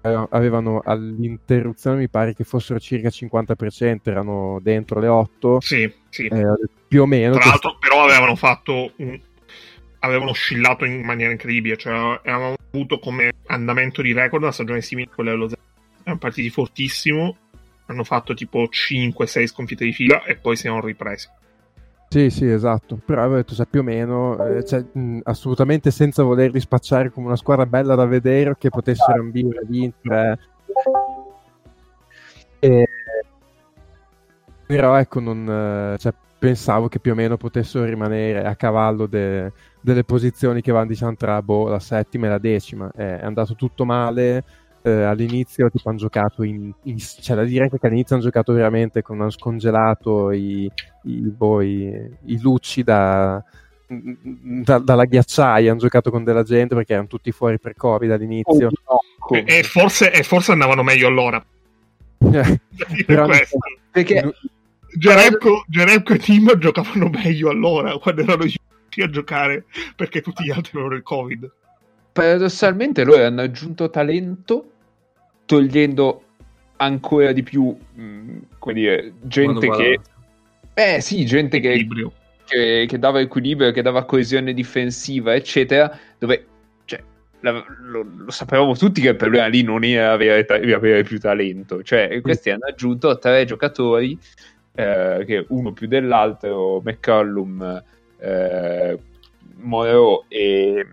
[0.03, 6.27] eh, avevano all'interruzione mi pare che fossero circa 50%, erano dentro le 8, Sì, sì.
[6.27, 6.45] eh,
[6.89, 7.35] più o meno.
[7.35, 9.19] Tra l'altro, però, avevano fatto un...
[10.01, 11.77] avevano oscillato in maniera incredibile.
[11.77, 15.65] Cioè, avevamo avuto come andamento di record una stagione simile a quella dello Zenit.
[16.03, 17.37] Erano partiti fortissimo.
[17.87, 21.29] Hanno fatto tipo 5-6 sconfitte di fila e poi si erano ripresi.
[22.09, 22.99] Sì, sì, esatto.
[23.05, 27.27] Però avevo detto, cioè, più o meno, eh, cioè, mh, assolutamente senza volerli spacciare come
[27.27, 30.39] una squadra bella da vedere che potessero ambire a vincere.
[32.59, 32.89] E...
[34.67, 39.53] Però ecco, non, eh, cioè, pensavo che più o meno potessero rimanere a cavallo de-
[39.87, 42.91] delle posizioni che vanno diciamo tra boh, la settima e la decima.
[42.97, 44.43] Eh, è andato tutto male.
[44.83, 49.03] eh, all'inizio tipo hanno giocato in, in- c'è da dire che all'inizio hanno giocato veramente
[49.03, 50.71] con hanno scongelato i,
[51.05, 53.43] i, boh, i- i lucci da,
[53.89, 58.71] da- dalla ghiacciaia, hanno giocato con della gente perché erano tutti fuori per Covid all'inizio.
[59.31, 61.45] E, e forse, e forse andavano meglio allora.
[62.19, 63.29] Eh, Per Però-.
[63.91, 64.35] Perché
[64.97, 68.45] Geremco, Geremco e Tim giocavano meglio allora quando erano
[68.97, 69.65] riusciti a giocare
[69.95, 71.51] perché tutti gli altri avevano il Covid.
[72.13, 74.71] paradossalmente loro hanno aggiunto talento
[75.45, 76.23] togliendo
[76.77, 80.01] ancora di più mh, come dire, gente che
[80.75, 81.87] eh sì, gente che,
[82.45, 86.47] che, che dava equilibrio, che dava coesione difensiva, eccetera, dove
[86.85, 87.03] cioè,
[87.41, 91.19] la- lo, lo sapevamo tutti che il problema lì non era avere, ta- avere più
[91.19, 94.19] talento, cioè questi hanno aggiunto tre giocatori
[94.75, 97.83] eh, che uno più dell'altro, McCollum,
[98.19, 98.99] eh,
[99.57, 100.87] Moreau e,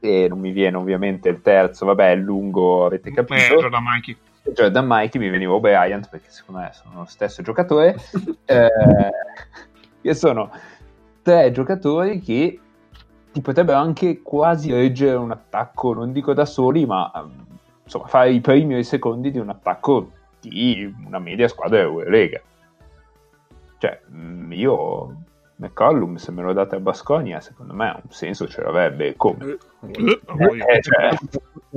[0.00, 3.56] e non mi viene ovviamente il terzo, vabbè, è lungo, avete capito.
[3.56, 4.16] Jordan Mikey.
[4.52, 7.96] Jordan Mikey mi veniva Bryant perché secondo me sono lo stesso giocatore
[8.46, 8.70] eh,
[10.00, 10.50] che sono
[11.22, 12.60] tre giocatori che
[13.32, 17.44] ti potrebbero anche quasi reggere un attacco non dico da soli ma ehm,
[17.82, 20.10] insomma fare i primi o i secondi di un attacco
[20.40, 22.40] di una media squadra Eurolega
[23.78, 25.16] cioè mh, io
[25.56, 30.20] McCollum se me lo date a Basconia secondo me un senso ce l'avrebbe come Eh,
[30.26, 30.60] voi.
[30.60, 31.10] eh, cioè,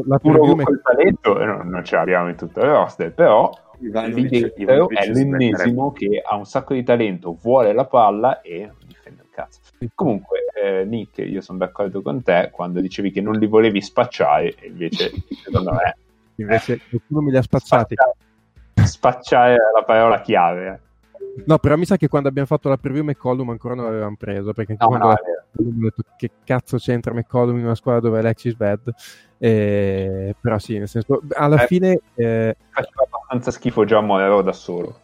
[0.06, 3.52] la puro con quel talento eh, non, non ce l'abbiamo in tutto il roster, però
[3.80, 8.76] Ivanovic è si l'ennesimo che ha un sacco di talento, vuole la palla e non
[8.86, 9.60] difende il cazzo.
[9.96, 14.56] Comunque, eh, Nick, io sono d'accordo con te quando dicevi che non li volevi spacciare,
[14.56, 15.12] e invece
[15.44, 15.96] secondo me
[16.36, 17.96] invece qualcuno me li ha spacciati.
[17.96, 20.82] Spacciare, spacciare è la parola chiave.
[21.46, 24.54] No, però mi sa che quando abbiamo fatto la preview McCollum ancora non l'avevamo preso,
[24.54, 28.20] perché anche No, quando no, ho detto che cazzo c'entra McCollum in una squadra dove
[28.20, 28.94] Alexis ved
[29.38, 31.68] Eh, però sì, nel senso, alla Eh.
[31.68, 35.02] fine eh, Faceva abbastanza schifo già Morero da solo.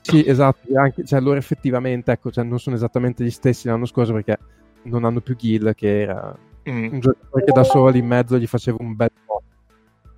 [0.00, 4.12] sì, esatto, anche, cioè, loro effettivamente ecco, cioè, non sono esattamente gli stessi l'anno scorso
[4.12, 4.36] perché
[4.84, 6.36] non hanno più Gill che era
[6.68, 6.92] Mm.
[6.92, 9.42] un giocatore che da solo lì in mezzo gli faceva un bel po'.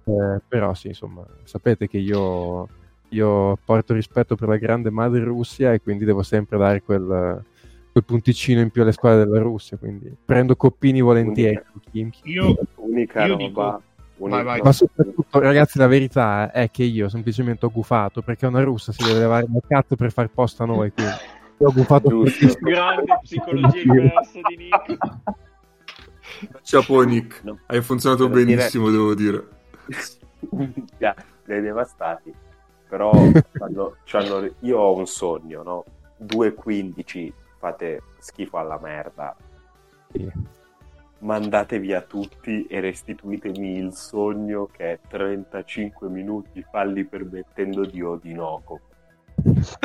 [0.04, 2.66] Eh, però sì, insomma, sapete che io,
[3.10, 7.42] io porto rispetto per la grande madre Russia e quindi devo sempre dare quel,
[7.92, 11.60] quel punticino in più alle squadre della Russia, quindi prendo coppini volentieri.
[11.90, 12.20] Khimki.
[12.30, 13.42] Io Unica Io roba.
[13.46, 13.80] unica-
[14.22, 14.60] Vai, vai.
[14.60, 19.02] Ma soprattutto, ragazzi, la verità è che io semplicemente ho gufato perché una russa si
[19.02, 20.92] deve levare dal cazzo per far posto a noi.
[20.92, 21.12] Quindi
[21.56, 22.58] io ho gufato Giusto.
[22.60, 24.98] Grande psicologia inversa di Nick.
[26.62, 27.58] Ciao Nick, No.
[27.66, 29.46] hai funzionato Devo dire- benissimo, devo dire.
[30.98, 31.14] Già,
[31.44, 32.32] dei devastati.
[32.90, 33.12] Però
[33.56, 35.84] quando c'hanno- io ho un sogno, no?
[36.18, 39.34] 2.15 fate schifo alla merda.
[40.12, 40.28] Sì.
[41.20, 48.80] Mandate via tutti e restituitemi il sogno che è 35 minuti falli permettendo di Odinoco.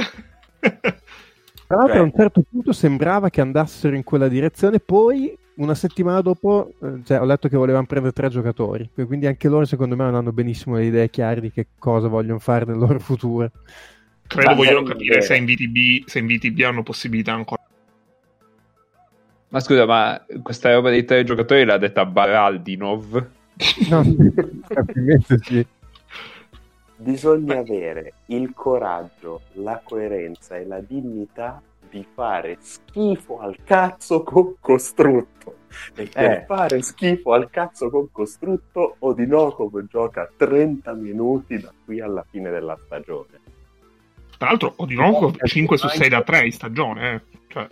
[1.67, 5.75] Tra l'altro, Cioè- a un certo punto sembrava che andassero in quella direzione, poi una
[5.75, 9.95] settimana dopo eh, cioè, ho letto che volevano prendere tre giocatori, quindi anche loro secondo
[9.95, 13.51] me non hanno benissimo le idee chiare di che cosa vogliono fare nel loro futuro.
[14.27, 17.63] credo Ma vogliono capire se in VTB, se in VTB hanno possibilità ancora.
[19.49, 23.27] Ma scusa, ma questa roba dei tre giocatori l'ha detta Baraldinov?
[23.89, 24.03] No,
[24.67, 25.65] probabilmente sì.
[26.97, 31.61] Bisogna avere il coraggio, la coerenza e la dignità
[31.95, 35.55] di fare schifo al cazzo con costrutto.
[35.95, 36.43] E per Eh.
[36.45, 42.77] fare schifo al cazzo con costrutto, Odinokov gioca 30 minuti da qui alla fine della
[42.85, 43.39] stagione.
[44.37, 47.13] Tra l'altro, Odinoko 5 su 6 da 3 in stagione.
[47.13, 47.21] eh.
[47.47, 47.67] Cioè,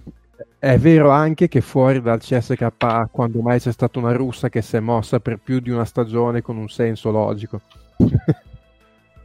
[0.58, 4.78] È vero anche che fuori dal CSKA, quando mai c'è stata una russa che si
[4.78, 7.60] è mossa per più di una stagione con un senso logico.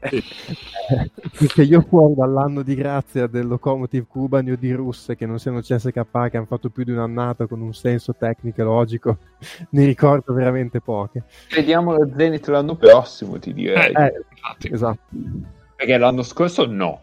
[1.38, 5.60] Perché io fuori dall'anno di grazia del Lokomotiv Kuban o di russe che non siano
[5.60, 9.18] CSKA che hanno fatto più di un'annata con un senso tecnico e logico,
[9.70, 11.24] ne ricordo veramente poche.
[11.54, 13.92] Vediamo lo Zenit l'anno prossimo, ti direi.
[13.92, 15.00] Eh, Eh, esatto.
[15.76, 17.00] Perché l'anno scorso no.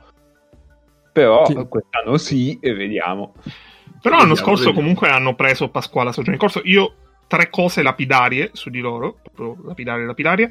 [1.11, 1.53] Però Sì.
[1.69, 3.33] quest'anno sì e vediamo.
[4.01, 4.79] Però l'anno Vediamo, scorso vediamo.
[4.79, 6.61] comunque hanno preso Pasquale la stagione in corso.
[6.65, 6.93] Io
[7.27, 10.49] tre cose lapidarie su di loro, proprio lapidarie lapidarie.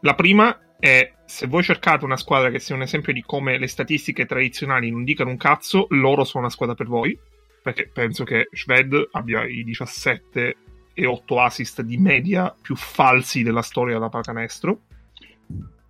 [0.00, 3.68] La prima è se voi cercate una squadra che sia un esempio di come le
[3.68, 7.16] statistiche tradizionali non dicano un cazzo, loro sono una squadra per voi.
[7.62, 10.56] Perché penso che Shved abbia i 17
[10.92, 14.80] e 8 assist di media più falsi della storia della pallacanestro.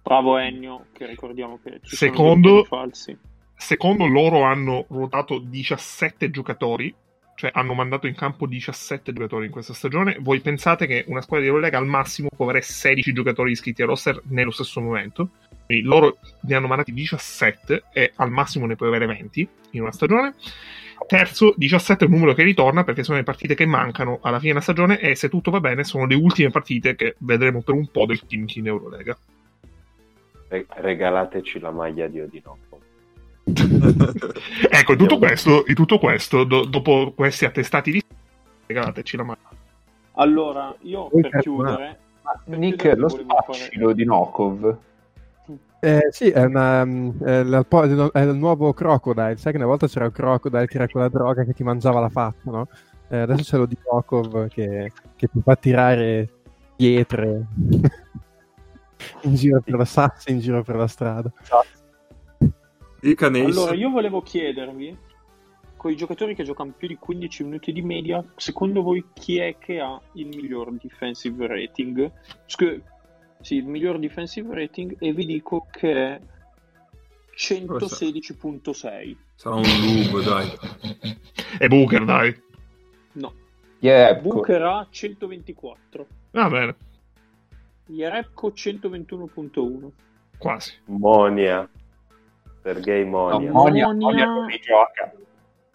[0.02, 3.16] Bravo Ennio, che ricordiamo che ci Secondo- sono falsi.
[3.56, 6.94] Secondo loro hanno ruotato 17 giocatori,
[7.42, 10.16] cioè hanno mandato in campo 17 giocatori in questa stagione.
[10.20, 13.86] Voi pensate che una squadra di Eurolega al massimo può avere 16 giocatori iscritti a
[13.86, 15.30] roster nello stesso momento?
[15.66, 19.90] Quindi loro ne hanno mandati 17 e al massimo ne puoi avere 20 in una
[19.90, 20.34] stagione.
[21.08, 24.52] Terzo, 17 è un numero che ritorna perché sono le partite che mancano alla fine
[24.52, 27.88] della stagione e se tutto va bene sono le ultime partite che vedremo per un
[27.88, 29.18] po' del team in Eurolega.
[30.46, 32.71] Re- regalateci la maglia di Odinoco.
[34.70, 38.02] ecco, tutto questo, tutto questo do- dopo questi attestati di
[38.66, 39.38] regalateci la mano.
[40.12, 41.98] Allora, io Poi per chiudere...
[42.22, 44.78] Ma per Nick, chiudere lo volevo fare- spacciolo di Nokov.
[45.80, 47.66] Eh, sì, è, una, mm, è la-
[48.12, 49.36] è il nuovo Crocodile.
[49.36, 52.08] Sai che una volta c'era il Crocodile che era quella droga che ti mangiava la
[52.08, 52.68] faccia, no?
[53.08, 56.28] Eh, adesso c'è lo di Kokov che, che ti fa tirare
[56.76, 57.46] pietre
[59.22, 61.32] in giro per la sassi, in giro per la strada.
[63.14, 63.56] Canes.
[63.56, 64.96] Allora, io volevo chiedervi,
[65.76, 69.56] con i giocatori che giocano più di 15 minuti di media, secondo voi chi è
[69.58, 72.10] che ha il miglior defensive rating?
[72.46, 72.80] Scu-
[73.40, 76.20] sì, il miglior defensive rating e vi dico che è
[77.36, 79.16] 116.6.
[79.34, 80.48] Sarà un loop, dai.
[81.58, 82.40] E Booker, dai.
[83.14, 83.34] No,
[83.82, 86.76] Yeah, Booker ha 124, Va bene,
[87.86, 89.90] Jerepko 121.1.
[90.38, 90.74] quasi.
[90.84, 91.68] Monia.
[92.62, 93.50] Sergei no, Monia.
[93.50, 95.12] Monia, Monia- Monia non rigioca.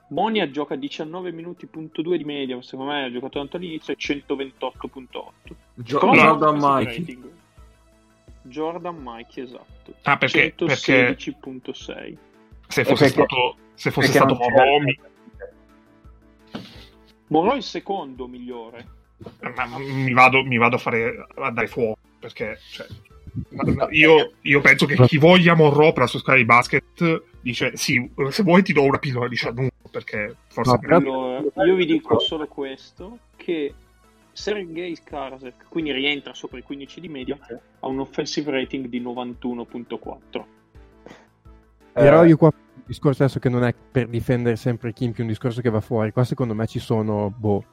[0.10, 3.98] Monia gioca 19 minuti punto 2 di media, secondo me ha giocato tanto all'inizio e
[3.98, 5.56] 128.8.
[5.76, 7.30] Gio- Jordan rating.
[8.44, 9.94] Jordan Mikey, esatto.
[10.04, 12.18] Ah, perché, perché 116.6.
[12.68, 15.00] se E fosse perché- stato, se fosse perché stato Moromi,
[17.30, 18.88] Moro è il secondo migliore.
[19.42, 22.88] eh, ma mi vado, mi vado a fare a dare fuoco perché cioè,
[23.92, 28.10] io, io penso che chi voglia Monroe per la sua squadra di basket dice sì,
[28.30, 31.86] se vuoi ti do una pillola di Shadun perché forse No, però- Allora, io vi
[31.86, 33.74] dico solo questo, che
[34.32, 37.38] Sergei Skarsek, quindi rientra sopra i 15 di media,
[37.80, 40.46] ha un offensive rating di 91.4.
[41.94, 45.20] Però Eh, io qua il discorso adesso che non è per difendere sempre Kim, che
[45.20, 46.12] è un discorso che va fuori.
[46.12, 47.66] Qua secondo me ci sono boh,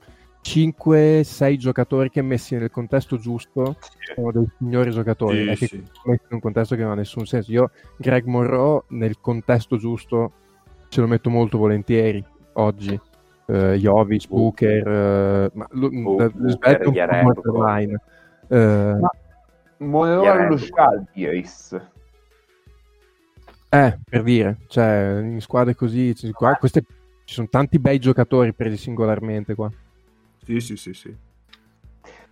[0.45, 3.77] 5-6 giocatori che messi nel contesto giusto
[4.15, 5.43] sono dei signori giocatori.
[5.43, 5.77] Sì, è che sì.
[6.05, 7.51] messi in un contesto che non ha nessun senso.
[7.51, 10.33] Io Greg Monroe nel contesto giusto
[10.89, 12.23] ce lo metto molto volentieri
[12.55, 13.01] oggi.
[13.47, 18.01] Eh, Jovic, Booker, eh, ma lo, Booker, borderline.
[18.49, 19.11] Eh, Ma-
[19.79, 21.81] Monroe allo Scaldiris.
[23.71, 26.85] Eh, per dire, cioè, in squadre così, ci- qua- queste-
[27.25, 29.69] ci sono tanti bei giocatori presi singolarmente qua.
[30.45, 31.17] Sì, sì, sì, sì.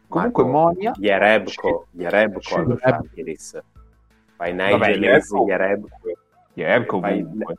[0.09, 2.77] Comunque Monia Yarebko, Yarebko allo.
[2.77, 3.59] Žalgiris.
[4.37, 5.35] Fai Nigel Ace.
[6.55, 7.57] Yarebko Fai comunque.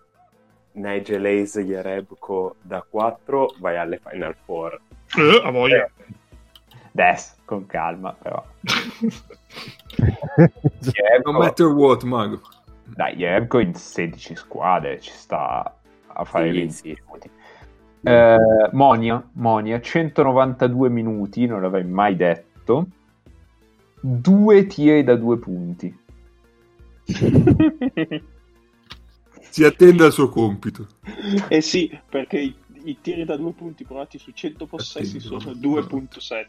[0.73, 4.79] Nigel Ace Yarebko da 4, vai alle Final Four.
[5.17, 5.89] Eh, a voglia.
[6.91, 8.43] Des, con calma però.
[10.35, 10.49] No
[10.93, 12.41] Yarebko, matter what, Mago.
[12.85, 15.75] dai, Yarebko in 16 squadre ci sta
[16.07, 16.97] a fare Sì, 20 sì.
[18.03, 22.87] Eh, Monia, Monia, 192 minuti, non l'avrei mai detto.
[23.99, 25.97] Due tiri da due punti.
[29.53, 30.87] Si attende al suo compito.
[31.47, 32.55] Eh sì, perché i,
[32.85, 35.39] i tiri da due punti provati su 100 possessi Attendo.
[35.39, 36.45] sono 2.7.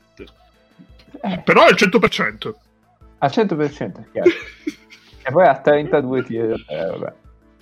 [1.20, 2.54] Eh, Però è il 100%.
[3.18, 4.30] al 100%, chiaro.
[5.22, 7.12] e poi a 32 tiri da tre, vabbè.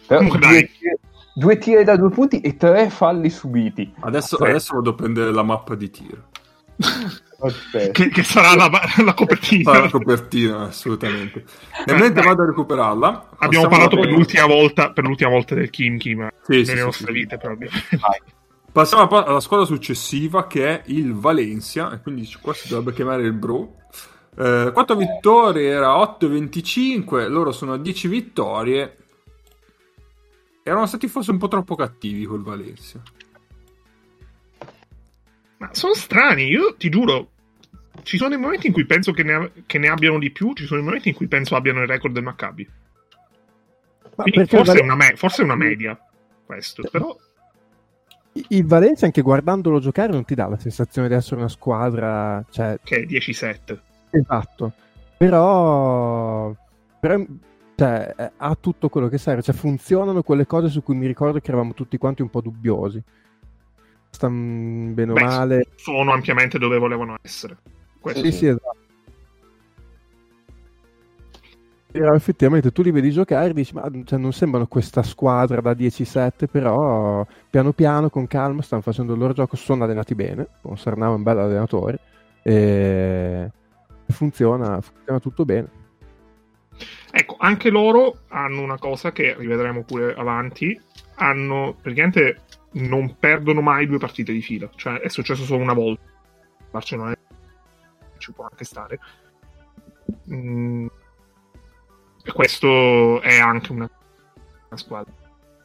[0.06, 0.98] Però due, tiri,
[1.34, 3.92] due tiri da due punti e tre falli subiti.
[4.00, 4.50] Adesso, Tre.
[4.50, 6.30] adesso vado a prendere la mappa di tiro.
[7.92, 8.70] Che, che sarà la,
[9.04, 9.72] la copertina.
[9.72, 11.44] Fa la copertina, assolutamente.
[11.84, 12.24] E mentre dai.
[12.24, 16.52] vado a recuperarla, Abbiamo parlato per l'ultima volta, per l'ultima volta del Kim Kim Sì,
[16.52, 17.12] nelle sì, sì, nostre sì.
[17.12, 17.68] vite, proprio.
[18.70, 23.22] Passiamo alla- alla squadra successiva che è il Valencia, e quindi qua si dovrebbe chiamare
[23.22, 23.74] il Bro.
[24.38, 28.96] Eh, 4 vittorie era 8-25, loro sono a 10 vittorie.
[30.62, 33.00] Erano stati forse un po' troppo cattivi col Valencia.
[35.58, 37.30] Ma sono strani, io ti giuro.
[38.02, 40.64] Ci sono dei momenti in cui penso che ne, che ne abbiano di più, ci
[40.64, 42.68] sono dei momenti in cui penso abbiano il record del Maccabi.
[44.14, 45.98] Forse, il è me- forse è una media
[46.44, 47.16] questo, però
[48.32, 52.42] il Valencia, anche guardandolo giocare, non ti dà la sensazione di essere una squadra.
[52.50, 53.78] Cioè, che è 10-7.
[54.10, 54.72] esatto.
[55.18, 56.54] Però.
[56.98, 57.22] però
[57.74, 59.42] cioè, eh, ha tutto quello che serve.
[59.42, 63.02] Cioè, funzionano quelle cose su cui mi ricordo che eravamo tutti quanti un po' dubbiosi.
[64.10, 65.66] Stanno bene o Beh, male.
[65.76, 67.56] Sono ampiamente dove volevano essere.
[67.98, 68.76] Questo Sì, sì, esatto.
[71.92, 75.72] Però effettivamente tu li vedi giocare e dici, ma cioè, non sembrano questa squadra da
[75.72, 80.78] 10-7, però piano piano, con calma, stanno facendo il loro gioco, sono allenati bene, con
[80.78, 81.98] Sarnau è un bel allenatore,
[82.42, 83.50] e
[84.06, 85.68] funziona, funziona tutto bene.
[87.10, 90.78] Ecco, anche loro hanno una cosa che rivedremo pure avanti.
[91.16, 92.42] Hanno praticamente
[92.72, 94.70] non perdono mai due partite di fila.
[94.74, 96.02] Cioè, è successo solo una volta.
[96.70, 97.14] Barcellona
[98.18, 98.98] ci può anche stare.
[100.32, 100.86] Mm,
[102.24, 103.90] E questo è anche una,
[104.68, 105.12] una squadra.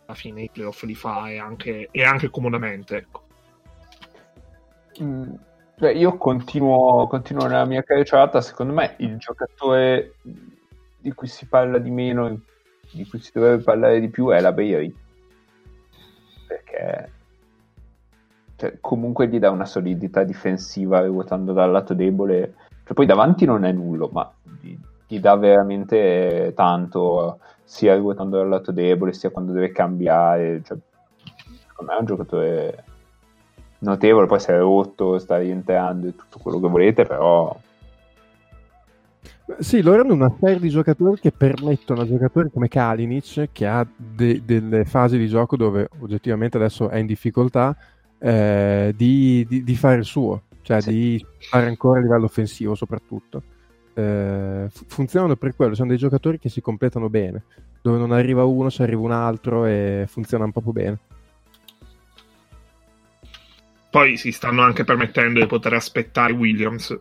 [0.06, 2.96] Alla fine i playoff li fa e anche, e anche comodamente.
[2.98, 3.26] Ecco.
[5.02, 5.34] Mm,
[5.78, 8.42] cioè, io continuo, continuo nella mia carrellata.
[8.42, 10.16] Secondo me il giocatore
[11.08, 12.38] di cui si parla di meno,
[12.92, 14.94] di cui si dovrebbe parlare di più, è la Beiri.
[16.46, 17.12] Perché
[18.58, 22.56] cioè, comunque gli dà una solidità difensiva ruotando dal lato debole.
[22.84, 24.30] Cioè, poi davanti non è nullo, ma
[24.60, 24.78] gli,
[25.08, 30.62] gli dà veramente tanto, sia ruotando dal lato debole, sia quando deve cambiare.
[30.62, 30.78] Cioè,
[31.68, 32.84] secondo me è un giocatore
[33.80, 37.56] notevole, poi si è rotto, sta rientrando e tutto quello che volete, però
[39.60, 43.88] Sì, loro hanno una serie di giocatori che permettono a giocatori come Kalinic, che ha
[43.96, 47.76] de- delle fasi di gioco dove oggettivamente adesso è in difficoltà,
[48.20, 50.90] eh, di, di- di fare il suo, cioè Sì.
[50.90, 53.42] di fare ancora a livello offensivo soprattutto.
[53.94, 57.44] Eh, fu- funzionano per quello, sono dei giocatori che si completano bene,
[57.82, 60.98] dove non arriva uno, ci arriva un altro e funzionano proprio bene.
[63.90, 67.00] Poi si stanno anche permettendo di poter aspettare Williams.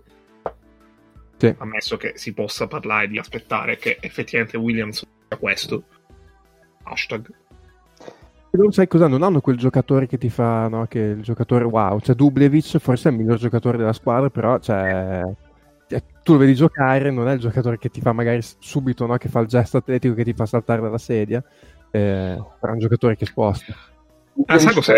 [1.37, 1.55] Sì.
[1.59, 5.85] Ammesso che si possa parlare di aspettare che effettivamente Williams sia questo.
[6.83, 7.29] Hashtag.
[8.51, 9.07] Non sai cosa?
[9.07, 10.87] Non hanno quel giocatore che ti fa, no?
[10.87, 12.01] Che il giocatore wow.
[12.01, 15.23] Cioè, Dublevic forse è il miglior giocatore della squadra, però cioè,
[15.89, 19.17] eh, tu lo vedi giocare, non è il giocatore che ti fa magari subito, no?
[19.17, 21.43] che fa il gesto atletico che ti fa saltare dalla sedia,
[21.91, 23.75] eh, però è un giocatore che sposta.
[24.47, 24.97] Ah, sai cos'è?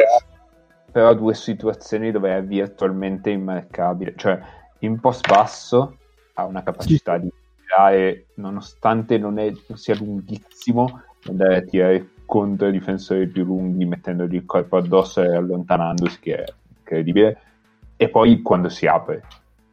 [0.90, 4.14] Però due situazioni dove è virtualmente immarcabile.
[4.16, 4.38] Cioè,
[4.80, 5.96] in post basso
[6.38, 7.28] ha una capacità di
[7.60, 13.84] tirare, nonostante non, è, non sia lunghissimo, andare a tirare contro i difensori più lunghi,
[13.84, 17.40] mettendogli il corpo addosso e allontanandosi, che è incredibile.
[17.96, 19.24] E poi quando si apre,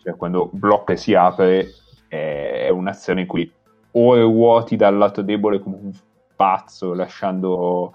[0.01, 1.67] cioè quando blocca e si apre,
[2.07, 3.51] è un'azione in cui
[3.91, 5.91] o ruoti dal lato debole come un
[6.35, 7.93] pazzo, lasciando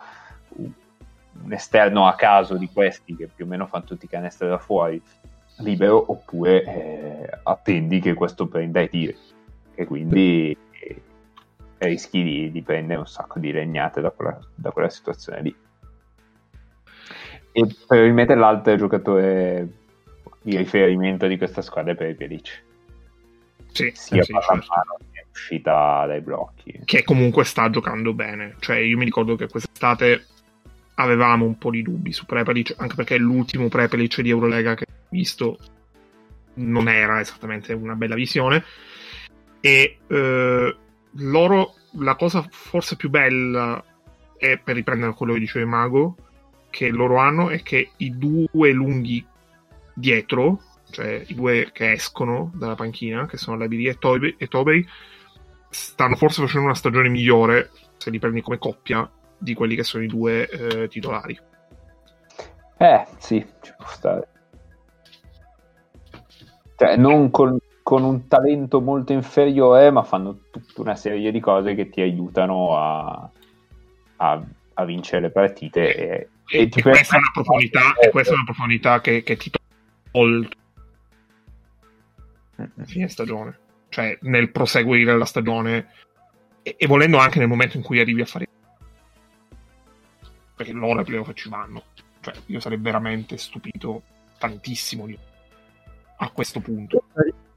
[0.56, 4.58] un esterno a caso di questi che più o meno fanno tutti i canestri da
[4.58, 5.02] fuori
[5.60, 9.16] libero oppure eh, attendi che questo prenda i tiri
[9.74, 11.02] e quindi eh,
[11.78, 15.56] rischi di, di prendere un sacco di legnate da quella, da quella situazione lì
[17.52, 19.68] e probabilmente l'altro giocatore
[20.42, 22.62] di riferimento di questa squadra è per i Pelic
[23.72, 24.54] Sì, sia sì, certo.
[24.54, 28.56] mano che è uscita dai blocchi che comunque sta giocando bene.
[28.60, 30.26] Cioè, io mi ricordo che quest'estate
[30.94, 35.58] avevamo un po' di dubbi su Prepelic, anche perché l'ultimo Prepelic di Eurolega che visto
[36.54, 38.64] non era esattamente una bella visione.
[39.60, 40.76] E eh,
[41.12, 43.82] loro, la cosa forse più bella
[44.36, 46.16] è per riprendere quello che diceva Mago,
[46.70, 49.24] che loro hanno è che i due lunghi
[49.92, 54.86] dietro, cioè i due che escono dalla panchina, che sono Labiri e Tobey, e Tobey
[55.68, 60.02] stanno forse facendo una stagione migliore se li prendi come coppia di quelli che sono
[60.02, 61.38] i due eh, titolari.
[62.78, 64.28] Eh, sì, ci può stare.
[66.80, 71.74] Cioè, non con, con un talento molto inferiore, ma fanno tutta una serie di cose
[71.74, 73.30] che ti aiutano a,
[74.16, 75.94] a- a vincere le partite.
[75.94, 79.36] E, E, ti e questa è una profondità, e questa è una profondità che, che
[79.36, 79.50] ti
[80.10, 80.56] tolto
[82.56, 83.58] a fine stagione,
[83.90, 85.88] cioè nel proseguire la stagione
[86.62, 88.46] e, e volendo anche nel momento in cui arrivi a fare
[90.54, 91.84] perché loro ai playoff ci vanno,
[92.20, 94.02] cioè io sarei veramente stupito
[94.38, 95.18] tantissimo di-
[96.20, 97.04] a questo punto.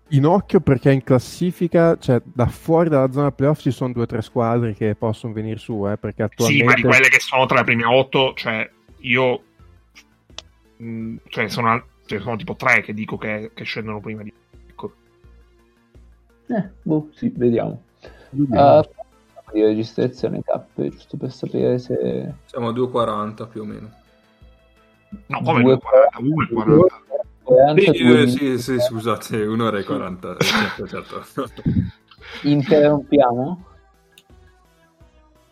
[0.10, 4.06] In occhio perché in classifica, cioè da fuori dalla zona playoff ci sono due o
[4.06, 6.64] tre squadre che possono venire su, eh, perché attualmente...
[6.64, 8.70] Sì, ma di quelle che sono tra le prime otto, cioè
[9.00, 9.44] io
[10.78, 14.32] mh, cioè sono, ne sono tipo tre che dico che, che scendono prima di
[14.68, 14.94] ecco.
[16.48, 17.84] Eh, boh, sì, vediamo.
[18.30, 18.80] Vediamo.
[18.80, 18.84] Uh,
[19.52, 22.34] di registrazione K, giusto per sapere se...
[22.46, 23.92] Siamo a 2,40 più o meno.
[25.28, 25.82] No, come Due- 2,40,
[26.54, 27.23] 1,40.
[27.44, 28.30] 40, Sì, eh, minuti.
[28.32, 30.38] sì, sì, scusate, un'ora e 40.
[30.38, 31.62] eh, certo, certo.
[32.44, 33.66] Interrompiamo?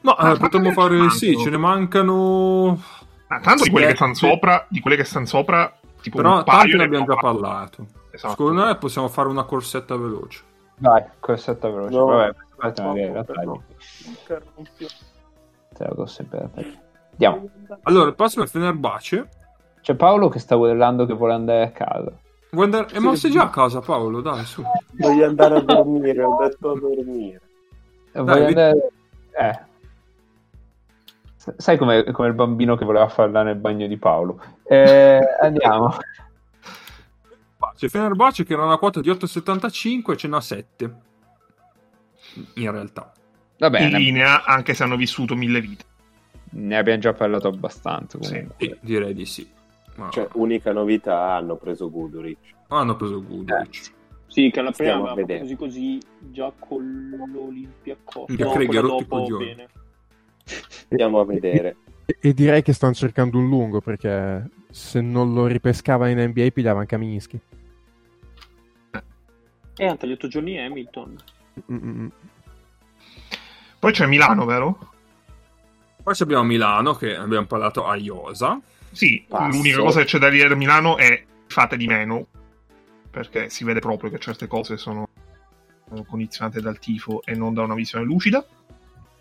[0.01, 2.81] Ma Ah, eh, potremmo quante ne fare, ci sì, ce ne mancano...
[3.27, 6.76] Ah, tanto di quelle che stanno sopra, di quelle che stanno sopra, tipo Però tanti
[6.76, 7.85] ne abbiamo già parlato.
[8.11, 8.30] Esatto.
[8.31, 10.41] Secondo me possiamo fare una corsetta veloce.
[10.80, 11.95] Vai, corsetta veloce.
[11.95, 12.05] No.
[12.07, 13.26] Vabbè, aspetta, No, magari no, la no.
[13.26, 14.07] tagli.
[14.07, 14.88] Interrompi.
[15.77, 16.77] Te la do sempre la tagli.
[17.11, 17.49] Andiamo.
[17.84, 19.30] Allora, il prossimo è Fenerbace.
[19.81, 22.11] C'è Paolo che sta urlando che vuole andare a casa.
[22.51, 22.93] Vuoi andare...
[22.93, 24.21] eh, ma sei già a casa, Paolo?
[24.21, 24.63] Dai, su.
[24.93, 27.41] Voglio andare a dormire, ho detto a dormire.
[28.11, 28.91] E Dai, vuole vi- andare...
[29.31, 29.69] Eh.
[31.57, 34.39] Sai come come il bambino che voleva farla nel bagno di Paolo.
[34.63, 35.97] Eh, andiamo.
[37.75, 40.95] C'è Fenerbahce che era una quota di 8,75 ce n'ha 7.
[42.55, 43.11] In realtà.
[43.57, 45.85] Va in bene, linea, anche se hanno vissuto mille vite.
[46.51, 48.19] ne abbiamo già parlato abbastanza.
[48.21, 48.33] Sì.
[48.33, 48.55] Comunque.
[48.57, 49.49] Sì, direi di sì.
[49.95, 52.38] Ma- Cioè, unica novità, hanno preso Guduric.
[52.68, 53.91] Hanno preso Guduric.
[54.27, 58.30] Sì, che alla prima avevamo così così già con l'Olympiacos.
[58.30, 59.68] Minchia, No, i dopo, bene.
[60.89, 61.76] Andiamo a vedere.
[62.05, 66.47] E, e direi che stanno cercando un lungo perché se non lo ripescava in NBA
[66.53, 67.39] pigliava Kaminsky.
[69.76, 71.15] E hanno tagliato Johnny Hamilton.
[71.72, 72.11] Mm-mm.
[73.80, 74.77] Poi c'è Milano, vero?
[76.03, 78.59] Poi abbiamo Milano che abbiamo parlato a Iosa.
[78.91, 79.55] Sì, Passo.
[79.55, 82.27] l'unica cosa che c'è da dire a Milano è fate di meno,
[83.09, 85.07] perché si vede proprio che certe cose sono
[86.07, 88.45] condizionate dal tifo e non da una visione lucida.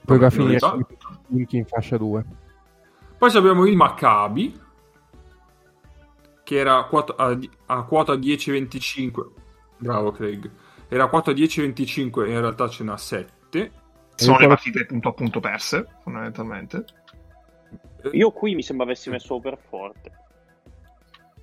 [0.04, 0.58] Poi va a finire
[1.26, 2.24] punti in fascia 2.
[3.18, 4.60] Poi abbiamo il Maccabi
[6.42, 9.24] che era a quota, a, a quota 10,25.
[9.76, 10.50] Bravo Craig.
[10.88, 13.72] Era a quota 10,25 in realtà ce n'ha 7.
[14.16, 16.84] Sono le partite punto a punto perse, fondamentalmente.
[18.12, 20.10] Io qui mi sembra avessi messo over forte.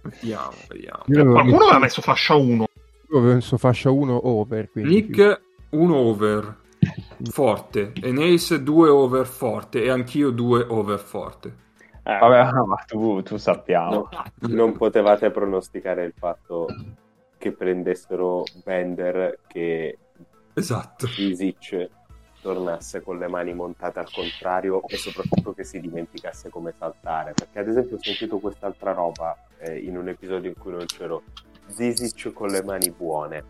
[0.01, 1.03] Vediamo, vediamo.
[1.07, 2.65] Io Qualcuno messo- aveva messo fascia 1.
[3.09, 4.69] io avevo messo fascia 1 over.
[4.71, 6.57] Quindi Nick 1 over
[7.31, 7.91] forte.
[8.01, 9.83] E Nace 2 over forte.
[9.83, 11.55] E anch'io 2 over forte.
[12.03, 14.07] Eh, Vabbè, ma tu, tu sappiamo.
[14.11, 14.23] No,
[14.55, 16.67] non potevate pronosticare il fatto
[17.37, 19.97] che prendessero Bender che
[20.53, 21.05] Esatto.
[21.17, 21.89] Isic
[22.47, 27.33] tornasse con le mani montate al contrario e soprattutto che si dimenticasse come saltare.
[27.33, 31.23] Perché ad esempio ho sentito quest'altra roba eh, in un episodio in cui non c'ero
[31.67, 33.43] Zizic con le mani buone.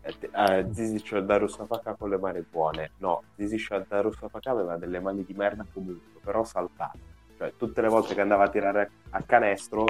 [0.00, 2.90] Eh, eh, Zizic a Darusafaka con le mani buone.
[2.98, 6.98] No, Zizic a Darusafaka aveva delle mani di merda comunque, però saltava.
[7.38, 9.84] Cioè tutte le volte che andava a tirare a canestro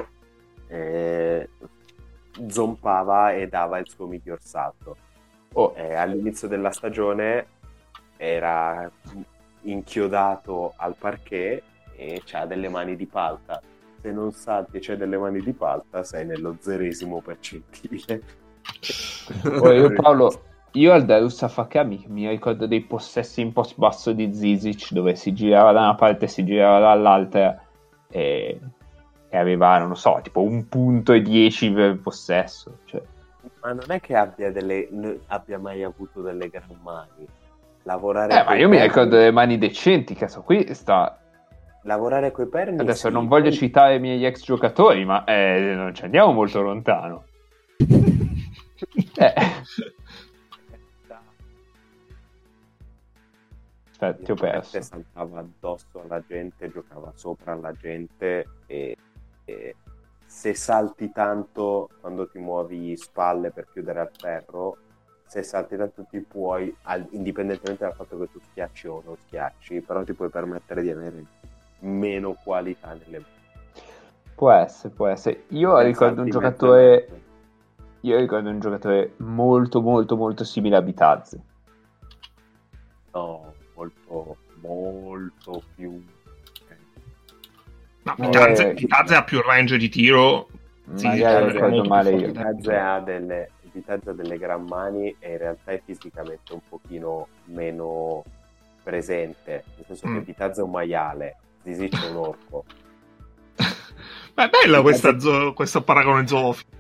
[0.67, 1.49] eh,
[2.49, 4.97] zompava e dava il suo miglior salto.
[5.55, 7.55] Oh, Eh, all'inizio della stagione
[8.17, 8.91] era
[9.63, 11.63] inchiodato al parquet
[11.97, 13.61] e c'ha delle mani di palta.
[14.01, 18.23] Se non salti e c'hai delle mani di palta, sei nello zeresimo percentile.
[19.61, 24.33] oh, io Paolo, io al Darusafaka mi, mi ricordo dei possessi in post basso di
[24.33, 27.61] Zizic dove si girava da una parte e si girava dall'altra
[28.11, 28.61] e,
[29.29, 32.79] e aveva, non lo so, tipo un punto e dieci per possesso.
[32.85, 33.03] Cioè,
[33.63, 34.89] Ma non è che abbia, delle,
[35.29, 37.27] abbia mai avuto delle gran mani.
[37.87, 41.21] Lavorare eh, ma io mi perni- ricordo delle mani decenti, cazzo, qui sta...
[41.83, 42.81] Lavorare coi perni.
[42.81, 46.33] Adesso sì, non voglio poi- citare i miei ex giocatori, ma eh, non ci andiamo
[46.33, 47.25] molto lontano.
[49.15, 49.35] Eh.
[53.89, 54.83] Aspetta, ti ho perso.
[54.83, 58.97] saltava addosso alla gente, giocava sopra alla gente e,
[59.45, 59.77] e
[60.27, 64.77] se salti tanto quando ti muovi spalle per chiudere al ferro,
[65.27, 69.81] se salti tanto ti puoi, al- indipendentemente dal fatto che tu schiacci o non schiacci,
[69.81, 71.25] però ti puoi permettere di avere
[71.81, 73.25] meno qualità nelle
[74.35, 75.45] Può essere, può essere.
[75.49, 77.09] Io ricordo un giocatore.
[78.01, 81.41] Io ricordo un giocatore molto, molto, molto simile a Bitazzi.
[83.13, 86.05] No, molto, molto più...
[88.03, 90.49] No, Eh, Vitazze, Vitazze ha più range di tiro.
[90.95, 92.27] Sì, Magari è ricordo male io.
[92.27, 93.51] Vitazze ha delle,
[93.87, 98.25] Ha delle gran mani e in realtà è fisicamente un pochino meno
[98.83, 100.15] presente, nel senso Mm.
[100.15, 102.65] che Vitazze è un maiale, Zizic è un orco.
[104.35, 106.75] Ma è bella questa zo- questo paragone zoofilo.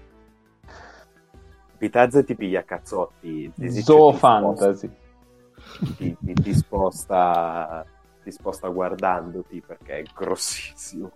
[1.78, 4.90] Vitazze ti piglia a cazzotti, Zizic Zoo ti sposta- Fantasy.
[5.96, 7.84] Ti, ti- ti sposta,
[8.22, 11.10] ti sposta guardandoti perché è grossissimo.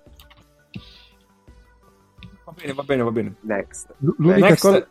[2.45, 3.35] Va bene, va bene, va bene.
[3.43, 3.95] Next.
[3.99, 4.61] L- L'unica Next.
[4.63, 4.89] cosa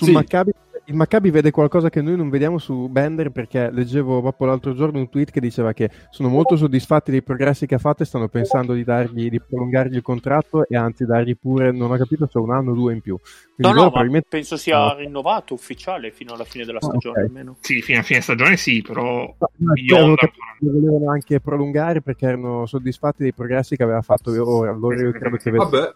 [0.00, 0.12] sul Sì.
[0.14, 0.50] Maccabi,
[0.86, 4.98] il Maccabi vede qualcosa che noi non vediamo su Bender perché leggevo proprio l'altro giorno
[4.98, 8.26] un tweet che diceva che sono molto soddisfatti dei progressi che ha fatto e stanno
[8.28, 12.38] pensando di, dargli, di prolungargli il contratto e anzi dargli pure, non ho capito se
[12.38, 13.12] un anno o due in più.
[13.14, 13.20] No,
[13.54, 14.26] Quindi no, ma probabilmente...
[14.30, 14.94] penso sia No.
[14.96, 17.26] rinnovato ufficiale fino alla fine della Ah, stagione ok.
[17.26, 17.56] almeno.
[17.60, 22.26] Sì, fino a fine stagione sì, però No, no, capito che volevano anche prolungare perché
[22.26, 24.70] erano soddisfatti dei progressi che aveva fatto ora.
[24.72, 25.92] Allora io credo che Vabbè,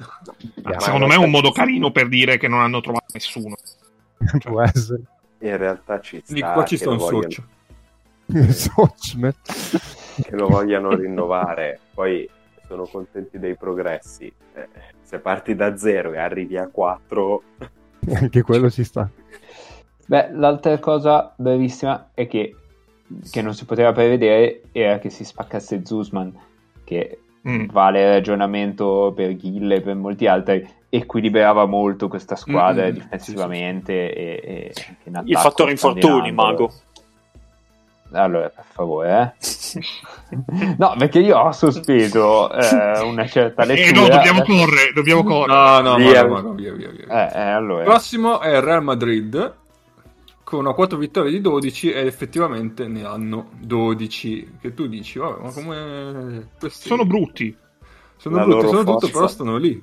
[0.64, 3.56] Ah, secondo me è un modo carino per dire che non hanno trovato nessuno.
[4.42, 5.02] può essere.
[5.38, 7.44] In realtà ci sta, Nick, qua ci che sta lo un socio.
[8.52, 9.36] Sochmet.
[10.22, 12.28] che lo vogliano rinnovare, poi
[12.66, 14.32] sono contenti dei progressi.
[14.54, 14.68] Eh,
[15.02, 17.42] se parti da zero e arrivi a 4,
[18.12, 19.08] Anche quello ci sta.
[20.06, 22.54] Beh, l'altra cosa brevissima è che,
[23.30, 26.32] che non si poteva prevedere era che si spaccasse Zuzman,
[26.84, 27.66] che Mm.
[27.70, 32.92] vale il ragionamento per Ghill e per molti altri, equilibrava molto questa squadra Mm, mm,
[32.92, 36.32] difensivamente e, e anche in attacco Il fattore infortuni.
[36.32, 36.72] Mago.
[38.12, 39.80] Allora, per favore, eh.
[40.78, 44.00] no, perché io ho sospeso eh, una certa Eh lettura.
[44.00, 45.52] no, dobbiamo correre, dobbiamo correre.
[45.52, 46.24] No, no, Via.
[46.24, 47.06] ma, ma, ma, via, via, via.
[47.08, 47.84] Eh, eh, Il allora.
[47.84, 49.54] prossimo è il Real Madrid
[50.44, 55.42] con una 4 vittorie di 12 e effettivamente ne hanno 12 che tu dici vabbè,
[55.42, 57.56] ma come questi Sono brutti.
[58.16, 59.12] sono La brutti sono tutto forza.
[59.12, 59.82] però stanno lì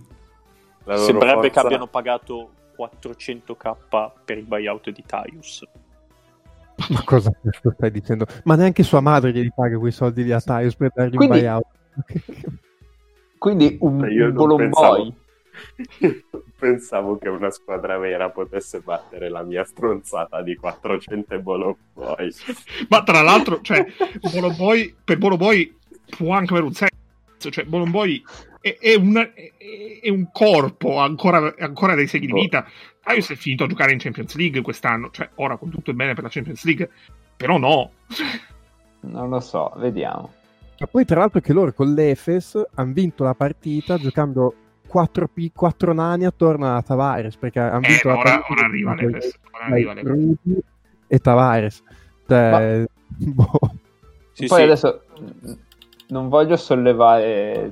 [0.85, 5.63] Sembrerebbe che forza- abbiano pagato 400k per il buyout di Taius.
[6.89, 7.31] Ma cosa
[7.75, 8.25] stai dicendo?
[8.45, 11.41] Ma neanche sua madre gli paga quei soldi lì a Tyus per dargli Quindi- un
[11.41, 11.65] buyout.
[13.37, 15.13] Quindi un, Io un non Bolomboi.
[16.57, 22.33] Pensavo che una squadra vera potesse battere la mia stronzata di 400 Bolomboi.
[22.89, 23.85] Ma tra l'altro, cioè,
[24.31, 25.75] Boloboy, per Boloboy
[26.17, 26.89] può anche avere un senso.
[27.49, 28.21] Cioè, Boloboy
[28.61, 29.51] è, è, una- è-
[30.01, 32.65] è un corpo ancora, ancora dei segni di vita.
[33.03, 35.09] Aius è finito a giocare in Champions League quest'anno.
[35.11, 36.89] Cioè, ora con tutto il bene per la Champions League.
[37.35, 37.91] Però no.
[39.01, 40.33] Non lo so, vediamo.
[40.79, 44.55] Ma poi tra l'altro che loro con l'Efes hanno vinto la partita giocando
[44.91, 48.65] 4, P, 4 nani attorno a Tavares perché hanno Eh, vinto ma la ora, ora
[48.65, 49.39] arriva l'Efes.
[51.07, 51.81] E Tavares.
[52.27, 53.59] Cioè, boh.
[54.33, 54.63] Sì, Poi sì.
[54.63, 55.03] adesso
[56.09, 57.71] non voglio sollevare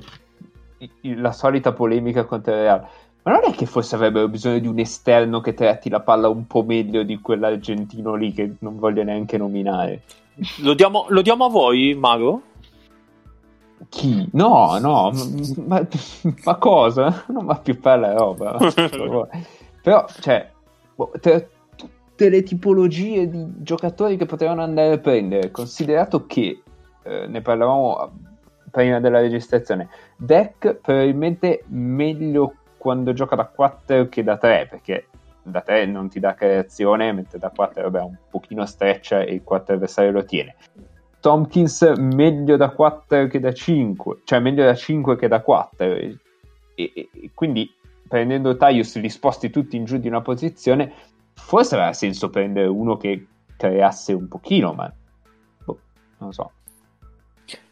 [1.02, 2.86] la solita polemica contro il Real,
[3.24, 6.46] Ma non è che forse avrebbero bisogno di un esterno che tratti la palla un
[6.46, 10.04] po' meglio di quell'argentino lì che non voglio neanche nominare?
[10.62, 12.42] Lo diamo, lo diamo a voi, Mago?
[13.88, 14.28] Chi?
[14.32, 15.10] No, no,
[15.64, 15.86] ma,
[16.44, 17.24] ma cosa?
[17.28, 18.58] Non va più per la roba.
[19.82, 20.50] Però, cioè,
[20.94, 21.42] boh, tra
[21.74, 26.62] tutte le tipologie di giocatori che potevano andare a prendere, considerato che
[27.02, 28.12] eh, ne parlavamo
[28.70, 35.06] prima della registrazione, deck probabilmente meglio quando gioca da 4 che da 3, perché
[35.42, 39.42] da 3 non ti dà creazione, mentre da 4 vabbè, un pochino streccia e il
[39.42, 40.54] 4 avversario lo tiene.
[41.20, 45.86] Tompkins meglio da 4 che da 5, cioè meglio da 5 che da 4.
[45.86, 46.18] E,
[46.74, 47.72] e, e quindi
[48.08, 50.92] prendendo Tyus li sposti tutti in giù di una posizione,
[51.34, 53.26] forse aveva senso prendere uno che
[53.56, 54.92] creasse un pochino, ma
[55.64, 55.78] boh,
[56.18, 56.50] non lo so.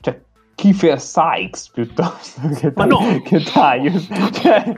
[0.01, 0.21] Cioè,
[0.55, 2.99] Kiefer Sykes piuttosto che, Ma no!
[3.25, 4.09] che Tyus.
[4.33, 4.75] Cioè,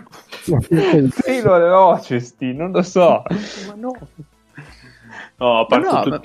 [1.22, 3.22] Taylor Rochester, non lo so.
[3.66, 3.92] Ma no.
[5.36, 6.20] No, ha Ma no, ma-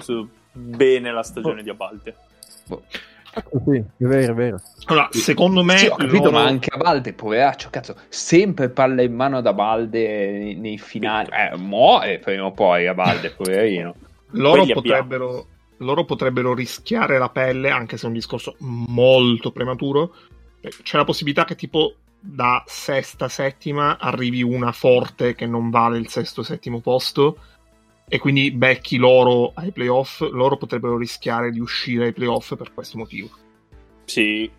[0.52, 2.16] bene la stagione di Abalte.
[3.66, 4.62] Sì, è vero, è vero.
[4.86, 5.78] Allora, secondo me...
[5.78, 9.54] Sì, ho capito, loro- ma anche a Balde, poveraccio, cazzo, sempre palla in mano da
[9.54, 11.30] Balde nei, nei finali.
[11.32, 13.96] Eh, muore prima o poi a Balde, poverino.
[14.32, 15.48] loro potrebbero,
[15.78, 20.14] loro potrebbero rischiare la pelle, anche se è un discorso molto prematuro.
[20.62, 25.98] perché C'è la possibilità che tipo da sesta, settima arrivi una forte che non vale
[25.98, 27.38] il sesto, settimo posto
[28.08, 30.22] e quindi becchi loro ai playoff.
[30.22, 33.30] Loro potrebbero rischiare di uscire ai playoff per questo motivo.
[34.06, 34.50] Sì.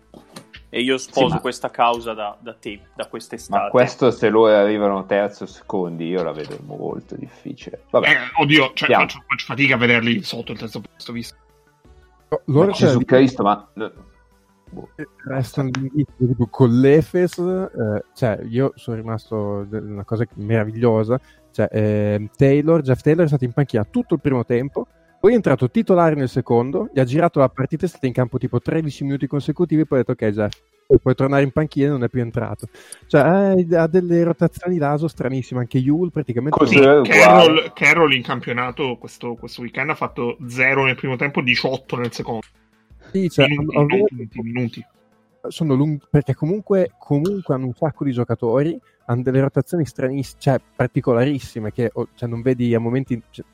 [0.69, 3.63] E io sposo Sì, ma- questa causa da, da te, da quest'estate.
[3.63, 7.83] Ma questo se loro arrivano terzo o secondi, io la vedo molto difficile.
[7.89, 11.35] Vabbè, Eh, oddio, cioè, faccio, faccio fatica a vederli sotto il terzo posto, visto.
[12.29, 13.65] No, Loro ma Gesù Cristo, ma...
[13.73, 14.89] boh.
[15.23, 15.69] restano
[16.49, 21.17] con l'Efes eh, cioè io sono rimasto una cosa meravigliosa
[21.57, 24.85] cioè ehm, Taylor Jeff Taylor è stato in panchina tutto il primo tempo
[25.19, 28.37] poi è entrato titolare nel secondo gli ha girato la partita è stato in campo
[28.37, 30.53] tipo 13 minuti consecutivi poi ha detto ok Jeff
[31.01, 32.67] puoi tornare in panchina e non è più entrato
[33.07, 36.79] cioè eh, ha delle rotazioni d'aso stranissime anche Yule praticamente Così.
[36.79, 42.13] Carroll, Carroll in campionato questo, questo weekend ha fatto 0 nel primo tempo, 18 nel
[42.13, 42.45] secondo.
[43.11, 44.85] sì, cioè, minuti, ho- ho- non punti, minuti.
[45.49, 50.59] Sono lunghi perché comunque, comunque hanno un sacco di giocatori, hanno delle rotazioni stranissime, cioè
[50.75, 53.21] particolarissime, che oh, cioè, non vedi a momenti.
[53.29, 53.45] cioè,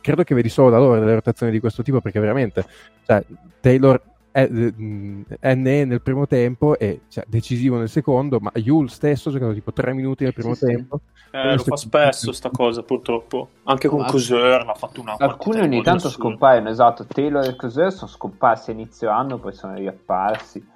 [0.00, 2.64] credo che vedi solo da loro delle rotazioni di questo tipo, perché veramente
[3.04, 3.22] cioè,
[3.60, 4.00] Taylor
[4.30, 9.28] è, mh, è ne nel primo tempo e cioè, decisivo nel secondo, ma Yule stesso
[9.28, 10.66] ha giocato tipo tre minuti nel primo Sì, sì.
[10.66, 11.00] tempo.
[11.30, 13.48] Eh, lo fa spesso sta cosa, purtroppo.
[13.64, 16.14] Anche con Coser l'ha fatto una Alcuni ogni tanto assurde.
[16.22, 17.06] scompaiono, esatto.
[17.06, 20.66] Taylor e Cos'è sono scomparsi a inizio anno, poi sono riapparsi.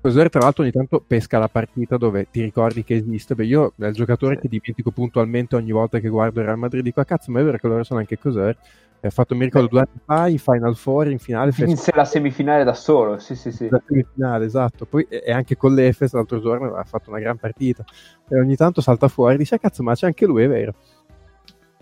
[0.00, 3.34] Coser tra l'altro ogni tanto pesca la partita dove ti ricordi che esiste.
[3.34, 4.42] Beh, io è il giocatore Sì.
[4.42, 7.44] che dimentico puntualmente ogni volta che guardo il Real Madrid dico, ah cazzo, ma è
[7.44, 8.56] vero che loro sono anche Coser.
[9.00, 12.64] Ha fatto, mi ricordo, due anni fa in Final Four, in finale, Vinse la semifinale
[12.64, 13.68] da solo, sì sì sì.
[13.68, 14.86] la semifinale, esatto.
[14.86, 17.84] Poi e anche con l'Efes l'altro giorno ha fatto una gran partita.
[18.28, 20.74] E ogni tanto salta fuori e dice, ah cazzo, ma c'è anche lui, è vero.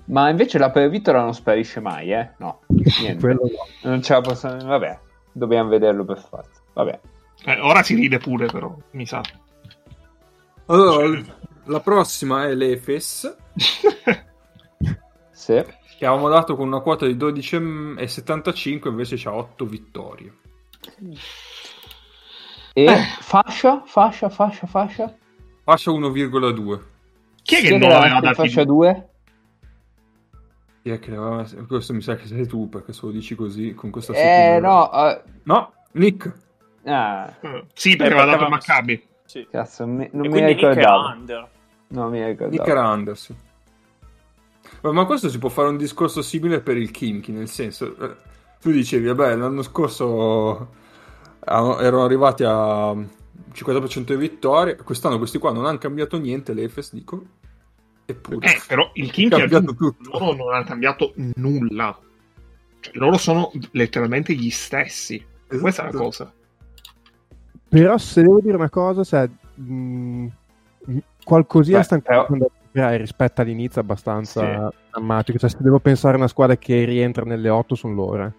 [0.06, 2.30] Ma invece la Pervitola non sparisce mai, eh?
[2.38, 2.60] No,
[3.00, 3.20] niente.
[3.20, 3.88] Quello no.
[3.90, 4.64] Non ce la possiamo...
[4.64, 4.98] Vabbè,
[5.32, 6.60] dobbiamo vederlo per forza.
[6.72, 7.00] Vabbè.
[7.44, 9.20] Eh, ora si ride pure, però, mi sa.
[10.66, 11.22] Allora,
[11.64, 13.36] la prossima è l'Efes,
[15.30, 15.64] Sì.
[15.98, 20.32] che avevamo dato con una quota di 12,75, invece c'ha 8 vittorie.
[22.74, 25.16] E fascia, fascia, fascia, fascia.
[25.64, 26.80] Fascia 1,2.
[27.42, 29.08] Chi è che è non l'ha aveva messa in dato fascia 2?
[30.82, 33.74] Chi è che l'aveva- Questo mi sa che sei tu, perché se lo dici così,
[33.74, 34.90] con questa Eh, no.
[34.92, 36.32] eh, No, Nick.
[36.84, 39.06] Ah, Eh, Sì, perché Eh, aveva dato perché il Maccabi.
[39.24, 39.46] Sì.
[39.50, 41.08] cazzo, mi- non mi quindi Nick era ricordavo.
[41.08, 41.48] under.
[41.88, 43.36] Non mi Nick era Anderson.
[44.82, 48.16] Ma ma questo si può fare un discorso simile per il Kimchi, nel senso, eh,
[48.60, 50.68] tu dicevi, vabbè, l'anno scorso
[51.40, 56.92] ah, erano arrivati a 50% di vittorie, quest'anno questi qua non hanno cambiato niente, l'Efes,
[56.94, 57.22] dico,
[58.06, 58.46] eppure.
[58.46, 59.96] Eh, però il King È ha cambiato tutto.
[60.18, 61.96] loro non hanno cambiato nulla.
[62.80, 65.24] Cioè, loro sono letteralmente gli stessi.
[65.46, 66.04] Questa è la Esatto.
[66.04, 66.32] cosa.
[67.72, 70.26] Però se devo dire una cosa, cioè, mh,
[71.24, 75.38] qualcosina Beh, sta però- recuperare rispetto all'inizio abbastanza drammatico.
[75.38, 78.26] Cioè, se devo pensare a una squadra che rientra nelle 8 sono loro.
[78.26, 78.32] eh.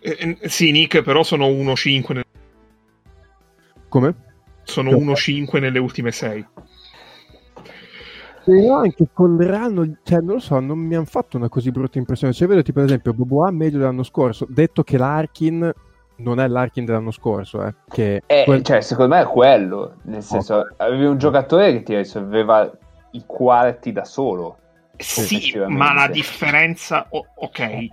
[0.00, 2.24] Eh, eh, sì, Nick, però sono 1-5 nel-
[3.88, 4.14] Come?
[4.62, 4.96] sono Sì.
[4.96, 6.46] 1-5 nelle ultime 6.
[8.44, 11.98] Però anche con l'Iran, cioè, non lo so, non mi hanno fatto una così brutta
[11.98, 12.32] impressione.
[12.32, 15.72] Cioè, vedo tipo ad esempio Boboa meglio dell'anno scorso, detto che l'Arkin
[16.16, 19.96] non è l'Arkin dell'anno scorso, eh, che Eh, quel- cioè, secondo me è quello.
[20.02, 22.70] Nel senso, avevi un giocatore che ti risolveva
[23.12, 24.58] i quarti da solo.
[24.96, 27.06] Sì, ma la differenza...
[27.10, 27.86] o- ok,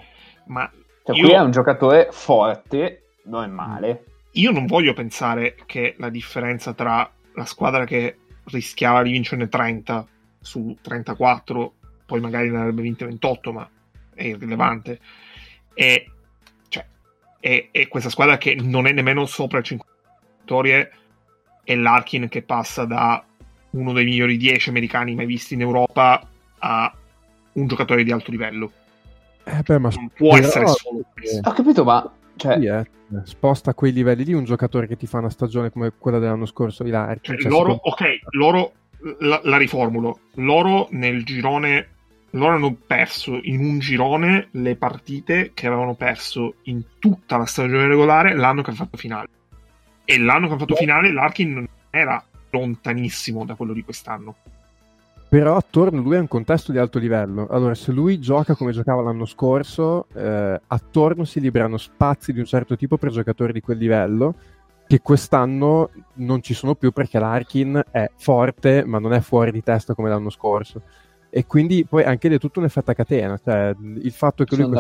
[0.45, 0.69] ma
[1.03, 4.03] Cioè, Io- qui è un giocatore forte, non è male.
[4.33, 10.05] io non voglio pensare che la differenza tra la squadra che rischiava di vincerne 30
[10.39, 11.73] su 34,
[12.05, 13.67] poi magari ne avrebbe vinte 28, ma
[14.13, 14.99] è irrilevante,
[15.73, 16.10] e,
[17.41, 19.93] è, è questa squadra che non è nemmeno sopra il 50
[20.39, 20.91] vittorie
[21.63, 23.21] e l'Arkin che passa da
[23.71, 26.25] uno dei migliori 10 americani mai visti in Europa
[26.59, 26.95] a
[27.53, 28.71] un giocatore di alto livello.
[29.43, 31.49] Eh, beh, ma Non può essere solo questo.
[31.49, 32.85] Ho capito, ma cioè, Sì, eh,
[33.23, 36.45] sposta a quei livelli lì un giocatore che ti fa una stagione come quella dell'anno
[36.45, 37.33] scorso di Larkin.
[37.33, 38.71] Cioè, cioè, loro, secondo- ok, loro
[39.19, 40.19] la, la riformulo.
[40.35, 41.87] Loro nel girone,
[42.31, 47.87] loro hanno perso in un girone le partite che avevano perso in tutta la stagione
[47.87, 49.27] regolare l'anno che hanno fatto finale.
[50.05, 54.35] E l'anno che hanno fatto finale l'Arkin non era lontanissimo da quello di quest'anno.
[55.29, 57.47] Però attorno a lui è un contesto di alto livello.
[57.49, 62.45] Allora, se lui gioca come giocava l'anno scorso, eh, attorno si liberano spazi di un
[62.45, 64.35] certo tipo per giocatori di quel livello,
[64.87, 69.63] che quest'anno non ci sono più perché l'Arkin è forte, ma non è fuori di
[69.63, 70.81] testa come l'anno scorso.
[71.33, 73.39] E quindi poi anche lì è tutto un effetto a catena.
[73.41, 74.77] Cioè, il fatto che lui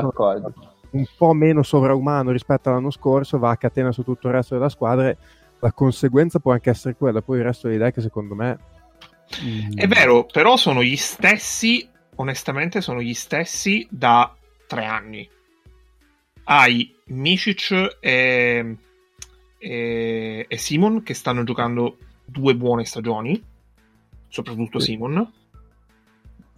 [0.91, 4.67] un po' meno sovraumano rispetto all'anno scorso va a catena su tutto il resto della
[4.67, 5.07] squadra.
[5.09, 5.17] e
[5.59, 7.21] La conseguenza può anche essere quella.
[7.21, 8.59] Poi il resto delle idee che secondo me.
[9.43, 14.35] mm, È vero, però sono gli stessi, onestamente, sono gli stessi da
[14.67, 15.29] tre anni.
[16.43, 18.75] Hai Micic e,
[19.57, 21.95] e, e Simon che stanno giocando
[22.25, 23.41] due buone stagioni,
[24.27, 24.91] soprattutto Sì.
[24.91, 25.31] Simon.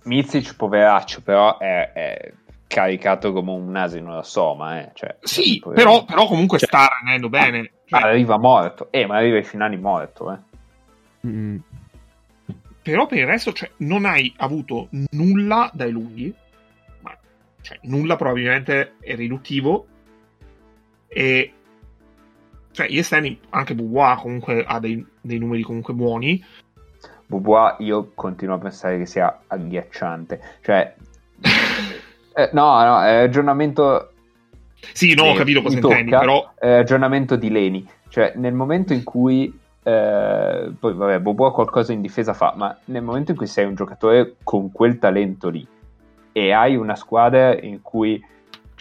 [0.04, 2.34] Mizic, poveraccio, però è, è
[2.68, 4.80] caricato come un asino da soma.
[4.82, 4.92] Eh.
[4.94, 5.92] Cioè, Sì, poverino.
[5.92, 7.72] però, però comunque Cioè, sta rendendo bene.
[7.86, 8.92] Cioè, arriva morto.
[8.92, 10.32] Eh, ma arriva ai finali morto.
[10.34, 11.28] Eh.
[11.28, 11.58] mm,
[12.82, 16.34] Però per il resto cioè, non hai avuto nulla dai lunghi,
[17.02, 17.16] ma
[17.62, 19.88] cioè, nulla probabilmente è riduttivo.
[21.08, 21.54] E
[22.72, 26.44] cioè, gli esterni, anche Boubois comunque ha dei, dei numeri comunque buoni.
[27.34, 30.42] Bubois io continuo a pensare che sia agghiacciante.
[30.62, 30.96] Cioè,
[32.36, 34.12] eh, no, no, è ragionamento.
[34.92, 37.90] Sì, no, ho capito cosa intendi, però è ragionamento di Leni.
[38.10, 39.60] Cioè, nel momento in cui.
[39.84, 43.76] eh, poi, vabbè, Boboa qualcosa in difesa fa, ma nel momento in cui sei un
[43.76, 45.68] giocatore con quel talento lì
[46.36, 48.22] e hai una squadra in cui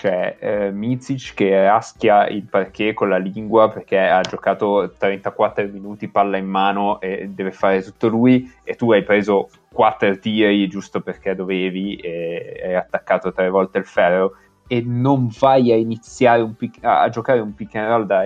[0.02, 6.08] c'è eh, Mizic che raschia il parquet con la lingua perché ha giocato 34 minuti
[6.08, 11.02] palla in mano e deve fare tutto lui e tu hai preso 4 tiri giusto
[11.02, 14.32] perché dovevi e hai attaccato tre volte il ferro
[14.66, 18.24] e non vai a iniziare un pick- a, giocare un pick and roll da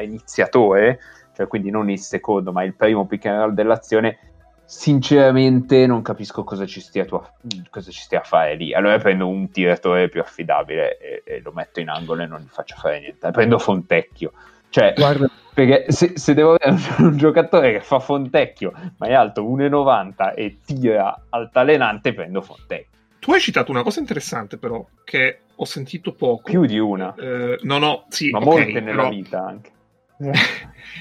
[0.00, 0.98] iniziatore
[1.34, 4.31] cioè quindi non il secondo ma il primo pick and roll dell'azione
[4.72, 7.32] sinceramente non capisco cosa ci stia, a,
[7.70, 8.72] cosa ci stia a fare lì.
[8.72, 12.48] Allora prendo un tiratore più affidabile e, e lo metto in angolo e non gli
[12.48, 13.30] faccio fare niente.
[13.30, 14.32] Prendo Fontecchio.
[14.70, 16.80] Cioè, Guarda, perché se, se devo avere un,
[17.10, 22.98] un giocatore che fa Fontecchio, ma è alto 1,90 e tira altalenante, prendo Fontecchio.
[23.18, 26.44] tu hai citato una cosa interessante però, che ho sentito poco.
[26.50, 29.70] Più di una, Eh, no, no, sì, ma ok, molte nella però- vita anche.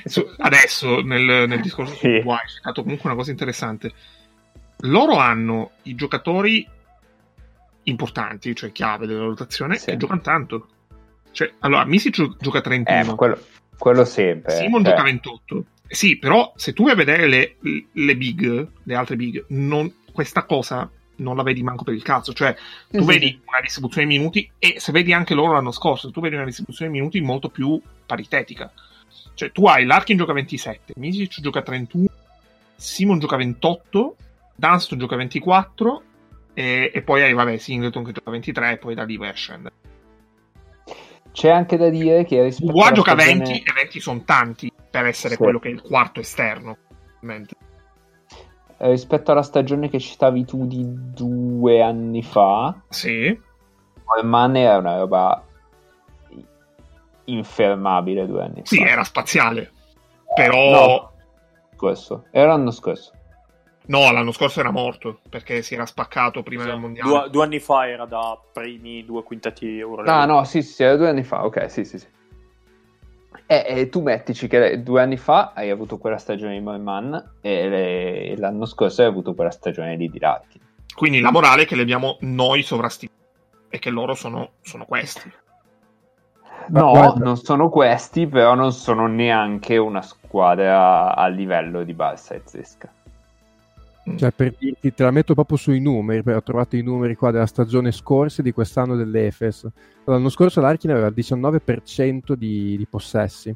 [0.06, 2.00] Su- adesso nel, nel discorso Sì.
[2.00, 3.92] su Kawhi hai citato comunque una cosa interessante.
[4.86, 6.68] Loro hanno i giocatori
[7.84, 9.92] importanti, cioè chiave della rotazione, Sì.
[9.92, 10.68] e giocano tanto.
[11.32, 13.40] Cioè, allora, Misic gio- gioca 31, Eh, quello,
[13.78, 14.56] quello sempre.
[14.56, 15.66] Simon cioè, gioca 28.
[15.88, 17.58] Sì, però se tu vai a vedere le,
[17.92, 22.34] le big, le altre big, non- questa cosa non la vedi manco per il cazzo.
[22.34, 22.56] Cioè,
[22.90, 23.40] tu sì, vedi sì.
[23.46, 26.92] una distribuzione di minuti e se vedi anche loro l'anno scorso, tu vedi una distribuzione
[26.92, 28.72] di minuti molto più paritetica.
[29.34, 32.08] Cioè, tu hai Larkin gioca 27, Misic gioca 31,
[32.76, 34.16] Simon gioca 28,
[34.56, 36.02] Dunston gioca 24
[36.54, 39.34] e, e poi hai, vabbè, Singleton che gioca 23 e poi da lì vai a
[39.34, 39.76] scendere.
[41.32, 45.06] C'è anche da dire che rispetto alla gioca stagione- 20 e 20 sono tanti per
[45.06, 45.40] essere Sì.
[45.40, 46.78] quello che è il quarto esterno.
[47.18, 47.56] ovviamente.
[48.78, 53.40] eh, rispetto alla stagione che citavi tu di due anni fa, Sì,
[54.24, 55.46] Man era una roba
[57.32, 58.86] infermabile due anni sì, fa.
[58.88, 59.72] era spaziale.
[60.36, 61.12] Però No.
[61.76, 62.26] Scorso.
[62.32, 63.12] Era l'anno scorso.
[63.88, 67.10] no, l'anno scorso era morto perché si era spaccato prima del mondiale.
[67.10, 70.04] Due, due anni fa era da primi due quintati euro.
[70.04, 71.44] Ah, no, sì, sì, sì, era due anni fa.
[71.44, 72.08] Ok, sì, sì, sì.
[73.48, 77.68] E, e tu mettici che due anni fa hai avuto quella stagione di Moyman e
[77.70, 80.62] le- e l'anno scorso hai avuto quella stagione di Larkin.
[80.96, 83.18] Quindi la morale è che le abbiamo noi sovrastimati
[83.70, 85.30] e che loro sono, sono questi.
[86.70, 92.34] No, guarda- non sono questi, però non sono neanche una squadra a livello di Barça
[92.34, 92.90] e Zesca.
[94.16, 97.32] Cioè, per dirti, te la metto proprio sui numeri, perché ho trovato i numeri qua
[97.32, 99.68] della stagione scorsa e di quest'anno dell'Efes.
[100.06, 103.56] L'anno scorso l'Arkin aveva il 19% di, di possessi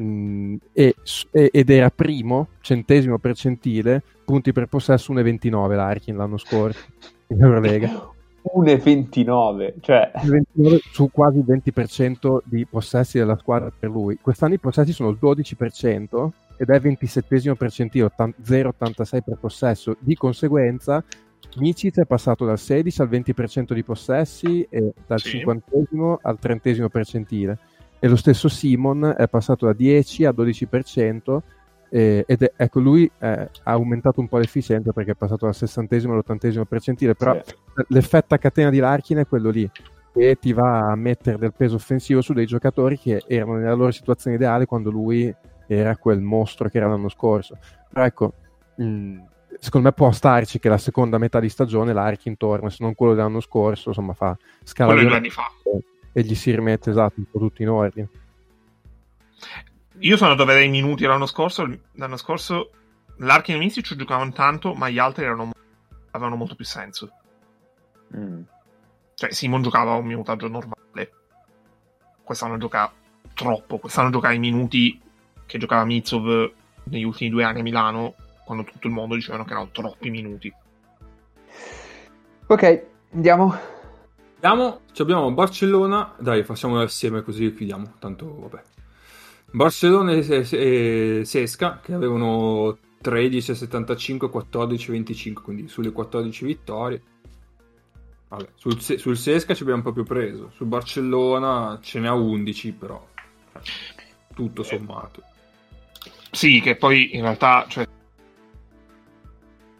[0.00, 0.94] mm, e,
[1.30, 6.84] e- ed era primo, centesimo percentile, punti per possesso 1,29 l'Arkin l'anno scorso
[7.28, 8.10] in Eurolega.
[8.42, 14.18] 1,29, cioè 29 su quasi il 20% di possessi della squadra per lui.
[14.20, 19.96] Quest'anno i possessi sono il 12% ed è 27 percentile, 0,86 per possesso.
[19.98, 21.02] Di conseguenza,
[21.56, 25.38] Micic è passato dal 16 al 20% di possessi e dal Sì.
[25.38, 27.58] 50 al 30 percentile.
[27.98, 31.42] E lo stesso Simon è passato da 10 a 12%.
[31.94, 33.28] Eh, ed è, ecco, lui eh,
[33.64, 37.54] ha aumentato un po' l'efficienza perché è passato dal 60 all'80 percentile, però Sì.
[37.88, 39.70] l'effetto a catena di Larkin è quello lì
[40.10, 43.90] che ti va a mettere del peso offensivo su dei giocatori che erano nella loro
[43.90, 45.34] situazione ideale quando lui
[45.66, 47.56] era quel mostro che era l'anno scorso
[47.90, 48.32] però ecco
[48.76, 49.18] mh,
[49.58, 53.14] secondo me può starci che la seconda metà di stagione Larkin torna se non quello
[53.14, 55.50] dell'anno scorso insomma fa scala quello due anni fa.
[56.12, 58.08] e gli si rimette esatto un po' tutto in ordine
[60.02, 61.64] Io sono andato a vedere i minuti l'anno scorso.
[61.92, 62.70] L'anno scorso
[63.18, 65.52] Larkin e Misic giocavano tanto, ma gli altri erano,
[66.10, 67.10] avevano molto più senso.
[68.16, 68.42] Mm.
[69.14, 71.12] Cioè, Simon giocava un minutaggio normale.
[72.24, 72.92] Quest'anno gioca
[73.34, 73.78] troppo.
[73.78, 75.00] Quest'anno gioca i minuti
[75.46, 76.52] che giocava Mitsov
[76.84, 78.14] negli ultimi due anni a Milano,
[78.44, 80.52] quando tutto il mondo dicevano che erano troppi minuti.
[82.46, 83.54] Ok, andiamo.
[84.40, 88.62] Andiamo, ci abbiamo Barcellona, dai facciamolo assieme così chiudiamo, tanto vabbè.
[89.52, 97.02] Barcellona e, Sesca che avevano 13, 75, 14, 25, quindi sulle 14 vittorie.
[98.28, 103.06] Vabbè, sul, sul Sesca ci abbiamo proprio preso, sul Barcellona ce ne ha 11 però,
[104.34, 105.22] tutto sommato.
[106.30, 107.86] Sì, che poi in realtà, cioè,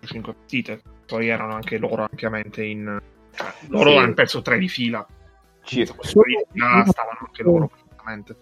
[0.00, 3.00] 5 partite, poi erano anche loro ampiamente in...
[3.34, 3.96] Cioè, loro Sì.
[3.96, 5.06] hanno perso 3 di fila.
[5.62, 5.94] Circa.
[5.94, 8.36] Quelle di fila stavano anche loro perfettamente.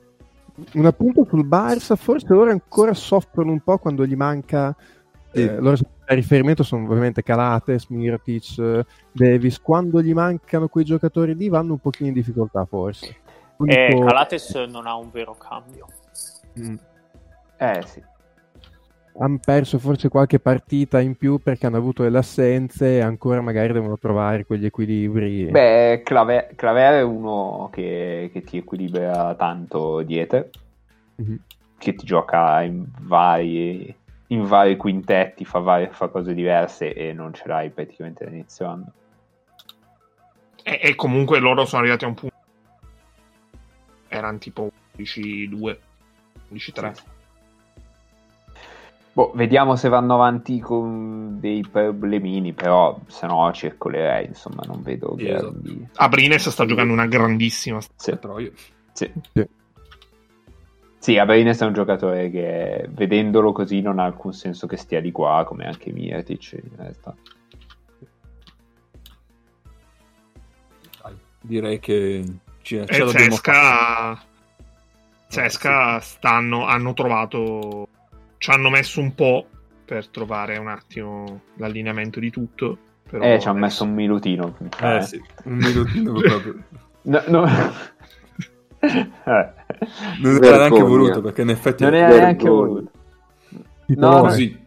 [0.75, 4.75] Un appunto sul Barça forse loro ancora soffrono un po' quando gli manca
[5.33, 5.43] Sì.
[5.43, 5.77] eh, loro
[6.07, 11.73] a riferimento sono ovviamente Calates, Mirotic, eh, Davis quando gli mancano quei giocatori lì vanno
[11.75, 13.17] un pochino in difficoltà forse E
[13.59, 15.87] L'unico- Calates non ha un vero cambio.
[16.59, 16.75] Mm.
[17.59, 18.03] Eh sì.
[19.19, 23.73] Hanno perso forse qualche partita in più perché hanno avuto delle assenze e ancora magari
[23.73, 25.47] devono trovare quegli equilibri.
[25.51, 30.49] Beh, Clave- Claver è uno che, che ti equilibra tanto dietro,
[31.17, 31.39] Mhm.
[31.77, 33.95] che ti gioca in vari,
[34.29, 38.93] in vari quintetti, fa, varie, fa cose diverse e non ce l'hai praticamente all'inizio anno.
[40.63, 42.35] E, e comunque loro sono arrivati a un punto.
[44.09, 45.79] Erano tipo 11-2,
[46.53, 46.95] 11-3.
[49.13, 55.15] Boh, vediamo se vanno avanti con dei problemini, però se no circolerei, insomma, non vedo
[55.19, 55.89] Sì, grandi...
[55.97, 58.53] Abrines sta giocando una grandissima Sì, Però io-
[58.93, 59.13] sì.
[59.33, 59.49] Sì.
[60.99, 65.11] Sì, Abrines è un giocatore che vedendolo così non ha alcun senso che stia di
[65.11, 67.15] qua, come anche Miretic in realtà.
[71.41, 72.23] direi che
[72.63, 73.13] ci, ce E fare.
[73.13, 74.23] Cesca.
[75.29, 77.89] Cesca stanno, hanno trovato.
[78.41, 79.47] Ci hanno messo un po'
[79.85, 82.79] per trovare un attimo l'allineamento di tutto.
[83.11, 84.57] Però Eh, ci hanno messo un minutino.
[84.81, 86.55] Eh sì, un minutino proprio.
[87.03, 87.45] No, no.
[88.81, 89.53] Eh.
[90.23, 90.57] Non era Vergogna.
[90.57, 92.25] neanche voluto perché in effetti Non era Vergogna.
[92.25, 92.91] neanche voluto.
[93.89, 94.67] No, così.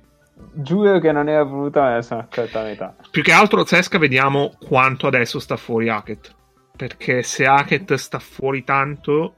[0.53, 2.95] Giuro che non era voluto, ne sono a metà.
[3.09, 6.31] Più che altro Cesca vediamo quanto adesso sta fuori Hackett.
[6.77, 9.33] Perché se Hackett sta fuori tanto,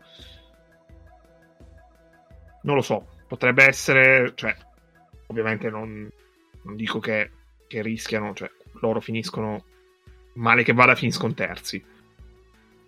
[2.63, 4.55] non lo so, potrebbe essere, cioè,
[5.27, 6.09] ovviamente non,
[6.63, 7.31] non dico che,
[7.67, 8.49] che rischiano, cioè,
[8.81, 9.63] loro finiscono,
[10.33, 11.83] male che vada, finiscono terzi.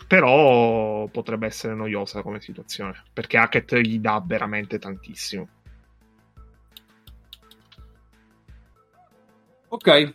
[0.07, 5.49] Però potrebbe essere noiosa come situazione, perché Hackett gli dà veramente tantissimo.
[9.69, 10.13] Ok,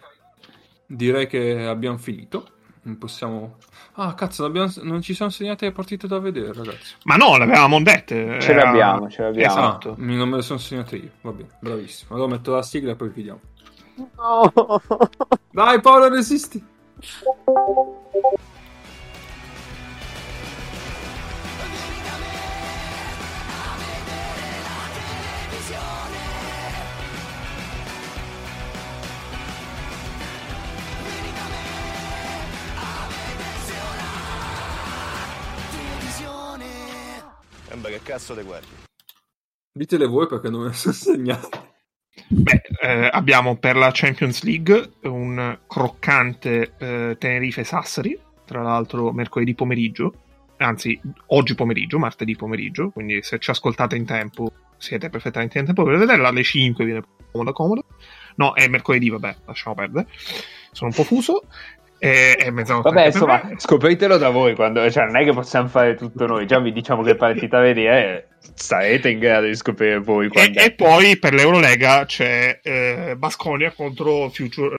[0.86, 2.52] direi che abbiamo finito.
[2.98, 3.58] Possiamo.
[3.94, 6.94] Ah, cazzo, abbiamo- non ci sono segnate le partite da vedere, ragazzi.
[7.04, 8.40] Ma no, l'avevamo dette.
[8.40, 9.52] Ce era- l'abbiamo, ce l'abbiamo.
[9.52, 9.90] Esatto.
[9.90, 11.10] Ah, non me le sono segnate io.
[11.20, 12.14] Va bene, bravissimo.
[12.16, 13.40] Allora metto la sigla e poi chiudiamo.
[14.16, 14.52] No.
[15.50, 16.64] Dai, Paolo, resisti.
[38.02, 38.66] Che cazzo te guardi?
[39.72, 41.70] Ditele voi perché non me le sono segnate.
[42.28, 49.54] Beh, eh, abbiamo per la Champions League un croccante eh, Tenerife Sassari, tra l'altro mercoledì
[49.54, 50.14] pomeriggio,
[50.58, 55.84] anzi oggi pomeriggio, martedì pomeriggio, quindi se ci ascoltate in tempo siete perfettamente in tempo
[55.84, 57.82] per vederla, alle 5 viene comoda comoda.
[58.34, 60.08] No, è mercoledì, vabbè, lasciamo perdere.
[60.72, 61.44] Sono un po' fuso.
[62.02, 63.54] È, è mezzanotte Vabbè, insomma, me.
[63.60, 67.00] scopritelo da voi, quando, cioè, non è che possiamo fare tutto noi, già vi diciamo
[67.02, 72.58] che partita vedere, sarete in grado di scoprire voi E, e poi per l'Eurolega c'è
[72.60, 74.78] eh, Basconia contro Future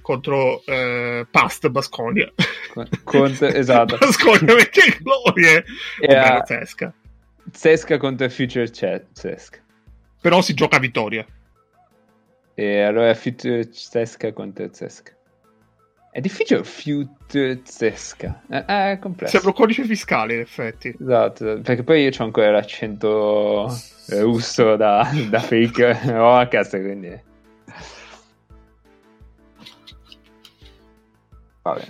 [0.00, 2.32] contro eh, Past Basconia.
[3.02, 3.96] Conte- esatto.
[3.98, 5.64] Basconia perché glorie.
[5.98, 6.94] E, eh, Zesca.
[7.50, 9.58] Zesca contro Future Chat, Zesca.
[10.20, 11.26] Però si gioca a vittoria.
[12.54, 15.15] E allora Future Zesca contro Zesca.
[16.16, 19.32] È difficile Future Zesca, è, è complesso.
[19.32, 20.96] Sembra un codice fiscale, in effetti.
[20.98, 23.70] Esatto, perché poi io ho ancora l'accento
[24.20, 27.22] russo da, da fake podcast, quindi...
[31.60, 31.88] Vabbè,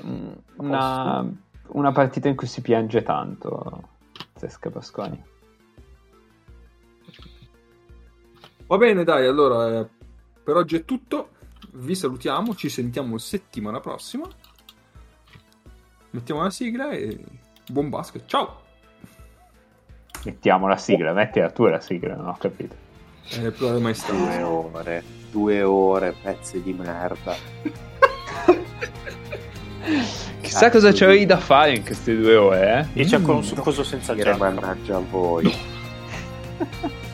[0.57, 1.33] una,
[1.69, 3.91] una partita in cui si piange tanto,
[4.35, 5.25] Zesca Pasquani.
[8.67, 9.89] Va bene, dai, allora eh,
[10.43, 11.29] per oggi è tutto.
[11.79, 14.27] Vi salutiamo, ci sentiamo settimana prossima.
[16.11, 17.19] Mettiamo la sigla e
[17.69, 18.25] buon basket.
[18.27, 18.63] Ciao!
[20.25, 22.75] Mettiamo la sigla, mettila tu la sigla, non ho capito.
[23.31, 24.71] Eh, il problema è Due stato.
[24.75, 27.37] ore, due ore, pezzi di merda.
[30.41, 33.03] Chissà cosa c'avevi da fare in queste due ore, eh?
[33.03, 33.47] E c'è ancora un Mm.
[33.47, 34.37] succoso senza giacca.
[34.37, 35.53] mannaggia a voi.